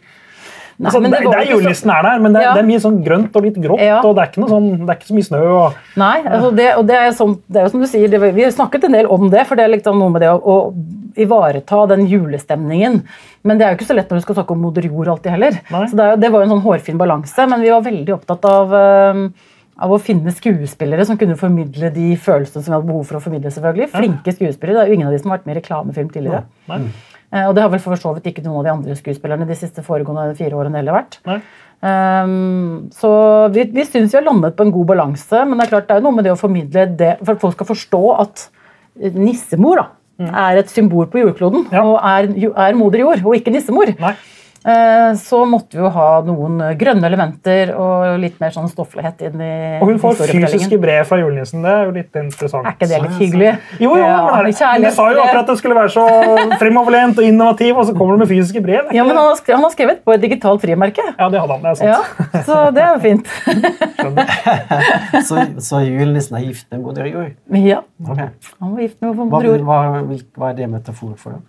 Nei, 0.78 0.86
altså, 0.90 1.00
det, 1.02 1.10
det 1.10 1.38
er 1.40 1.50
julenissen 1.50 1.90
er 1.90 2.02
der, 2.02 2.18
men 2.20 2.32
det, 2.32 2.42
Ja. 2.42 2.54
det 2.54 2.62
er 2.62 2.68
mye 2.70 2.80
sånn 2.80 3.02
grønt 3.04 3.34
og 3.36 3.42
litt 3.44 3.56
grått, 3.60 3.80
Ja. 3.82 4.00
og 4.04 4.14
det 4.16 4.22
er 4.22 4.30
ikke, 4.30 4.40
noe 4.44 4.48
sånn, 4.54 4.68
det 4.86 4.88
er 4.88 4.96
ikke 5.00 5.10
så 5.10 5.16
mye 5.18 5.28
snø. 5.28 5.42
Og, 5.56 5.74
Nei, 5.96 6.22
altså 6.22 6.54
det, 6.56 6.68
og 6.76 6.86
det 6.86 6.96
er, 6.96 7.10
sånn, 7.12 7.34
det 7.50 7.56
er 7.60 7.66
jo 7.66 7.72
som 7.74 7.80
du 7.80 7.86
sier, 7.86 8.08
det, 8.08 8.20
vi 8.34 8.42
har 8.46 8.50
snakket 8.54 8.84
en 8.84 8.92
del 8.92 9.06
om 9.06 9.28
det, 9.30 9.46
for 9.46 9.56
det 9.56 9.64
er 9.66 9.74
liksom 9.74 9.98
noe 9.98 10.10
med 10.14 10.22
det 10.22 10.30
å, 10.30 10.38
å 10.40 10.56
ivareta 11.20 11.86
den 11.90 12.06
julestemningen. 12.06 13.02
Men 13.42 13.58
det 13.58 13.66
er 13.66 13.72
jo 13.74 13.78
ikke 13.80 13.88
så 13.90 13.96
lett 13.96 14.10
når 14.12 14.20
du 14.20 14.26
skal 14.28 14.36
snakke 14.40 14.52
om 14.54 14.60
moder 14.62 14.86
jord 14.86 15.08
alltid 15.08 15.32
heller. 15.34 15.56
Nei. 15.72 15.86
Så 15.90 15.96
det, 15.98 16.08
det 16.22 16.30
var 16.30 16.40
jo 16.44 16.48
en 16.48 16.54
sånn 16.54 16.64
hårfin 16.64 17.00
balanse, 17.00 17.46
men 17.50 17.60
vi 17.64 17.72
var 17.72 17.82
veldig 17.82 18.14
opptatt 18.14 18.44
av, 18.48 18.72
øh, 18.72 19.22
av 19.80 19.90
å 19.96 19.98
finne 20.00 20.30
skuespillere 20.36 21.04
som 21.08 21.16
kunne 21.20 21.36
formidle 21.40 21.90
de 21.94 22.10
følelsene 22.20 22.62
som 22.62 22.70
vi 22.70 22.76
hadde 22.78 22.86
behov 22.90 23.06
for 23.08 23.16
å 23.18 23.22
formidle. 23.24 23.50
selvfølgelig. 23.50 23.90
Flinke 23.96 24.34
skuespillere. 24.36 24.76
Det 24.76 24.82
er 24.84 24.92
jo 24.92 24.98
ingen 25.00 25.08
av 25.08 25.14
de 25.16 25.18
som 25.22 25.30
har 25.32 25.38
vært 25.40 25.46
med 25.48 25.56
i 25.56 25.60
reklamefilm 25.60 26.10
tidligere. 26.12 26.42
nei, 26.68 26.80
Og 27.30 27.52
det 27.54 27.62
har 27.62 27.70
vel 27.70 27.78
for 27.82 27.94
så 28.00 28.10
vidt 28.16 28.24
ikke 28.26 28.42
noen 28.42 28.58
av 28.58 28.64
de 28.66 28.70
andre 28.72 28.94
skuespillerne 28.98 29.46
de 29.46 29.54
siste 29.54 29.84
foregående 29.86 30.32
fire 30.34 30.56
årene 30.58 30.80
heller 30.80 30.96
vært. 30.96 31.20
Um, 31.80 32.88
så 32.92 33.10
vi, 33.54 33.64
vi 33.72 33.84
syns 33.86 34.10
vi 34.12 34.18
har 34.18 34.26
landet 34.26 34.56
på 34.58 34.66
en 34.66 34.72
god 34.74 34.88
balanse, 34.90 35.44
men 35.46 35.56
det 35.56 35.68
er 35.68 35.70
klart 35.76 35.86
det 35.88 35.96
er 36.00 36.02
noe 36.04 36.16
med 36.16 36.26
det 36.26 36.34
å 36.34 36.40
formidle 36.40 36.88
det 36.98 37.12
for 37.22 37.36
at 37.36 37.44
folk 37.44 37.54
skal 37.56 37.68
forstå 37.70 38.00
at 38.18 38.42
eh, 39.00 39.14
nissemor 39.14 39.80
da, 39.80 39.86
er 40.42 40.58
et 40.60 40.68
symbol 40.74 41.06
på 41.08 41.22
jordkloden 41.22 41.62
Mm. 41.70 41.72
Ja. 41.72 41.84
og 41.86 41.96
er, 42.04 42.28
er 42.66 42.76
moder 42.76 43.00
jord 43.06 43.22
og 43.24 43.38
ikke 43.38 43.54
nissemor. 43.54 43.94
nei. 44.02 44.12
Eh, 44.60 45.14
så 45.16 45.38
måtte 45.48 45.72
vi 45.78 45.80
jo 45.80 45.88
ha 45.94 46.06
noen 46.26 46.58
grønne 46.76 47.06
elementer 47.08 47.70
og 47.80 48.18
litt 48.20 48.36
mer 48.42 48.50
sånn 48.52 48.66
stofflighet 48.68 49.22
inn 49.24 49.40
i 49.40 49.52
Og 49.80 49.88
hun 49.88 49.98
får 50.02 50.18
fysiske 50.28 50.76
brev 50.82 51.06
fra 51.08 51.16
julenissen. 51.22 51.62
Det 51.64 51.70
er 51.72 51.86
jo 51.88 51.94
litt 51.94 52.18
interessant. 52.20 52.66
Er 52.68 52.74
ikke 52.76 52.88
det 52.90 52.98
litt 53.06 53.16
hyggelig? 53.22 53.52
Jo, 53.80 53.94
jo, 53.96 54.02
Ja, 54.04 54.18
men 54.36 54.50
jeg 54.52 54.92
sa 54.92 55.06
jo 55.14 55.22
akkurat 55.22 55.40
at 55.46 55.46
det 55.54 55.56
skulle 55.62 55.78
være 55.78 55.92
så 55.94 56.04
fremoverlent 56.60 57.16
og 57.22 57.24
innovativ, 57.24 57.72
og 57.80 57.86
så 57.88 57.94
kommer 57.96 58.18
du 58.18 58.24
med 58.26 58.28
fysiske 58.34 58.60
brev. 58.64 58.92
Ja, 58.92 59.04
men 59.08 59.16
han 59.16 59.30
har, 59.30 59.38
skrevet, 59.40 59.56
han 59.56 59.64
har 59.64 59.74
skrevet 59.78 60.04
på 60.04 60.12
et 60.18 60.20
digitalt 60.26 60.60
frimerke. 60.66 61.06
Ja, 61.18 61.28
det 61.32 61.40
hadde 61.40 61.56
han. 61.56 61.62
Det 61.64 61.70
er 61.70 61.80
sant. 61.80 61.88
Ja, 61.88 62.42
så 62.50 62.58
det 62.76 62.84
er 62.84 62.92
jo 62.92 63.00
fint. 63.06 63.26
Så, 65.26 65.40
så 65.64 65.80
julenissen 65.84 66.36
er 66.38 66.44
gift 66.46 66.66
med 66.72 66.84
moder 66.84 67.08
jord? 67.10 67.32
Ja, 67.56 67.80
Okay. 68.00 68.28
han 68.60 68.70
var 68.74 68.80
gift 68.80 69.00
med 69.02 69.14
Hva, 69.14 69.24
moder 69.28 69.46
jord. 69.50 69.64
hva, 69.68 69.78
hvil- 70.08 70.24
hva 70.36 70.50
er 70.50 70.54
det 70.60 70.68
metafor 70.72 71.16
for? 71.20 71.30
da? 71.36 71.40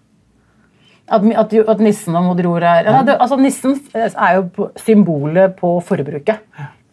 At, 1.11 1.25
at, 1.43 1.55
at 1.75 1.81
nissen 1.83 2.15
og 2.15 2.29
moder 2.29 2.47
jord 2.47 2.63
er 2.63 2.87
ja, 2.87 3.01
det, 3.07 3.17
altså 3.19 3.37
Nissen 3.41 3.75
er 3.95 4.37
jo 4.37 4.69
symbolet 4.79 5.57
på 5.59 5.75
forbruket. 5.83 6.39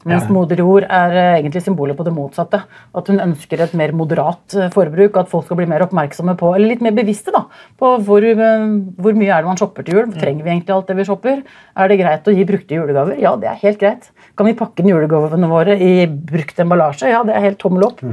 Mens 0.09 0.29
moder 0.31 0.61
jord 0.63 0.85
er 0.87 1.15
eh, 1.17 1.33
egentlig 1.41 1.61
symbolet 1.65 1.97
på 1.99 2.05
det 2.07 2.13
motsatte. 2.15 2.61
At 2.97 3.11
hun 3.11 3.21
ønsker 3.23 3.61
et 3.65 3.75
mer 3.79 3.93
moderat 3.97 4.55
eh, 4.57 4.71
forbruk. 4.75 5.19
At 5.21 5.31
folk 5.33 5.49
skal 5.49 5.59
bli 5.61 5.67
mer 5.71 5.85
oppmerksomme 5.85 6.37
på, 6.39 6.53
eller 6.55 6.73
litt 6.73 6.85
mer 6.85 6.95
bevisste 6.97 7.35
da, 7.35 7.45
på 7.81 7.93
hvor, 8.07 8.25
eh, 8.25 8.69
hvor 9.03 9.19
mye 9.19 9.33
er 9.35 9.45
det 9.45 9.51
man 9.51 9.61
shopper 9.61 9.87
til 9.87 9.99
jul. 9.99 10.15
Trenger 10.15 10.47
vi 10.47 10.55
egentlig 10.55 10.77
alt 10.77 10.89
det 10.93 10.99
vi 11.01 11.09
shopper? 11.09 11.45
Er 11.75 11.91
det 11.91 12.01
greit 12.01 12.31
å 12.31 12.37
gi 12.37 12.49
brukte 12.49 12.79
julegaver? 12.79 13.19
Ja, 13.21 13.35
det 13.41 13.51
er 13.51 13.63
helt 13.65 13.83
greit. 13.83 14.11
Kan 14.39 14.49
vi 14.49 14.57
pakke 14.59 14.85
inn 14.85 14.93
julegavene 14.95 15.51
våre 15.51 15.77
i 15.77 15.93
brukt 16.07 16.63
emballasje? 16.63 17.11
Ja, 17.11 17.25
det 17.27 17.35
er 17.35 17.49
helt 17.51 17.61
tommel 17.63 17.91
opp. 17.91 18.05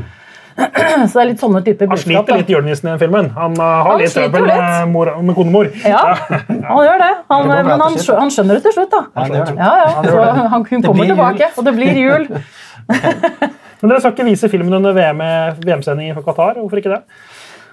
Så 1.10 1.18
det 1.18 1.22
er 1.22 1.28
litt 1.34 1.42
sånne 1.44 1.60
typer 1.66 1.90
Han 1.92 2.00
sliter 2.00 2.40
litt 2.40 2.52
julenissen 2.52 2.88
i 2.88 2.92
den 2.94 3.02
filmen. 3.02 3.28
Han 3.36 3.58
uh, 3.60 3.64
har 3.66 3.90
Han 3.90 4.00
litt 4.00 4.14
trøbbel 4.16 4.48
med, 4.48 4.88
mor, 4.94 5.12
med 5.28 5.36
konemor. 5.36 5.72
Ja, 5.84 6.04
han 6.30 6.80
gjør 6.88 7.02
det. 7.04 7.12
Han, 7.34 7.50
Det 7.52 7.60
men 7.68 7.84
han, 7.86 8.00
han 8.22 8.32
skjønner 8.32 8.60
det 8.60 8.64
til 8.70 8.78
slutt, 8.78 8.96
da. 8.96 9.28
Det. 9.34 9.44
Ja, 9.60 9.74
ja. 9.82 9.92
Så 10.08 10.24
han, 10.24 10.50
hun 10.56 10.88
kommer 10.88 11.12
tilbake, 11.12 11.52
og 11.56 11.68
det 11.68 11.76
blir 11.76 12.02
jul. 12.06 12.30
Men 13.82 13.92
dere 13.92 14.00
skal 14.02 14.14
ikke 14.16 14.26
vise 14.26 14.48
filmen 14.50 14.74
under 14.74 14.96
VM 14.96 15.20
VM-sending 15.62 16.14
for 16.16 16.26
Qatar? 16.26 16.56
Hvorfor 16.58 16.80
ikke 16.80 16.94
det? 16.96 17.02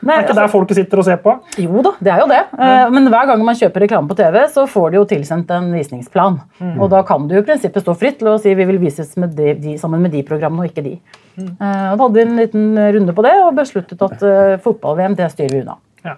Nei, 0.02 0.16
Er 0.16 0.24
ikke 0.24 0.32
altså, 0.32 0.42
der 0.42 0.50
folket 0.50 0.78
sitter 0.80 0.98
og 0.98 1.06
ser 1.06 1.18
på? 1.22 1.32
jo 1.62 1.82
da, 1.86 1.92
det 2.02 2.10
er 2.10 2.22
jo 2.24 2.28
det. 2.30 2.40
Mm. 2.58 2.94
Men 2.96 3.10
hver 3.14 3.28
gang 3.30 3.44
man 3.46 3.58
kjøper 3.58 3.84
reklame 3.84 4.10
på 4.10 4.16
TV, 4.18 4.38
så 4.50 4.64
får 4.66 4.90
de 4.90 4.98
jo 4.98 5.04
tilsendt 5.12 5.52
en 5.54 5.68
visningsplan. 5.76 6.40
Mm. 6.58 6.72
Og 6.82 6.90
da 6.90 7.04
kan 7.06 7.28
du 7.30 7.36
i 7.38 7.44
prinsippet 7.46 7.84
stå 7.84 7.94
fritt 7.98 8.18
til 8.18 8.32
å 8.32 8.38
si 8.42 8.54
vi 8.58 8.66
vil 8.66 8.80
vises 8.82 9.14
med 9.22 9.36
de, 9.38 9.54
de, 9.62 9.76
sammen 9.78 10.02
med 10.02 10.10
de 10.16 10.24
programmene, 10.26 10.66
og 10.66 10.72
ikke 10.72 10.84
de. 10.88 10.96
Mm. 11.36 11.52
Eh, 11.54 11.86
Og 11.92 12.00
da 12.00 12.08
hadde 12.08 12.16
vi 12.18 12.24
en 12.26 12.40
liten 12.40 12.66
runde 12.98 13.14
på 13.14 13.26
det 13.28 13.36
og 13.44 13.54
besluttet 13.56 14.02
at 14.08 14.26
uh, 14.26 14.58
fotball-VM 14.64 15.14
det 15.18 15.30
styrer 15.36 15.54
vi 15.54 15.62
unna. 15.62 15.78
Ja. 16.02 16.16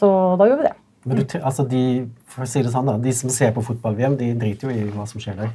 Så 0.00 0.08
da 0.40 0.48
gjør 0.48 0.62
vi 0.62 0.70
det. 0.70 0.76
Men 1.04 1.20
du, 1.20 1.36
altså 1.38 1.64
de, 1.68 1.84
for 2.28 2.44
å 2.44 2.48
si 2.48 2.64
det 2.64 2.72
sånn 2.72 2.88
da, 2.88 2.96
de 3.00 3.12
som 3.16 3.32
ser 3.32 3.52
på 3.56 3.64
fotball-VM, 3.68 4.16
de 4.20 4.32
driter 4.40 4.68
jo 4.68 4.74
i 4.76 4.88
hva 4.92 5.06
som 5.08 5.20
skjer 5.20 5.38
der. 5.38 5.52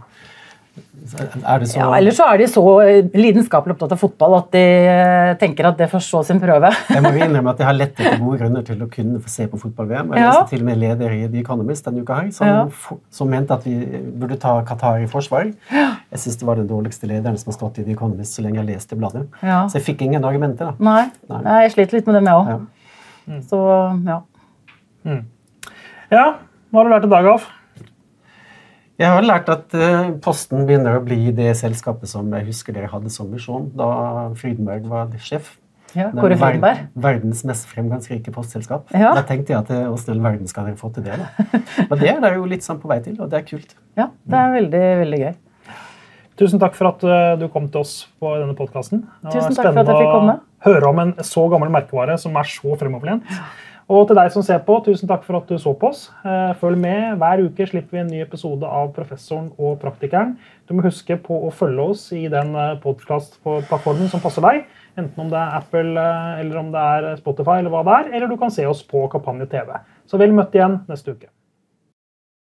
Er 0.75 1.59
det 1.61 1.67
så 1.69 1.77
Ja, 1.79 1.87
Eller 1.95 2.11
så 2.11 2.25
er 2.33 2.37
de 2.41 2.45
så 2.51 2.61
eh, 2.83 3.05
lidenskapelig 3.15 3.75
opptatt 3.75 3.91
av 3.95 3.99
fotball 4.01 4.33
at 4.39 4.47
de 4.51 4.59
eh, 4.59 5.35
tenker 5.39 5.67
at 5.69 5.77
det 5.79 5.87
får 5.91 6.01
stå 6.03 6.21
sin 6.27 6.39
prøve. 6.41 6.71
Jeg 6.95 7.03
må 7.05 7.11
innrømme 7.15 7.51
at 7.53 7.61
jeg 7.61 7.67
har 7.69 7.77
lett 7.77 7.93
etter 7.99 8.17
gode 8.19 8.39
grunner 8.41 8.65
til 8.67 8.81
å 8.83 8.87
kunne 8.91 9.21
få 9.23 9.29
se 9.31 9.45
på 9.51 9.59
fotball-VM. 9.61 10.11
Jeg 10.15 10.23
Ja. 10.25 10.31
leste 10.31 10.49
til 10.55 10.59
og 10.63 10.65
med 10.65 10.77
leder 10.81 11.13
i 11.15 11.21
The 11.31 11.39
Economist 11.43 11.85
denne 11.87 12.01
uka 12.03 12.13
her, 12.19 12.31
som, 12.35 12.47
Ja. 12.47 12.65
som 13.11 13.29
mente 13.29 13.53
at 13.53 13.63
vi 13.63 13.75
burde 14.19 14.39
ta 14.39 14.57
Qatar 14.67 15.03
i 15.03 15.07
forsvar. 15.07 15.53
Jeg 15.71 16.19
syns 16.19 16.37
det 16.41 16.45
var 16.49 16.55
den 16.55 16.67
dårligste 16.67 17.07
lederen 17.07 17.37
som 17.37 17.51
har 17.53 17.57
stått 17.59 17.79
i 17.79 17.83
The 17.87 17.91
Economist 17.95 18.35
så 18.35 18.43
lenge 18.43 18.59
jeg 18.63 18.67
leste 18.75 18.95
bladet. 18.99 19.27
Ja. 19.43 19.67
Så 19.67 19.77
jeg 19.79 19.85
fikk 19.95 20.01
ingen 20.01 20.23
argumenter. 20.25 20.73
da. 20.73 20.73
Nei, 20.79 21.11
Nei. 21.29 21.61
Jeg 21.63 21.71
sliter 21.77 21.93
litt 21.99 22.07
med 22.07 22.15
det, 22.15 22.23
jeg 22.23 22.33
Ja. 22.33 22.59
òg. 22.59 23.43
Så 23.47 23.59
ja. 24.05 24.21
ja. 26.11 26.25
Hva 26.71 26.81
har 26.81 26.83
du 26.89 26.91
lært 26.95 27.05
i 27.07 27.09
dag, 27.09 27.25
Alf? 27.25 27.47
Jeg 28.95 29.11
har 29.11 29.25
lært 29.27 29.49
at 29.51 29.73
eh, 29.75 30.13
Posten 30.23 30.63
begynner 30.67 30.95
å 30.95 31.03
bli 31.03 31.27
det 31.35 31.49
selskapet 31.59 32.07
som 32.07 32.29
jeg 32.31 32.47
husker 32.47 32.75
dere 32.75 32.87
hadde 32.93 33.11
som 33.11 33.27
misjon 33.31 33.67
da 33.75 33.89
Frydenberg 34.39 34.85
var 34.91 35.11
sjef. 35.19 35.57
ja 35.97 36.07
Kåre 36.15 36.37
Frydenberg. 36.39 36.85
Verdens 36.95 37.43
mest 37.47 37.67
fremgangsrike 37.71 38.31
postselskap. 38.35 38.87
Ja. 38.95 39.11
Da 39.17 39.25
tenkte 39.27 39.51
jeg 39.51 39.65
at 39.65 39.73
åssen 39.91 40.13
i 40.13 40.15
all 40.15 40.23
verden 40.23 40.47
skal 40.47 40.69
dere 40.69 40.79
få 40.79 40.93
til 40.95 41.03
det? 41.07 41.17
da? 41.19 41.49
Men 41.89 41.99
det 41.99 42.13
er 42.13 42.21
dere 42.23 42.39
jo 42.39 42.47
litt 42.47 42.63
sånn 42.63 42.79
på 42.79 42.91
vei 42.91 43.01
til, 43.03 43.19
og 43.19 43.31
det 43.31 43.41
er 43.41 43.49
kult. 43.49 43.75
Ja, 43.99 44.09
det 44.27 44.35
er 44.35 44.49
veldig, 44.51 44.79
veldig 44.99 45.19
gøy. 45.21 45.35
Tusen 46.35 46.59
takk 46.59 46.73
for 46.75 46.89
at 46.89 47.03
uh, 47.07 47.37
du 47.39 47.45
kom 47.51 47.69
til 47.71 47.79
oss 47.79 47.93
på 48.19 48.33
denne 48.35 48.51
podkasten. 48.57 49.05
Tusen 49.29 49.55
takk 49.55 49.69
for 49.69 49.83
at 49.85 49.87
jeg 49.87 50.01
fikk 50.01 50.09
komme. 50.11 50.33
å 50.35 50.65
høre 50.67 50.89
om 50.89 50.99
en 50.99 51.13
så 51.23 51.45
gammel 51.51 51.71
merkevare 51.71 52.17
som 52.19 52.35
er 52.35 52.49
så 52.51 52.75
fremoverlent. 52.79 53.23
Og 53.85 54.07
til 54.09 54.17
deg 54.17 54.31
som 54.33 54.41
ser 54.41 54.63
på, 54.65 54.79
tusen 54.81 55.05
takk 55.09 55.21
for 55.27 55.37
at 55.37 55.51
du 55.51 55.59
så 55.61 55.75
på 55.77 55.91
oss. 55.91 56.07
Eh, 56.25 56.55
Følg 56.57 56.79
med. 56.81 57.19
Hver 57.21 57.43
uke 57.45 57.67
slipper 57.69 57.93
vi 57.93 58.01
en 58.01 58.09
ny 58.09 58.23
episode 58.23 58.65
av 58.65 58.89
Professoren 58.95 59.51
og 59.61 59.77
Praktikeren. 59.83 60.33
Du 60.65 60.73
må 60.73 60.87
huske 60.87 61.19
på 61.21 61.37
å 61.45 61.51
følge 61.53 61.85
oss 61.93 62.07
i 62.17 62.23
den 62.33 62.55
podkastplattformen 62.81 64.09
som 64.09 64.23
passer 64.23 64.41
deg. 64.47 64.65
Enten 64.97 65.27
om 65.27 65.29
det 65.29 65.37
er 65.37 65.57
Apple, 65.59 65.93
eh, 66.01 66.41
eller 66.41 66.63
om 66.63 66.73
det 66.73 66.87
er 66.97 67.21
Spotify, 67.21 67.59
eller 67.61 67.75
hva 67.75 67.85
det 67.85 67.99
er. 67.99 68.11
Eller 68.15 68.33
du 68.33 68.37
kan 68.41 68.49
se 68.49 68.65
oss 68.65 68.81
på 68.81 69.05
Kampanje 69.13 69.45
TV. 69.53 69.77
Så 70.09 70.17
vel 70.17 70.33
møtt 70.33 70.57
igjen 70.57 70.81
neste 70.89 71.13
uke. 71.13 71.34